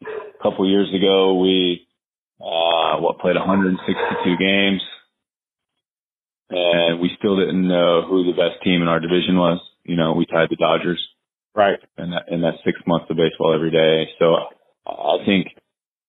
a 0.02 0.42
couple 0.42 0.68
years 0.68 0.88
ago 0.94 1.34
we 1.36 1.86
uh, 2.40 2.98
what 2.98 3.18
played 3.18 3.36
162 3.36 4.36
games, 4.38 4.82
and 6.50 7.00
we 7.00 7.10
still 7.18 7.36
didn't 7.36 7.66
know 7.66 8.02
who 8.08 8.24
the 8.24 8.32
best 8.36 8.62
team 8.62 8.82
in 8.82 8.88
our 8.88 9.00
division 9.00 9.36
was. 9.36 9.60
You 9.84 9.96
know, 9.96 10.12
we 10.12 10.26
tied 10.26 10.50
the 10.50 10.56
Dodgers, 10.56 11.02
right? 11.54 11.78
And 11.96 12.12
that 12.12 12.28
in 12.28 12.42
that 12.42 12.54
six 12.64 12.78
months 12.86 13.06
of 13.10 13.16
baseball 13.16 13.54
every 13.54 13.70
day. 13.70 14.10
So 14.18 14.36
I 14.86 15.24
think 15.24 15.48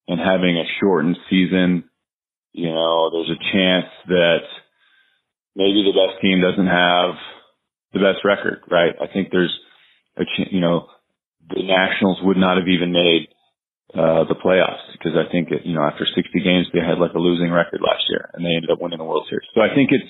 in 0.07 0.17
having 0.17 0.57
a 0.57 0.63
shortened 0.79 1.17
season, 1.29 1.85
you 2.53 2.69
know, 2.69 3.09
there's 3.11 3.29
a 3.31 3.53
chance 3.53 3.91
that 4.07 4.39
maybe 5.55 5.83
the 5.83 5.97
best 5.97 6.21
team 6.21 6.41
doesn't 6.41 6.67
have 6.67 7.15
the 7.93 7.99
best 7.99 8.25
record, 8.25 8.61
right? 8.69 8.93
I 9.01 9.11
think 9.11 9.29
there's 9.31 9.53
a, 10.17 10.23
ch- 10.25 10.51
you 10.51 10.61
know, 10.61 10.87
the 11.49 11.63
Nationals 11.63 12.19
would 12.23 12.37
not 12.37 12.57
have 12.57 12.67
even 12.67 12.91
made 12.91 13.27
uh, 13.93 14.23
the 14.29 14.37
playoffs 14.37 14.85
because 14.93 15.17
I 15.17 15.31
think 15.31 15.49
it, 15.51 15.65
you 15.65 15.73
know 15.73 15.81
after 15.81 16.05
60 16.05 16.21
games 16.41 16.67
they 16.73 16.79
had 16.79 16.99
like 16.99 17.13
a 17.13 17.19
losing 17.19 17.51
record 17.51 17.81
last 17.81 18.03
year 18.09 18.29
and 18.33 18.45
they 18.45 18.53
ended 18.55 18.69
up 18.69 18.81
winning 18.81 18.99
the 18.99 19.03
World 19.03 19.25
Series. 19.29 19.49
So 19.55 19.61
I 19.61 19.73
think 19.73 19.89
it's 19.91 20.09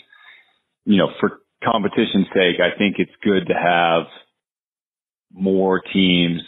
you 0.86 0.98
know 0.98 1.10
for 1.20 1.40
competition's 1.64 2.28
sake, 2.34 2.60
I 2.60 2.78
think 2.78 2.96
it's 3.00 3.16
good 3.24 3.48
to 3.48 3.54
have 3.54 4.04
more 5.32 5.82
teams 5.94 6.42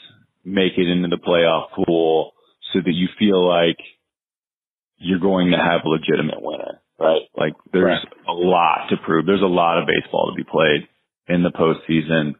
make 0.43 0.73
it 0.77 0.89
into 0.89 1.07
the 1.07 1.21
playoff 1.21 1.71
pool 1.75 2.31
so 2.73 2.79
that 2.83 2.93
you 2.93 3.07
feel 3.19 3.47
like 3.47 3.77
you're 4.97 5.19
going 5.19 5.51
to 5.51 5.57
have 5.57 5.81
a 5.85 5.89
legitimate 5.89 6.41
winner, 6.41 6.81
right? 6.99 7.21
Like 7.35 7.53
there's 7.73 8.03
right. 8.03 8.27
a 8.27 8.33
lot 8.33 8.87
to 8.89 8.97
prove. 9.05 9.25
There's 9.25 9.41
a 9.41 9.45
lot 9.45 9.79
of 9.79 9.87
baseball 9.87 10.31
to 10.31 10.35
be 10.35 10.49
played 10.49 10.87
in 11.27 11.43
the 11.43 11.51
postseason. 11.51 12.35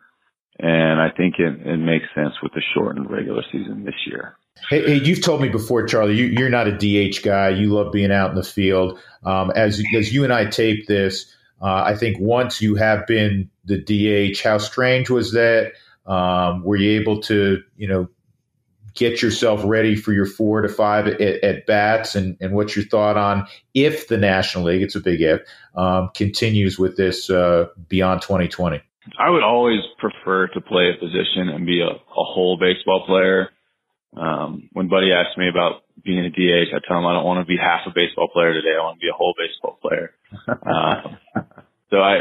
And 0.60 1.02
I 1.02 1.10
think 1.10 1.36
it, 1.40 1.66
it 1.66 1.78
makes 1.78 2.06
sense 2.14 2.34
with 2.44 2.54
the 2.54 2.62
shortened 2.74 3.10
regular 3.10 3.44
season 3.52 3.84
this 3.84 3.96
year. 4.06 4.38
Hey, 4.70 4.86
hey, 4.86 5.04
you've 5.04 5.24
told 5.24 5.42
me 5.42 5.50
before, 5.50 5.88
Charlie, 5.88 6.16
you, 6.16 6.46
are 6.46 6.50
not 6.50 6.68
a 6.68 6.72
DH 6.72 7.24
guy. 7.24 7.50
You 7.50 7.74
love 7.74 7.92
being 7.92 8.12
out 8.12 8.30
in 8.30 8.36
the 8.36 8.44
field. 8.44 9.00
Um, 9.24 9.52
as 9.56 9.82
as 9.96 10.14
you 10.14 10.24
and 10.24 10.32
I 10.32 10.46
tape 10.46 10.88
this, 10.88 11.34
uh, 11.62 11.84
I 11.86 11.96
think 11.96 12.18
once 12.20 12.62
you 12.62 12.76
have 12.76 13.08
been 13.08 13.50
the 13.66 13.78
DH, 13.78 14.42
how 14.44 14.58
strange 14.58 15.10
was 15.10 15.34
that? 15.34 15.74
Um, 16.06 16.64
were 16.64 16.76
you 16.76 17.00
able 17.00 17.22
to, 17.22 17.62
you 17.78 17.88
know, 17.88 18.10
get 18.96 19.22
yourself 19.22 19.62
ready 19.64 19.96
for 19.96 20.12
your 20.12 20.26
four 20.26 20.62
to 20.62 20.70
five 20.70 21.08
at, 21.08 21.22
at, 21.22 21.66
bats? 21.66 22.16
And, 22.16 22.36
and 22.42 22.54
what's 22.54 22.76
your 22.76 22.86
thought 22.86 23.18
on 23.18 23.48
if 23.74 24.08
the 24.08 24.18
National 24.18 24.66
League, 24.66 24.82
it's 24.82 24.96
a 24.96 25.00
big 25.00 25.22
if, 25.22 25.42
um, 25.76 26.10
continues 26.14 26.78
with 26.80 26.98
this 26.98 27.30
uh, 27.30 27.68
beyond 27.88 28.22
2020? 28.22 28.82
I 29.18 29.30
would 29.30 29.44
always 29.44 29.82
prefer 30.00 30.48
to 30.48 30.62
play 30.62 30.92
a 30.92 31.00
position 31.00 31.50
and 31.50 31.66
be 31.66 31.82
a, 31.82 31.88
a 31.88 32.24
whole 32.24 32.58
baseball 32.58 33.06
player. 33.06 33.50
Um, 34.16 34.70
when 34.74 34.90
Buddy 34.90 35.12
asks 35.14 35.38
me 35.38 35.48
about 35.48 35.84
being 36.04 36.20
a 36.20 36.30
DH, 36.30 36.74
I 36.74 36.80
tell 36.88 36.98
him 36.98 37.06
I 37.06 37.14
don't 37.14 37.26
want 37.26 37.46
to 37.46 37.50
be 37.50 37.58
half 37.58 37.82
a 37.88 37.92
baseball 37.94 38.28
player 38.28 38.54
today. 38.54 38.76
I 38.78 38.84
want 38.84 39.00
to 39.00 39.06
be 39.06 39.10
a 39.10 39.16
whole 39.16 39.34
baseball 39.38 39.80
player. 39.82 40.12
um, 40.48 41.18
so 41.90 41.98
I, 41.98 42.18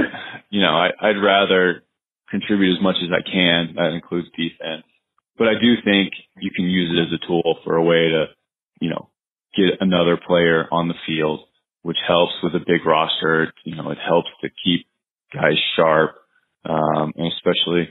you 0.51 0.61
know, 0.61 0.71
I, 0.71 0.91
I'd 1.01 1.23
rather 1.23 1.83
contribute 2.31 2.77
as 2.77 2.83
much 2.83 2.97
as 3.03 3.11
I 3.11 3.23
can. 3.23 3.75
That 3.77 3.93
includes 3.93 4.29
defense, 4.37 4.85
but 5.39 5.49
I 5.49 5.55
do 5.55 5.75
think 5.85 6.13
you 6.39 6.51
can 6.55 6.67
use 6.67 6.91
it 6.97 7.03
as 7.07 7.21
a 7.21 7.27
tool 7.27 7.59
for 7.65 7.77
a 7.77 7.85
way 7.85 8.11
to, 8.11 8.27
you 8.81 8.91
know, 8.91 9.09
get 9.57 9.81
another 9.81 10.17
player 10.17 10.69
on 10.71 10.89
the 10.89 10.95
field, 11.07 11.41
which 11.83 11.99
helps 12.07 12.35
with 12.43 12.55
a 12.55 12.65
big 12.65 12.87
roster. 12.87 13.53
You 13.65 13.77
know, 13.77 13.91
it 13.91 13.99
helps 13.99 14.31
to 14.43 14.49
keep 14.65 14.87
guys 15.33 15.59
sharp 15.77 16.20
um, 16.65 17.13
and 17.17 17.33
especially 17.33 17.89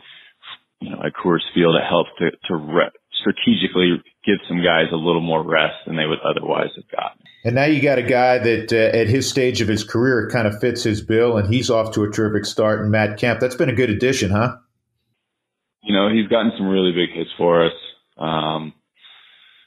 you 0.82 0.90
know 0.90 1.02
at 1.04 1.14
Coors 1.14 1.46
Field, 1.54 1.76
it 1.76 1.88
helps 1.88 2.10
to 2.20 2.32
to 2.48 2.56
re- 2.56 2.92
strategically 3.20 4.02
give 4.26 4.38
some 4.48 4.64
guys 4.64 4.88
a 4.92 4.96
little 4.96 5.22
more 5.22 5.44
rest 5.44 5.76
than 5.86 5.96
they 5.96 6.06
would 6.06 6.20
otherwise 6.24 6.70
have 6.76 6.90
gotten. 6.92 7.22
And 7.46 7.56
now 7.56 7.66
you 7.66 7.82
got 7.82 7.98
a 7.98 8.04
guy 8.04 8.38
that 8.38 8.72
uh, 8.72 8.98
at 8.98 9.08
his 9.08 9.30
stage 9.30 9.62
of 9.62 9.68
his 9.68 9.84
career 9.84 10.30
kind 10.32 10.48
of 10.48 10.60
fits 10.60 10.84
his 10.84 11.02
bill, 11.02 11.38
and 11.38 11.54
he's 11.54 11.70
off 11.70 11.94
to 11.94 12.04
a 12.04 12.12
terrific 12.12 12.46
start 12.46 12.82
in 12.82 12.92
Matt 12.92 13.18
Kemp. 13.18 13.40
That's 13.40 13.56
been 13.56 13.70
a 13.70 13.76
good 13.76 13.90
addition, 13.90 14.32
huh? 14.32 14.58
You 15.84 15.96
know, 15.96 16.10
he's 16.14 16.28
gotten 16.28 16.52
some 16.58 16.68
really 16.68 16.92
big 16.92 17.16
hits 17.16 17.30
for 17.38 17.66
us. 17.66 17.74
Um, 18.18 18.74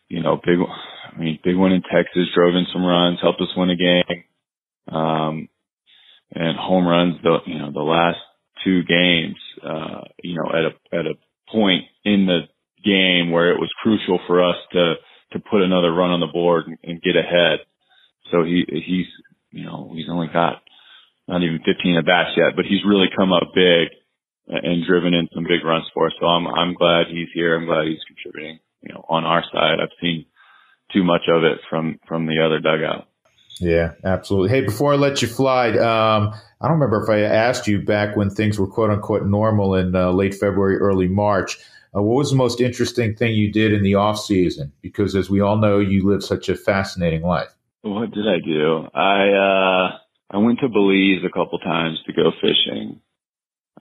you 0.08 0.22
know, 0.22 0.36
big, 0.36 0.58
I 0.60 1.18
mean, 1.18 1.38
big 1.42 1.56
one 1.56 1.72
in 1.72 1.82
Texas, 1.82 2.28
drove 2.34 2.54
in 2.54 2.66
some 2.72 2.84
runs, 2.84 3.18
helped 3.22 3.40
us 3.40 3.48
win 3.56 3.70
a 3.70 3.76
game. 3.76 4.24
Um, 4.88 5.48
and 6.34 6.58
home 6.58 6.86
runs 6.86 7.16
the 7.22 7.38
you 7.46 7.58
know 7.58 7.70
the 7.72 7.80
last 7.80 8.18
two 8.64 8.82
games. 8.84 9.36
Uh, 9.62 10.02
you 10.22 10.36
know, 10.36 10.48
at 10.50 10.64
a 10.64 10.98
at 10.98 11.06
a 11.06 11.14
point 11.50 11.84
in 12.04 12.26
the 12.26 12.42
game 12.84 13.30
where 13.30 13.52
it 13.52 13.60
was 13.60 13.70
crucial 13.82 14.18
for 14.26 14.42
us 14.42 14.56
to 14.72 14.94
to 15.32 15.38
put 15.38 15.62
another 15.62 15.92
run 15.92 16.10
on 16.10 16.20
the 16.20 16.26
board 16.26 16.66
and, 16.66 16.78
and 16.82 17.02
get 17.02 17.16
ahead. 17.16 17.60
So 18.30 18.44
he 18.44 18.64
he's 18.66 19.06
you 19.50 19.64
know 19.64 19.92
he's 19.94 20.10
only 20.10 20.28
got 20.32 20.62
not 21.28 21.42
even 21.42 21.60
15 21.64 21.96
at 21.98 22.06
bats 22.06 22.36
yet, 22.36 22.56
but 22.56 22.64
he's 22.66 22.84
really 22.84 23.06
come 23.16 23.32
up 23.32 23.54
big 23.54 23.88
and 24.48 24.84
driven 24.86 25.14
in 25.14 25.28
some 25.32 25.44
big 25.44 25.64
runs 25.64 25.86
for 25.94 26.06
us. 26.06 26.12
So 26.20 26.26
I'm 26.26 26.46
I'm 26.46 26.74
glad 26.74 27.06
he's 27.08 27.28
here. 27.34 27.56
I'm 27.56 27.66
glad 27.66 27.86
he's 27.86 28.04
contributing. 28.06 28.58
You 28.82 28.94
know, 28.94 29.04
on 29.08 29.24
our 29.24 29.44
side, 29.52 29.78
I've 29.80 29.96
seen 30.00 30.26
too 30.92 31.04
much 31.04 31.22
of 31.28 31.44
it 31.44 31.58
from 31.70 31.98
from 32.08 32.26
the 32.26 32.42
other 32.44 32.60
dugout. 32.60 33.08
Yeah, 33.60 33.92
absolutely. 34.04 34.48
Hey, 34.48 34.62
before 34.62 34.92
I 34.92 34.96
let 34.96 35.22
you 35.22 35.28
fly, 35.28 35.70
um, 35.70 36.34
I 36.60 36.68
don't 36.68 36.78
remember 36.78 37.02
if 37.02 37.08
I 37.08 37.20
asked 37.20 37.66
you 37.66 37.80
back 37.80 38.16
when 38.16 38.30
things 38.30 38.58
were 38.58 38.66
quote 38.66 38.90
unquote 38.90 39.26
normal 39.26 39.74
in 39.74 39.94
uh, 39.94 40.10
late 40.10 40.34
February, 40.34 40.78
early 40.78 41.08
March. 41.08 41.58
Uh, 41.94 42.02
what 42.02 42.16
was 42.16 42.30
the 42.30 42.36
most 42.36 42.60
interesting 42.60 43.14
thing 43.14 43.34
you 43.34 43.52
did 43.52 43.72
in 43.72 43.82
the 43.82 43.94
off 43.94 44.18
season? 44.18 44.72
Because 44.80 45.14
as 45.14 45.28
we 45.28 45.40
all 45.40 45.56
know, 45.56 45.78
you 45.78 46.08
live 46.08 46.24
such 46.24 46.48
a 46.48 46.56
fascinating 46.56 47.22
life. 47.22 47.54
What 47.82 48.10
did 48.12 48.26
I 48.26 48.38
do? 48.38 48.88
I 48.94 49.28
uh, 49.28 49.98
I 50.30 50.38
went 50.38 50.60
to 50.60 50.68
Belize 50.68 51.24
a 51.24 51.32
couple 51.32 51.58
times 51.58 51.98
to 52.06 52.12
go 52.12 52.30
fishing. 52.40 53.00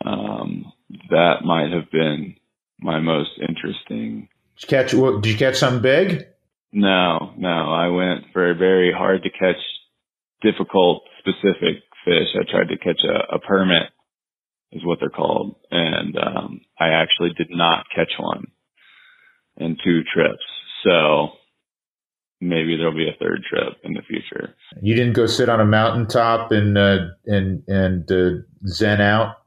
Um, 0.04 0.74
that 1.10 1.44
might 1.46 1.72
have 1.72 1.90
been 1.92 2.36
my 2.80 3.00
most 3.00 3.32
interesting. 3.40 4.28
Did 4.60 4.64
you 4.64 4.68
catch? 4.68 4.92
Did 5.22 5.26
you 5.32 5.38
catch 5.38 5.58
something 5.58 5.82
big? 5.82 6.28
No, 6.74 7.34
no. 7.38 7.50
I 7.74 7.88
went 7.88 8.26
for 8.34 8.52
a 8.52 8.56
very 8.56 8.94
hard 8.94 9.24
to 9.24 9.30
catch, 9.30 9.62
difficult, 10.42 11.04
specific 11.20 11.84
fish. 12.06 12.28
I 12.36 12.50
tried 12.50 12.70
to 12.70 12.78
catch 12.78 13.02
a, 13.04 13.36
a 13.36 13.40
permit, 13.40 13.90
is 14.72 14.86
what 14.86 15.00
they're 15.00 15.10
called, 15.10 15.56
and 15.70 16.18
um, 16.18 16.62
I 16.80 16.90
actually 16.90 17.32
did 17.38 17.50
not 17.50 17.86
catch 17.94 18.12
one 18.18 18.46
in 19.58 19.78
two 19.84 20.02
trips. 20.14 20.44
So 20.84 21.30
maybe 22.40 22.78
there'll 22.78 22.96
be 22.96 23.08
a 23.08 23.18
third 23.20 23.44
trip 23.48 23.78
in 23.84 23.94
the 23.94 24.02
future. 24.02 24.56
You 24.82 24.96
didn't 24.96 25.14
go 25.14 25.28
sit 25.28 25.50
on 25.50 25.60
a 25.60 25.66
mountaintop 25.66 26.52
and 26.52 26.78
uh, 26.78 26.98
and 27.26 27.64
and 27.68 28.12
uh, 28.12 28.42
zen 28.66 29.02
out. 29.02 29.38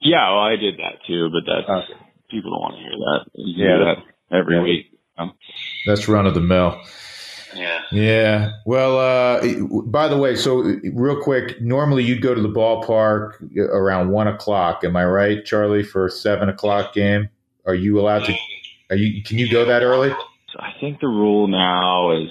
Yeah, 0.00 0.30
well, 0.30 0.42
I 0.42 0.56
did 0.56 0.76
that 0.76 1.00
too, 1.06 1.30
but 1.32 1.50
that's 1.50 1.90
okay. 1.90 2.00
people 2.30 2.50
don't 2.50 2.60
want 2.60 2.74
to 2.74 2.82
hear 2.82 2.90
that. 2.90 3.30
You 3.34 3.64
yeah, 3.64 3.94
that 3.94 4.36
every 4.36 4.56
yeah. 4.56 4.62
week. 4.62 4.86
Um, 5.18 5.32
that's 5.86 6.08
run 6.08 6.26
of 6.26 6.34
the 6.34 6.40
mill. 6.40 6.80
Yeah. 7.54 7.82
Yeah. 7.90 8.52
Well, 8.66 8.98
uh, 8.98 9.40
by 9.86 10.08
the 10.08 10.18
way, 10.18 10.36
so 10.36 10.56
real 10.92 11.22
quick, 11.22 11.60
normally 11.60 12.04
you'd 12.04 12.20
go 12.20 12.34
to 12.34 12.40
the 12.40 12.48
ballpark 12.48 13.56
around 13.58 14.10
one 14.10 14.28
o'clock. 14.28 14.84
Am 14.84 14.96
I 14.96 15.04
right, 15.04 15.44
Charlie, 15.44 15.82
for 15.82 16.06
a 16.06 16.10
seven 16.10 16.48
o'clock 16.48 16.92
game? 16.92 17.30
Are 17.64 17.74
you 17.74 17.98
allowed 17.98 18.24
to? 18.26 18.36
Are 18.90 18.96
you? 18.96 19.22
Can 19.22 19.38
you 19.38 19.50
go 19.50 19.64
that 19.64 19.82
early? 19.82 20.12
I 20.58 20.72
think 20.80 21.00
the 21.00 21.08
rule 21.08 21.48
now 21.48 22.12
is 22.22 22.30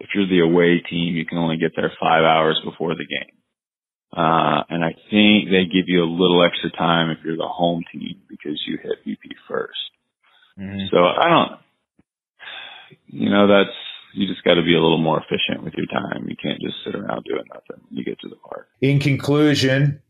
if 0.00 0.08
you're 0.14 0.26
the 0.26 0.40
away 0.40 0.80
team, 0.88 1.14
you 1.14 1.26
can 1.26 1.38
only 1.38 1.58
get 1.58 1.72
there 1.76 1.92
five 2.00 2.24
hours 2.24 2.60
before 2.64 2.94
the 2.94 3.04
game. 3.04 3.36
Uh, 4.12 4.64
and 4.68 4.84
I 4.84 4.94
think 5.10 5.50
they 5.50 5.64
give 5.66 5.86
you 5.86 6.02
a 6.02 6.10
little 6.10 6.44
extra 6.44 6.70
time 6.70 7.10
if 7.10 7.18
you're 7.24 7.36
the 7.36 7.46
home 7.46 7.84
team 7.92 8.20
because 8.28 8.60
you 8.66 8.76
hit 8.82 9.06
BP 9.06 9.36
1st 9.48 10.58
mm-hmm. 10.58 10.78
So 10.90 10.98
I 10.98 11.28
don't, 11.28 11.60
you 13.06 13.30
know, 13.30 13.46
that's, 13.46 13.76
you 14.14 14.26
just 14.26 14.42
got 14.44 14.54
to 14.54 14.62
be 14.62 14.74
a 14.74 14.80
little 14.80 14.98
more 14.98 15.20
efficient 15.20 15.62
with 15.62 15.74
your 15.74 15.86
time. 15.86 16.26
You 16.28 16.36
can't 16.36 16.60
just 16.60 16.74
sit 16.84 16.94
around 16.94 17.24
doing 17.24 17.44
nothing 17.52 17.84
you 17.90 18.04
get 18.04 18.18
to 18.20 18.28
the 18.28 18.36
park. 18.36 18.68
In 18.80 18.98
conclusion, 18.98 20.02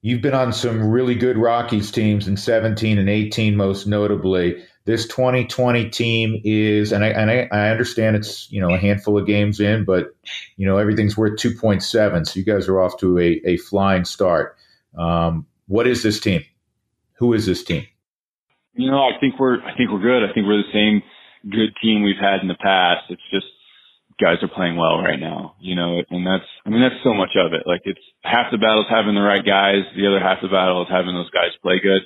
you've 0.00 0.22
been 0.22 0.34
on 0.34 0.52
some 0.52 0.90
really 0.90 1.14
good 1.14 1.36
Rockies 1.36 1.90
teams 1.90 2.26
in 2.26 2.36
17 2.36 2.98
and 2.98 3.08
18, 3.08 3.56
most 3.56 3.86
notably. 3.86 4.64
This 4.84 5.06
2020 5.06 5.90
team 5.90 6.40
is, 6.42 6.90
and 6.90 7.04
I, 7.04 7.08
and 7.08 7.30
I, 7.30 7.48
I 7.52 7.70
understand 7.70 8.16
it's, 8.16 8.50
you 8.50 8.60
know, 8.60 8.74
a 8.74 8.78
handful 8.78 9.16
of 9.16 9.26
games 9.26 9.60
in, 9.60 9.84
but, 9.84 10.16
you 10.56 10.66
know, 10.66 10.78
everything's 10.78 11.16
worth 11.16 11.38
2.7. 11.38 12.26
So 12.26 12.38
you 12.38 12.44
guys 12.44 12.66
are 12.66 12.80
off 12.80 12.98
to 12.98 13.18
a, 13.18 13.40
a 13.44 13.56
flying 13.58 14.04
start. 14.04 14.56
Um, 14.98 15.46
what 15.68 15.86
is 15.86 16.02
this 16.02 16.18
team? 16.18 16.44
Who 17.18 17.32
is 17.34 17.46
this 17.46 17.62
team? 17.62 17.86
You 18.74 18.90
know, 18.90 18.98
I 18.98 19.12
think 19.20 19.38
we're, 19.38 19.62
I 19.62 19.76
think 19.76 19.90
we're 19.92 20.00
good. 20.00 20.28
I 20.28 20.32
think 20.32 20.46
we're 20.46 20.56
the 20.56 20.72
same 20.72 21.02
good 21.48 21.74
team 21.82 22.02
we've 22.02 22.20
had 22.20 22.40
in 22.40 22.48
the 22.48 22.58
past. 22.60 23.10
It's 23.10 23.22
just 23.30 23.46
guys 24.20 24.36
are 24.42 24.48
playing 24.48 24.76
well 24.76 24.98
right 24.98 25.18
now, 25.18 25.56
you 25.60 25.74
know, 25.74 26.00
and 26.10 26.26
that's, 26.26 26.48
I 26.64 26.70
mean, 26.70 26.80
that's 26.80 27.02
so 27.02 27.14
much 27.14 27.30
of 27.36 27.52
it. 27.52 27.66
Like 27.66 27.82
it's 27.84 28.00
half 28.22 28.50
the 28.52 28.58
battle 28.58 28.82
is 28.82 28.90
having 28.90 29.14
the 29.14 29.20
right 29.22 29.44
guys. 29.44 29.82
The 29.96 30.06
other 30.06 30.20
half 30.20 30.38
the 30.42 30.48
battle 30.48 30.82
is 30.82 30.88
having 30.90 31.14
those 31.14 31.30
guys 31.30 31.50
play 31.62 31.80
good. 31.82 32.02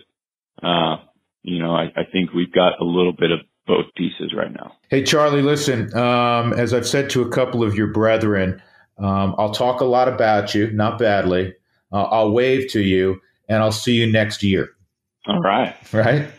Uh, 0.62 0.96
you 1.42 1.62
know, 1.62 1.74
I, 1.74 1.92
I 1.96 2.04
think 2.10 2.32
we've 2.32 2.52
got 2.52 2.80
a 2.80 2.84
little 2.84 3.12
bit 3.12 3.30
of 3.30 3.40
both 3.66 3.86
pieces 3.96 4.32
right 4.34 4.52
now. 4.52 4.72
Hey, 4.88 5.02
Charlie, 5.02 5.42
listen, 5.42 5.94
um, 5.96 6.52
as 6.52 6.72
I've 6.72 6.86
said 6.86 7.10
to 7.10 7.22
a 7.22 7.28
couple 7.30 7.62
of 7.62 7.74
your 7.74 7.88
brethren, 7.88 8.62
um, 8.98 9.34
I'll 9.36 9.52
talk 9.52 9.80
a 9.80 9.84
lot 9.84 10.08
about 10.08 10.54
you, 10.54 10.70
not 10.70 10.98
badly. 10.98 11.54
Uh, 11.92 12.04
I'll 12.04 12.30
wave 12.30 12.70
to 12.70 12.80
you, 12.80 13.20
and 13.48 13.62
I'll 13.62 13.72
see 13.72 13.94
you 13.94 14.10
next 14.10 14.42
year. 14.42 14.70
All 15.26 15.40
right. 15.40 15.74
Right. 15.92 16.30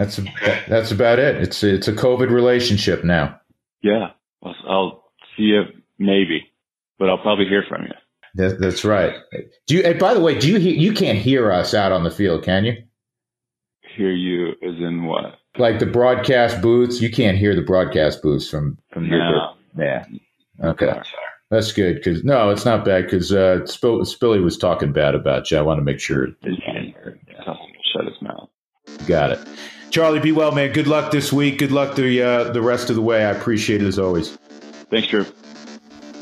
That's 0.00 0.18
that's 0.66 0.90
about 0.90 1.18
it. 1.18 1.36
It's 1.42 1.62
it's 1.62 1.86
a 1.86 1.92
COVID 1.92 2.30
relationship 2.30 3.04
now. 3.04 3.38
Yeah, 3.82 4.12
I'll 4.42 5.04
see 5.36 5.42
you 5.42 5.64
maybe, 5.98 6.50
but 6.98 7.10
I'll 7.10 7.18
probably 7.18 7.44
hear 7.44 7.62
from 7.68 7.82
you. 7.82 7.92
That, 8.36 8.60
that's 8.60 8.82
right. 8.82 9.14
Do 9.66 9.76
you? 9.76 9.94
by 9.96 10.14
the 10.14 10.20
way, 10.20 10.38
do 10.38 10.50
you 10.50 10.56
you 10.56 10.94
can't 10.94 11.18
hear 11.18 11.52
us 11.52 11.74
out 11.74 11.92
on 11.92 12.04
the 12.04 12.10
field, 12.10 12.44
can 12.44 12.64
you? 12.64 12.82
Hear 13.94 14.10
you 14.10 14.52
as 14.62 14.78
in 14.78 15.04
what? 15.04 15.34
Like 15.58 15.80
the 15.80 15.86
broadcast 15.86 16.62
booths, 16.62 17.02
you 17.02 17.10
can't 17.10 17.36
hear 17.36 17.54
the 17.54 17.60
broadcast 17.60 18.22
booths 18.22 18.48
from 18.48 18.78
from 18.94 19.10
no. 19.10 19.16
your. 19.18 19.86
Yeah. 19.86 20.06
Okay. 20.64 20.98
That's 21.50 21.72
good 21.72 21.96
because 21.96 22.24
no, 22.24 22.48
it's 22.48 22.64
not 22.64 22.86
bad 22.86 23.04
because 23.04 23.34
uh, 23.34 23.66
Spill, 23.66 23.98
Spilly 24.00 24.42
was 24.42 24.56
talking 24.56 24.92
bad 24.92 25.14
about 25.14 25.50
you. 25.50 25.58
I 25.58 25.62
want 25.62 25.76
to 25.76 25.84
make 25.84 26.00
sure. 26.00 26.28
He 26.40 26.56
can't 26.64 26.86
hear. 26.86 27.18
Yeah. 27.28 27.54
Shut 27.92 28.06
his 28.06 28.22
mouth. 28.22 28.48
Got 29.06 29.32
it. 29.32 29.40
Charlie, 29.90 30.20
be 30.20 30.30
well, 30.30 30.52
man. 30.52 30.72
Good 30.72 30.86
luck 30.86 31.10
this 31.10 31.32
week. 31.32 31.58
Good 31.58 31.72
luck 31.72 31.96
the 31.96 32.22
uh, 32.22 32.44
the 32.52 32.62
rest 32.62 32.90
of 32.90 32.96
the 32.96 33.02
way. 33.02 33.24
I 33.24 33.30
appreciate 33.30 33.82
it 33.82 33.86
as 33.86 33.98
always. 33.98 34.36
Thanks, 34.88 35.08
Drew. 35.08 35.26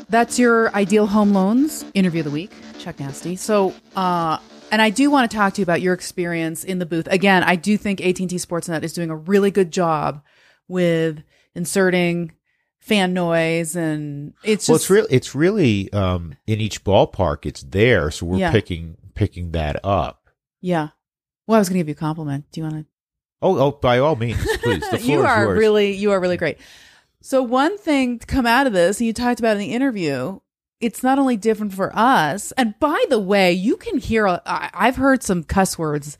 That's 0.09 0.39
your 0.39 0.73
ideal 0.75 1.05
home 1.05 1.33
loans 1.33 1.85
interview 1.93 2.21
of 2.21 2.25
the 2.25 2.31
week. 2.31 2.51
Chuck 2.79 2.99
Nazty. 2.99 3.35
So, 3.35 3.75
uh, 3.95 4.39
and 4.71 4.81
I 4.81 4.89
do 4.89 5.11
want 5.11 5.29
to 5.29 5.37
talk 5.37 5.53
to 5.53 5.61
you 5.61 5.63
about 5.63 5.81
your 5.81 5.93
experience 5.93 6.63
in 6.63 6.79
the 6.79 6.85
booth. 6.85 7.07
Again, 7.11 7.43
I 7.43 7.55
do 7.55 7.77
think 7.77 8.01
AT&T 8.01 8.27
Sportsnet 8.27 8.81
is 8.83 8.93
doing 8.93 9.11
a 9.11 9.15
really 9.15 9.51
good 9.51 9.71
job 9.71 10.23
with 10.67 11.21
inserting 11.53 12.31
fan 12.79 13.13
noise 13.13 13.75
and 13.75 14.33
it's 14.43 14.65
just, 14.65 14.69
well, 14.69 14.75
it's 14.77 14.89
really 14.89 15.07
it's 15.13 15.35
really 15.35 15.93
um, 15.93 16.35
in 16.47 16.59
each 16.59 16.83
ballpark. 16.83 17.45
It's 17.45 17.61
there, 17.61 18.09
so 18.09 18.25
we're 18.25 18.37
yeah. 18.37 18.51
picking 18.51 18.97
picking 19.13 19.51
that 19.51 19.79
up. 19.83 20.29
Yeah. 20.59 20.89
Well, 21.45 21.57
I 21.57 21.59
was 21.59 21.69
going 21.69 21.75
to 21.75 21.79
give 21.79 21.89
you 21.89 21.93
a 21.93 21.95
compliment. 21.95 22.45
Do 22.51 22.61
you 22.61 22.67
want 22.67 22.77
to? 22.77 22.85
Oh, 23.41 23.57
oh, 23.57 23.71
by 23.71 23.99
all 23.99 24.15
means, 24.15 24.37
please. 24.57 24.83
The 24.89 24.97
floor 24.97 25.19
you 25.19 25.25
are 25.25 25.43
yours. 25.45 25.59
really, 25.59 25.91
you 25.93 26.11
are 26.11 26.19
really 26.19 26.37
great. 26.37 26.57
So 27.21 27.41
one 27.43 27.77
thing 27.77 28.19
to 28.19 28.25
come 28.25 28.45
out 28.45 28.67
of 28.67 28.73
this, 28.73 28.99
and 28.99 29.07
you 29.07 29.13
talked 29.13 29.39
about 29.39 29.53
in 29.53 29.59
the 29.59 29.73
interview, 29.73 30.39
it's 30.81 31.03
not 31.03 31.19
only 31.19 31.37
different 31.37 31.73
for 31.73 31.91
us. 31.95 32.51
And 32.53 32.77
by 32.79 33.03
the 33.09 33.19
way, 33.19 33.51
you 33.51 33.77
can 33.77 33.97
hear. 33.97 34.27
I, 34.27 34.69
I've 34.73 34.95
heard 34.95 35.23
some 35.23 35.43
cuss 35.43 35.77
words 35.77 36.17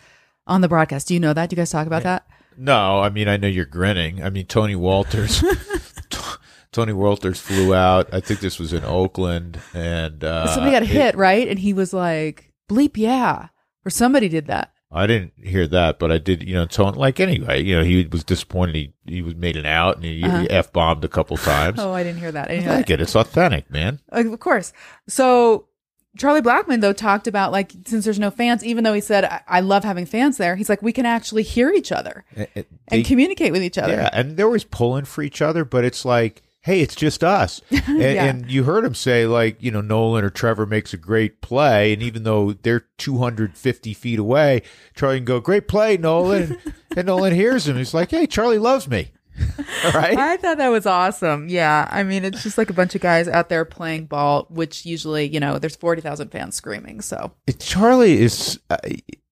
on 0.48 0.62
the 0.62 0.68
broadcast. 0.68 1.08
Do 1.08 1.14
you 1.14 1.20
know 1.20 1.34
that? 1.34 1.50
Do 1.50 1.56
you 1.56 1.58
guys 1.58 1.72
talk 1.72 1.88
about 1.88 2.04
that? 2.04 2.28
No, 2.58 3.00
I 3.00 3.10
mean 3.10 3.30
I 3.30 3.38
know 3.38 3.48
you're 3.48 3.64
grinning. 3.64 4.22
I 4.22 4.30
mean 4.30 4.46
Tony 4.46 4.76
Wolters. 4.76 5.42
Tony 6.72 6.92
Wolters 6.94 7.40
flew 7.40 7.74
out. 7.74 8.14
I 8.14 8.20
think 8.20 8.42
this 8.42 8.60
was 8.60 8.74
in 8.74 8.84
Oakland, 8.84 9.60
and 9.74 10.24
uh, 10.24 10.48
somebody 10.48 10.72
got 10.72 10.84
hit, 10.84 11.16
right? 11.16 11.48
And 11.48 11.58
he 11.58 11.74
was 11.74 11.94
like, 11.94 12.52
"Bleep, 12.70 12.98
yeah," 12.98 13.48
or 13.86 13.90
somebody 13.90 14.28
did 14.28 14.48
that. 14.48 14.74
I 14.92 15.06
didn't 15.06 15.34
hear 15.38 15.68
that, 15.68 16.00
but 16.00 16.12
I 16.12 16.18
did, 16.18 16.42
you 16.42 16.56
know, 16.56 16.66
Tone, 16.66 16.96
like 16.96 17.20
anyway, 17.20 17.62
you 17.62 17.76
know, 17.76 17.84
he 17.84 18.08
was 18.12 18.24
disappointed. 18.24 18.76
He, 18.76 18.94
he 19.06 19.22
was 19.22 19.36
made 19.36 19.56
an 19.56 19.68
out 19.68 19.98
and 19.98 20.06
he, 20.06 20.24
uh-huh. 20.24 20.42
he 20.42 20.50
F 20.50 20.74
bombed 20.74 21.06
a 21.06 21.08
couple 21.08 21.38
times. 21.38 21.78
oh, 21.80 21.94
I 21.94 22.02
didn't 22.02 22.20
hear 22.20 22.32
that. 22.32 22.50
I, 22.50 22.56
didn't 22.56 22.70
I 22.70 22.76
like 22.78 22.90
it. 22.90 23.00
It's 23.00 23.16
authentic, 23.16 23.70
man. 23.70 24.00
Of 24.10 24.40
course. 24.40 24.74
So 25.08 25.68
Charlie 26.18 26.42
Blackmon, 26.42 26.82
though, 26.82 26.94
talked 26.94 27.28
about 27.28 27.52
like, 27.52 27.72
since 27.86 28.04
there's 28.04 28.18
no 28.18 28.32
fans, 28.32 28.66
even 28.66 28.84
though 28.84 28.94
he 28.94 29.02
said, 29.02 29.26
I, 29.26 29.42
I 29.48 29.60
love 29.60 29.84
having 29.84 30.08
fans 30.08 30.38
there, 30.38 30.56
he's 30.56 30.70
like, 30.70 30.82
we 30.82 30.92
can 30.92 31.06
actually 31.06 31.44
hear 31.44 31.70
each 31.70 31.92
other 31.92 32.26
it, 32.36 32.50
it, 32.56 32.68
they, 32.90 32.98
and 32.98 33.06
communicate 33.06 33.52
with 33.52 33.62
each 33.62 33.78
other. 33.78 33.94
Yeah. 33.94 34.10
And 34.12 34.38
they're 34.38 34.48
always 34.48 34.64
pulling 34.64 35.06
for 35.06 35.22
each 35.22 35.42
other, 35.42 35.66
but 35.66 35.86
it's 35.86 36.04
like, 36.04 36.42
hey, 36.70 36.82
it's 36.82 36.96
just 36.96 37.24
us. 37.24 37.62
And, 37.90 38.00
yeah. 38.00 38.26
and, 38.26 38.52
you 38.52 38.66
heard 38.66 38.86
him 38.86 38.94
say, 38.94 39.26
like, 39.26 39.62
you 39.64 39.72
know, 39.72 39.82
Nolan 39.82 40.24
or 40.24 40.30
Trevor 40.30 40.68
makes 40.68 40.94
a 40.94 40.98
great 40.98 41.42
play. 41.42 41.92
And 41.92 42.04
even 42.04 42.24
though 42.24 42.54
they're 42.54 42.86
250 42.98 43.94
feet 43.96 44.20
away, 44.20 44.62
Charlie 44.96 45.18
can 45.18 45.26
go, 45.26 45.40
great 45.40 45.68
play, 45.68 45.98
Nolan. 45.98 46.58
and 46.96 47.08
Nolan 47.08 47.34
hears 47.34 47.68
him. 47.68 47.78
He's 47.78 47.94
like, 47.94 48.12
hey, 48.12 48.28
Charlie 48.28 48.60
loves 48.60 48.88
me. 48.88 49.12
right? 49.96 50.18
I 50.18 50.38
thought 50.38 50.58
that 50.58 50.68
was 50.70 50.86
awesome. 50.86 51.50
Yeah. 51.50 51.88
I 51.90 52.04
mean, 52.04 52.24
it's 52.24 52.44
just 52.44 52.60
like 52.60 52.70
a 52.70 52.74
bunch 52.74 52.94
of 52.94 53.02
guys 53.02 53.28
out 53.28 53.50
there 53.50 53.66
playing 53.66 54.06
ball, 54.06 54.46
which 54.50 54.86
usually, 54.86 55.28
you 55.28 55.40
know, 55.40 55.58
there's 55.58 55.76
40,000 55.76 56.30
fans 56.30 56.56
screaming. 56.56 57.02
So, 57.02 57.34
Charlie 57.58 58.22
is, 58.22 58.60
uh, 58.70 58.78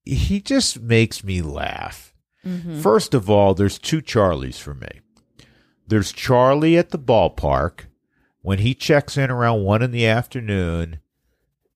he 0.04 0.42
just 0.42 0.82
makes 0.82 1.24
me 1.24 1.42
laugh. 1.44 2.14
First 2.82 3.14
of 3.14 3.30
all, 3.30 3.54
there's 3.54 3.78
two 3.78 4.02
Charlies 4.02 4.58
for 4.58 4.74
me. 4.74 4.88
There's 5.88 6.12
Charlie 6.12 6.78
at 6.78 6.90
the 6.90 7.00
ballpark 7.00 7.86
when 8.42 8.60
he 8.60 8.74
checks 8.74 9.18
in 9.18 9.32
around 9.32 9.64
one 9.64 9.82
in 9.82 9.92
the 9.92 10.06
afternoon. 10.06 11.00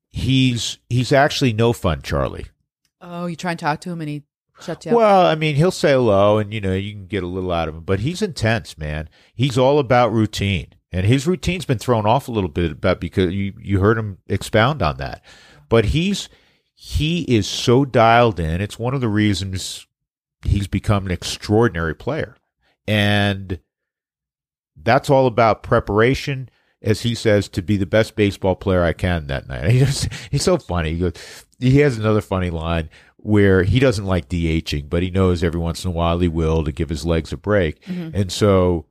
He's 0.10 0.78
he's 0.90 1.12
actually 1.14 1.54
no 1.54 1.72
fun, 1.74 2.02
Charlie. 2.02 2.48
oh, 3.00 3.26
you 3.26 3.36
try 3.36 3.52
and 3.52 3.60
talk 3.60 3.80
to 3.82 3.90
him 3.92 4.02
and 4.02 4.10
he 4.10 4.24
shuts 4.62 4.86
you 4.86 4.92
up. 4.92 4.98
Well, 4.98 5.26
I 5.26 5.36
mean, 5.36 5.56
he'll 5.56 5.72
say 5.72 5.94
hello, 5.94 6.38
and 6.38 6.54
you 6.54 6.60
know 6.60 6.74
you 6.74 6.92
can 6.92 7.08
get 7.08 7.24
a 7.24 7.28
little 7.28 7.52
out 7.52 7.70
of 7.70 7.76
him, 7.76 7.84
but 7.84 8.02
he's 8.02 8.22
intense, 8.22 8.78
man. 8.78 9.10
He's 9.34 9.58
all 9.58 9.80
about 9.80 10.12
routine, 10.12 10.74
and 10.92 11.06
his 11.06 11.26
routine's 11.26 11.66
been 11.66 11.78
thrown 11.80 12.06
off 12.06 12.28
a 12.28 12.32
little 12.32 12.50
bit 12.50 12.72
about 12.74 13.00
because 13.00 13.34
you 13.34 13.54
you 13.60 13.80
heard 13.80 13.98
him 13.98 14.18
expound 14.28 14.82
on 14.82 14.98
that, 14.98 15.24
but 15.70 15.86
he's 15.86 16.28
he 16.74 17.22
is 17.24 17.48
so 17.48 17.86
dialed 17.86 18.40
in. 18.40 18.60
It's 18.60 18.78
one 18.78 18.94
of 18.94 19.02
the 19.02 19.08
reasons 19.08 19.88
he's 20.44 20.68
become 20.68 21.06
an 21.06 21.12
extraordinary 21.12 21.96
player, 21.96 22.36
and 22.86 23.60
that's 24.84 25.10
all 25.10 25.28
about 25.28 25.64
preparation. 25.64 26.50
As 26.84 27.02
he 27.02 27.14
says, 27.14 27.48
to 27.50 27.62
be 27.62 27.78
the 27.78 27.86
best 27.86 28.16
baseball 28.16 28.56
player 28.56 28.84
I 28.84 28.94
can 28.94 29.28
that 29.28 29.48
night. 29.48 29.66
He 29.72 29.80
just, 29.80 30.08
he's 30.32 30.44
so 30.44 30.58
funny. 30.58 30.94
He, 30.94 31.00
goes, 31.00 31.46
he 31.60 31.78
has 31.78 31.98
another 31.98 32.22
funny 32.22 32.50
line 32.50 32.90
where 33.18 33.62
he 33.62 33.80
doesn't 33.80 34.06
like 34.06 34.30
DHing, 34.30 34.90
but 34.90 35.04
he 35.04 35.12
knows 35.12 35.44
every 35.44 35.60
once 35.60 35.86
in 35.86 35.92
a 35.92 35.94
while 35.94 36.18
he 36.18 36.28
will 36.28 36.64
to 36.64 36.72
give 36.72 36.90
his 36.90 37.06
legs 37.06 37.32
a 37.32 37.38
break. 37.38 37.84
Mm-hmm. 37.84 38.16
And 38.16 38.32
so 38.32 38.88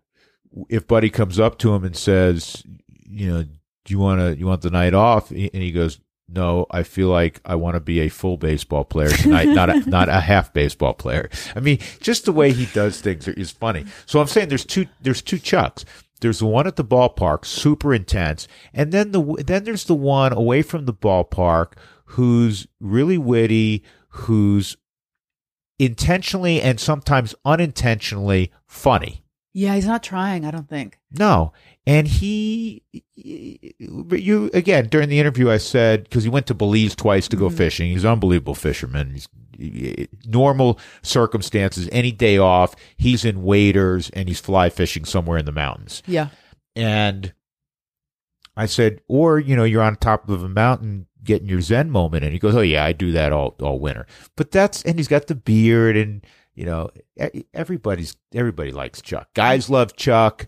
if 0.68 0.86
Buddy 0.86 1.10
comes 1.10 1.40
up 1.40 1.58
to 1.58 1.74
him 1.74 1.84
and 1.84 1.96
says, 1.96 2.62
you 3.08 3.28
know, 3.28 3.42
do 3.42 3.92
you 3.92 3.98
want 3.98 4.20
to, 4.20 4.38
you 4.38 4.46
want 4.46 4.62
the 4.62 4.70
night 4.70 4.94
off? 4.94 5.30
And 5.30 5.50
he 5.52 5.72
goes, 5.72 5.98
no, 6.32 6.66
I 6.70 6.82
feel 6.82 7.08
like 7.08 7.40
I 7.44 7.54
want 7.56 7.74
to 7.74 7.80
be 7.80 8.00
a 8.00 8.08
full 8.08 8.36
baseball 8.36 8.84
player 8.84 9.08
tonight, 9.10 9.48
not 9.48 9.70
a, 9.70 9.88
not 9.88 10.08
a 10.08 10.20
half 10.20 10.52
baseball 10.52 10.94
player. 10.94 11.28
I 11.56 11.60
mean, 11.60 11.78
just 12.00 12.24
the 12.24 12.32
way 12.32 12.52
he 12.52 12.66
does 12.66 13.00
things 13.00 13.26
is 13.26 13.50
funny. 13.50 13.84
So 14.06 14.20
I'm 14.20 14.26
saying 14.26 14.48
there's 14.48 14.64
two, 14.64 14.86
there's 15.00 15.22
two 15.22 15.38
Chucks. 15.38 15.84
There's 16.20 16.40
the 16.40 16.46
one 16.46 16.66
at 16.66 16.76
the 16.76 16.84
ballpark, 16.84 17.46
super 17.46 17.94
intense, 17.94 18.46
and 18.74 18.92
then 18.92 19.12
the 19.12 19.22
then 19.46 19.64
there's 19.64 19.84
the 19.84 19.94
one 19.94 20.34
away 20.34 20.60
from 20.60 20.84
the 20.84 20.92
ballpark 20.92 21.72
who's 22.04 22.66
really 22.78 23.16
witty, 23.16 23.82
who's 24.08 24.76
intentionally 25.78 26.60
and 26.60 26.78
sometimes 26.78 27.34
unintentionally 27.46 28.52
funny. 28.66 29.24
Yeah, 29.52 29.74
he's 29.74 29.86
not 29.86 30.02
trying, 30.02 30.44
I 30.44 30.50
don't 30.50 30.68
think. 30.68 30.98
No. 31.18 31.52
And 31.86 32.06
he, 32.06 32.82
but 33.88 34.22
you, 34.22 34.50
again, 34.54 34.88
during 34.88 35.08
the 35.08 35.18
interview, 35.18 35.50
I 35.50 35.56
said, 35.56 36.04
because 36.04 36.22
he 36.22 36.30
went 36.30 36.46
to 36.46 36.54
Belize 36.54 36.94
twice 36.94 37.26
to 37.28 37.36
go 37.36 37.48
mm-hmm. 37.48 37.56
fishing. 37.56 37.90
He's 37.90 38.04
an 38.04 38.12
unbelievable 38.12 38.54
fisherman. 38.54 39.12
He's, 39.12 39.28
normal 40.24 40.78
circumstances, 41.02 41.86
any 41.92 42.12
day 42.12 42.38
off, 42.38 42.74
he's 42.96 43.26
in 43.26 43.42
waders 43.42 44.08
and 44.10 44.26
he's 44.28 44.40
fly 44.40 44.70
fishing 44.70 45.04
somewhere 45.04 45.36
in 45.36 45.44
the 45.44 45.52
mountains. 45.52 46.02
Yeah. 46.06 46.28
And 46.74 47.34
I 48.56 48.66
said, 48.66 49.02
or, 49.06 49.38
you 49.38 49.54
know, 49.54 49.64
you're 49.64 49.82
on 49.82 49.96
top 49.96 50.28
of 50.30 50.42
a 50.42 50.48
mountain 50.48 51.06
getting 51.22 51.48
your 51.48 51.60
Zen 51.60 51.90
moment. 51.90 52.24
And 52.24 52.32
he 52.32 52.38
goes, 52.38 52.54
Oh, 52.54 52.62
yeah, 52.62 52.84
I 52.84 52.92
do 52.92 53.12
that 53.12 53.32
all, 53.32 53.54
all 53.60 53.78
winter. 53.78 54.06
But 54.36 54.50
that's, 54.50 54.82
and 54.84 54.98
he's 54.98 55.08
got 55.08 55.26
the 55.26 55.34
beard 55.34 55.96
and, 55.96 56.24
you 56.54 56.66
know, 56.66 56.90
everybody's, 57.54 58.16
everybody 58.34 58.72
likes 58.72 59.00
Chuck. 59.00 59.28
Guys 59.34 59.70
love 59.70 59.96
Chuck. 59.96 60.46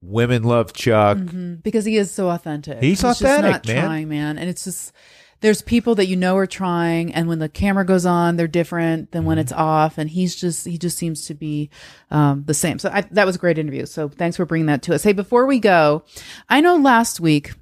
Women 0.00 0.44
love 0.44 0.72
Chuck. 0.72 1.18
Mhm. 1.18 1.62
Because 1.62 1.84
he 1.84 1.96
is 1.96 2.10
so 2.10 2.28
authentic. 2.30 2.82
He's 2.82 3.00
just 3.02 3.20
authentic, 3.20 3.50
not 3.50 3.66
man. 3.66 3.84
trying, 3.84 4.08
man. 4.08 4.38
And 4.38 4.48
it's 4.48 4.64
just, 4.64 4.92
there's 5.40 5.62
people 5.62 5.94
that 5.96 6.06
you 6.06 6.16
know 6.16 6.36
are 6.36 6.46
trying, 6.48 7.14
and 7.14 7.28
when 7.28 7.38
the 7.38 7.48
camera 7.48 7.84
goes 7.84 8.04
on, 8.04 8.36
they're 8.36 8.48
different 8.48 9.12
than 9.12 9.20
Mm-hmm. 9.22 9.28
when 9.28 9.38
it's 9.38 9.52
off. 9.52 9.96
And 9.98 10.10
he's 10.10 10.34
just, 10.36 10.66
he 10.66 10.78
just 10.78 10.98
seems 10.98 11.26
to 11.26 11.34
be 11.34 11.70
um, 12.10 12.44
the 12.46 12.54
same. 12.54 12.78
So 12.78 12.90
I, 12.92 13.02
that 13.12 13.26
was 13.26 13.36
a 13.36 13.38
great 13.38 13.58
interview. 13.58 13.86
So 13.86 14.08
thanks 14.08 14.36
for 14.36 14.44
bringing 14.46 14.66
that 14.66 14.82
to 14.82 14.94
us. 14.94 15.02
Hey, 15.04 15.12
before 15.12 15.46
we 15.46 15.58
go, 15.60 16.04
I 16.48 16.60
know 16.60 16.76
last 16.76 17.20
week 17.20 17.52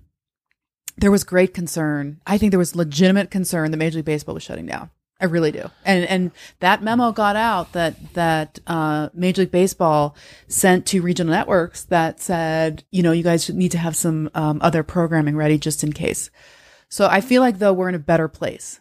there 0.99 1.11
was 1.11 1.25
great 1.25 1.53
concern. 1.53 2.21
I 2.27 2.39
think 2.39 2.51
there 2.51 2.59
was 2.59 2.75
legitimate 2.75 3.31
concern 3.31 3.71
that 3.71 3.77
Major 3.77 3.97
League 3.97 4.07
Baseball 4.07 4.35
was 4.35 4.43
shutting 4.43 4.65
down. 4.67 4.91
I 5.21 5.25
really 5.27 5.51
do. 5.51 5.71
And 5.85 6.05
and 6.05 6.31
that 6.61 6.83
memo 6.83 7.11
got 7.13 7.37
out 7.37 7.73
that 7.73 8.13
that 8.15 8.59
uh, 8.67 9.09
Major 9.15 9.43
League 9.43 9.51
Baseball 9.51 10.15
sent 10.47 10.85
to 10.87 11.01
regional 11.01 11.33
networks 11.33 11.85
that 11.85 12.21
said, 12.21 12.85
you 12.91 13.03
know, 13.03 13.13
you 13.13 13.23
guys 13.23 13.49
need 13.49 13.71
to 13.73 13.79
have 13.79 13.97
some 13.97 14.31
um, 14.35 14.59
other 14.63 14.83
programming 14.83 15.37
ready 15.37 15.59
just 15.59 15.83
in 15.83 15.93
case. 15.93 16.31
So 16.89 17.07
I 17.07 17.21
feel 17.21 17.41
like 17.41 17.59
though 17.59 17.73
we're 17.73 17.89
in 17.89 17.95
a 17.95 17.99
better 17.99 18.29
place 18.29 18.81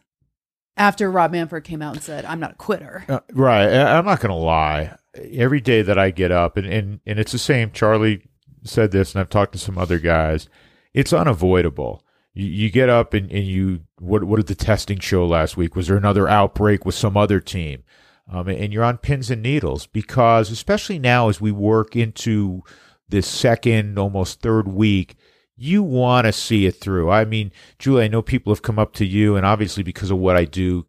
after 0.78 1.10
Rob 1.10 1.32
Manfred 1.32 1.64
came 1.64 1.82
out 1.82 1.96
and 1.96 2.04
said, 2.04 2.26
"I'm 2.26 2.40
not 2.42 2.52
a 2.52 2.56
quitter." 2.56 3.06
Uh, 3.08 3.20
right. 3.34 3.68
I- 3.70 3.98
I'm 3.98 4.06
not 4.06 4.20
going 4.20 4.30
to 4.30 4.36
lie. 4.36 4.98
Every 5.32 5.62
day 5.62 5.82
that 5.82 5.98
I 5.98 6.12
get 6.12 6.32
up, 6.32 6.58
and, 6.58 6.68
and, 6.68 7.00
and 7.06 7.18
it's 7.18 7.32
the 7.32 7.38
same. 7.38 7.72
Charlie 7.72 8.28
said 8.66 8.92
this, 8.92 9.14
and 9.14 9.22
I've 9.22 9.30
talked 9.30 9.54
to 9.54 9.58
some 9.58 9.78
other 9.78 10.00
guys. 10.00 10.50
It's 10.94 11.14
unavoidable. 11.14 12.04
You, 12.36 12.46
you 12.46 12.70
get 12.70 12.90
up 12.90 13.16
and, 13.16 13.32
and 13.32 13.46
you, 13.46 13.82
what, 13.98 14.26
what 14.26 14.36
did 14.38 14.48
the 14.48 14.56
testing 14.56 15.00
show 15.00 15.26
last 15.26 15.58
week? 15.58 15.76
Was 15.76 15.88
there 15.88 15.98
another 15.98 16.28
outbreak 16.28 16.86
with 16.86 16.94
some 16.94 17.18
other 17.18 17.40
team? 17.40 17.84
Um, 18.32 18.48
and 18.48 18.72
you're 18.72 18.84
on 18.84 18.98
pins 18.98 19.32
and 19.32 19.42
needles 19.42 19.88
because, 19.88 20.52
especially 20.52 21.00
now 21.00 21.30
as 21.30 21.42
we 21.42 21.52
work 21.52 21.96
into 21.96 22.64
this 23.10 23.28
second, 23.28 23.98
almost 23.98 24.42
third 24.42 24.68
week, 24.68 25.16
you 25.58 25.84
want 25.84 26.26
to 26.26 26.34
see 26.34 26.66
it 26.66 26.76
through. 26.76 27.10
I 27.10 27.24
mean, 27.24 27.52
Julie, 27.80 28.06
I 28.06 28.08
know 28.10 28.22
people 28.22 28.52
have 28.54 28.62
come 28.62 28.78
up 28.78 28.94
to 28.94 29.06
you, 29.06 29.36
and 29.38 29.46
obviously 29.46 29.84
because 29.84 30.12
of 30.12 30.18
what 30.18 30.36
I 30.36 30.44
do, 30.44 30.86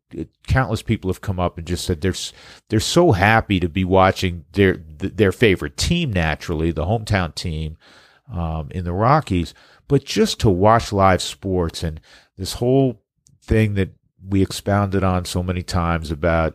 countless 0.48 0.82
people 0.82 1.08
have 1.08 1.20
come 1.20 1.38
up 1.38 1.56
and 1.56 1.66
just 1.66 1.84
said 1.84 2.00
they're 2.00 2.14
they're 2.68 2.80
so 2.80 3.12
happy 3.12 3.60
to 3.60 3.68
be 3.68 3.84
watching 3.84 4.44
their 4.52 4.78
their 4.98 5.30
favorite 5.30 5.76
team, 5.76 6.12
naturally, 6.12 6.72
the 6.72 6.84
hometown 6.86 7.34
team 7.34 7.76
um, 8.32 8.68
in 8.72 8.84
the 8.84 8.92
Rockies, 8.92 9.54
but 9.88 10.04
just 10.04 10.40
to 10.40 10.50
watch 10.50 10.92
live 10.92 11.22
sports 11.22 11.82
and 11.82 12.00
this 12.36 12.54
whole 12.54 13.02
thing 13.42 13.74
that 13.74 13.90
we 14.28 14.42
expounded 14.42 15.04
on 15.04 15.24
so 15.24 15.42
many 15.42 15.62
times 15.62 16.10
about 16.10 16.54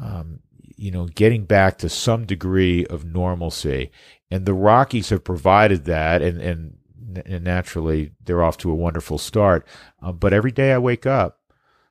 um, 0.00 0.40
you 0.76 0.90
know 0.90 1.06
getting 1.06 1.44
back 1.44 1.78
to 1.78 1.88
some 1.88 2.24
degree 2.24 2.84
of 2.86 3.04
normalcy, 3.04 3.90
and 4.30 4.46
the 4.46 4.54
Rockies 4.54 5.10
have 5.10 5.24
provided 5.24 5.84
that, 5.84 6.22
and 6.22 6.40
and 6.40 6.76
and 7.26 7.44
naturally 7.44 8.12
they're 8.24 8.42
off 8.42 8.58
to 8.58 8.70
a 8.70 8.74
wonderful 8.74 9.18
start. 9.18 9.66
Uh, 10.02 10.12
but 10.12 10.32
every 10.32 10.50
day 10.50 10.72
I 10.72 10.78
wake 10.78 11.06
up, 11.06 11.38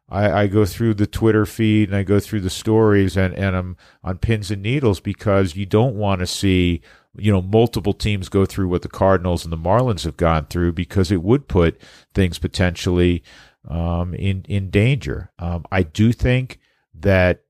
I, 0.09 0.43
I 0.43 0.47
go 0.47 0.65
through 0.65 0.95
the 0.95 1.07
Twitter 1.07 1.45
feed 1.45 1.89
and 1.89 1.95
I 1.95 2.03
go 2.03 2.19
through 2.19 2.41
the 2.41 2.49
stories, 2.49 3.15
and 3.15 3.33
and 3.33 3.55
I'm 3.55 3.77
on 4.03 4.17
pins 4.17 4.51
and 4.51 4.61
needles 4.61 4.99
because 4.99 5.55
you 5.55 5.65
don't 5.65 5.95
want 5.95 6.19
to 6.19 6.27
see 6.27 6.81
you 7.17 7.31
know 7.31 7.41
multiple 7.41 7.93
teams 7.93 8.29
go 8.29 8.45
through 8.45 8.69
what 8.69 8.81
the 8.81 8.89
Cardinals 8.89 9.43
and 9.43 9.51
the 9.51 9.57
Marlins 9.57 10.03
have 10.03 10.17
gone 10.17 10.45
through 10.45 10.73
because 10.73 11.11
it 11.11 11.23
would 11.23 11.47
put 11.47 11.79
things 12.13 12.39
potentially 12.39 13.23
um, 13.67 14.13
in 14.13 14.45
in 14.47 14.69
danger. 14.69 15.31
Um, 15.39 15.65
I 15.71 15.83
do 15.83 16.11
think 16.11 16.59
that 16.93 17.43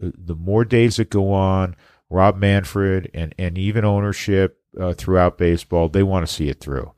the 0.00 0.34
more 0.34 0.64
days 0.64 0.96
that 0.96 1.10
go 1.10 1.32
on, 1.32 1.76
Rob 2.10 2.36
Manfred 2.36 3.10
and 3.14 3.34
and 3.38 3.56
even 3.56 3.84
ownership 3.84 4.60
uh, 4.78 4.94
throughout 4.94 5.38
baseball, 5.38 5.88
they 5.88 6.02
want 6.02 6.26
to 6.26 6.32
see 6.32 6.48
it 6.48 6.60
through. 6.60 6.92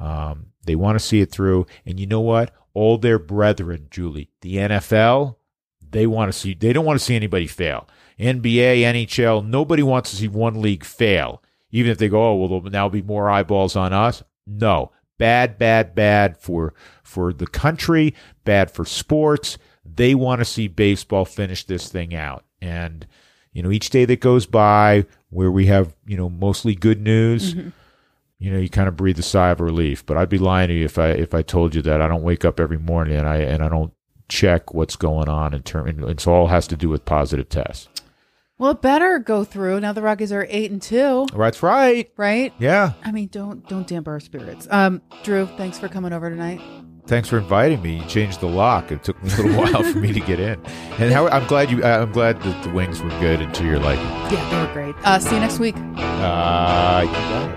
Um, 0.00 0.46
they 0.64 0.76
want 0.76 0.98
to 0.98 1.04
see 1.04 1.20
it 1.20 1.30
through, 1.30 1.66
and 1.84 1.98
you 1.98 2.06
know 2.06 2.20
what? 2.20 2.52
All 2.74 2.98
their 2.98 3.18
brethren, 3.18 3.88
Julie, 3.90 4.30
the 4.42 4.56
NFL, 4.56 5.36
they 5.80 6.06
want 6.06 6.32
to 6.32 6.38
see. 6.38 6.54
They 6.54 6.72
don't 6.72 6.84
want 6.84 6.98
to 6.98 7.04
see 7.04 7.16
anybody 7.16 7.46
fail. 7.46 7.88
NBA, 8.18 8.80
NHL, 8.80 9.46
nobody 9.46 9.82
wants 9.82 10.10
to 10.10 10.16
see 10.16 10.28
one 10.28 10.60
league 10.60 10.84
fail. 10.84 11.42
Even 11.76 11.92
if 11.92 11.98
they 11.98 12.08
go, 12.08 12.24
oh, 12.24 12.34
well, 12.36 12.48
there'll 12.48 12.70
now 12.70 12.88
be 12.88 13.02
more 13.02 13.28
eyeballs 13.28 13.76
on 13.76 13.92
us. 13.92 14.22
No, 14.46 14.92
bad, 15.18 15.58
bad, 15.58 15.94
bad 15.94 16.38
for 16.38 16.74
for 17.02 17.32
the 17.32 17.46
country, 17.46 18.14
bad 18.44 18.70
for 18.70 18.84
sports. 18.84 19.58
They 19.84 20.14
want 20.14 20.40
to 20.40 20.44
see 20.44 20.68
baseball 20.68 21.24
finish 21.24 21.64
this 21.64 21.88
thing 21.88 22.14
out, 22.14 22.44
and 22.60 23.06
you 23.52 23.62
know, 23.62 23.70
each 23.70 23.90
day 23.90 24.04
that 24.06 24.20
goes 24.20 24.46
by 24.46 25.06
where 25.30 25.50
we 25.50 25.66
have 25.66 25.94
you 26.06 26.16
know 26.16 26.30
mostly 26.30 26.74
good 26.74 27.00
news 27.00 27.54
mm-hmm. 27.54 27.68
you 28.38 28.50
know, 28.50 28.58
you 28.58 28.68
kind 28.68 28.88
of 28.88 28.96
breathe 28.96 29.18
a 29.18 29.22
sigh 29.22 29.50
of 29.50 29.60
relief. 29.60 30.04
But 30.04 30.16
I'd 30.16 30.28
be 30.28 30.38
lying 30.38 30.68
to 30.68 30.74
you 30.74 30.84
if 30.84 30.98
I 30.98 31.08
if 31.08 31.34
I 31.34 31.42
told 31.42 31.74
you 31.74 31.82
that 31.82 32.00
I 32.00 32.08
don't 32.08 32.22
wake 32.22 32.44
up 32.44 32.60
every 32.60 32.78
morning 32.78 33.16
and 33.16 33.28
I 33.28 33.38
and 33.38 33.62
I 33.62 33.68
don't 33.68 33.92
check 34.28 34.74
what's 34.74 34.96
going 34.96 35.28
on 35.28 35.54
in 35.54 35.62
term. 35.62 35.86
And 35.86 36.04
it's 36.04 36.26
all 36.26 36.48
has 36.48 36.66
to 36.68 36.76
do 36.76 36.88
with 36.88 37.04
positive 37.04 37.48
tests. 37.48 37.88
Well, 38.58 38.70
it 38.70 38.80
better 38.80 39.18
go 39.18 39.44
through. 39.44 39.80
Now 39.80 39.92
the 39.92 40.00
Rockies 40.00 40.32
are 40.32 40.46
eight 40.48 40.70
and 40.70 40.80
two, 40.80 41.26
That's 41.36 41.62
right. 41.62 42.10
right? 42.16 42.54
Yeah. 42.58 42.92
I 43.04 43.12
mean, 43.12 43.28
don't 43.28 43.66
don't 43.68 43.86
damp 43.86 44.08
our 44.08 44.18
spirits. 44.18 44.66
Um, 44.70 45.02
Drew, 45.22 45.46
thanks 45.58 45.78
for 45.78 45.88
coming 45.88 46.12
over 46.14 46.30
tonight. 46.30 46.60
thanks 47.06 47.28
for 47.28 47.36
inviting 47.36 47.82
me. 47.82 47.98
You 47.98 48.06
changed 48.06 48.40
the 48.40 48.46
lock. 48.48 48.90
It 48.90 49.04
took 49.04 49.20
a 49.22 49.26
little 49.26 49.52
while 49.60 49.82
for 49.82 49.98
me 49.98 50.10
to 50.14 50.20
get 50.20 50.40
in. 50.40 50.58
And 50.98 51.12
how, 51.12 51.28
I'm 51.28 51.46
glad 51.48 51.70
you. 51.70 51.84
I'm 51.84 52.12
glad 52.12 52.40
that 52.42 52.64
the 52.64 52.70
wings 52.70 53.02
were 53.02 53.10
good 53.20 53.42
and 53.42 53.52
to 53.56 53.64
your 53.64 53.78
liking. 53.78 54.06
Yeah, 54.34 54.48
they 54.50 54.66
were 54.66 54.72
great. 54.72 54.94
Uh, 55.06 55.18
see 55.18 55.34
you 55.34 55.40
next 55.40 55.58
week. 55.58 55.76
Uh, 55.76 57.02
you 57.04 57.12
got 57.12 57.50
it. 57.50 57.56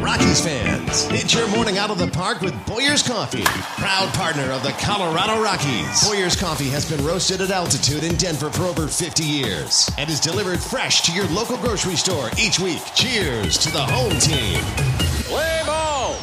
Rockies 0.00 0.40
fans, 0.40 0.69
it's 0.92 1.32
your 1.32 1.48
morning 1.50 1.78
out 1.78 1.90
of 1.90 1.98
the 1.98 2.08
park 2.08 2.40
with 2.40 2.66
Boyer's 2.66 3.00
Coffee, 3.00 3.44
proud 3.80 4.12
partner 4.12 4.50
of 4.50 4.64
the 4.64 4.72
Colorado 4.72 5.40
Rockies. 5.40 6.08
Boyer's 6.08 6.34
Coffee 6.34 6.68
has 6.68 6.90
been 6.90 7.04
roasted 7.06 7.40
at 7.40 7.50
altitude 7.50 8.02
in 8.02 8.16
Denver 8.16 8.50
for 8.50 8.64
over 8.64 8.88
50 8.88 9.22
years 9.22 9.88
and 9.98 10.10
is 10.10 10.18
delivered 10.18 10.58
fresh 10.58 11.02
to 11.02 11.12
your 11.12 11.28
local 11.28 11.56
grocery 11.58 11.94
store 11.94 12.28
each 12.36 12.58
week. 12.58 12.82
Cheers 12.96 13.56
to 13.58 13.70
the 13.70 13.80
home 13.80 14.18
team. 14.18 14.60
Play 15.28 15.62
ball! 15.64 16.16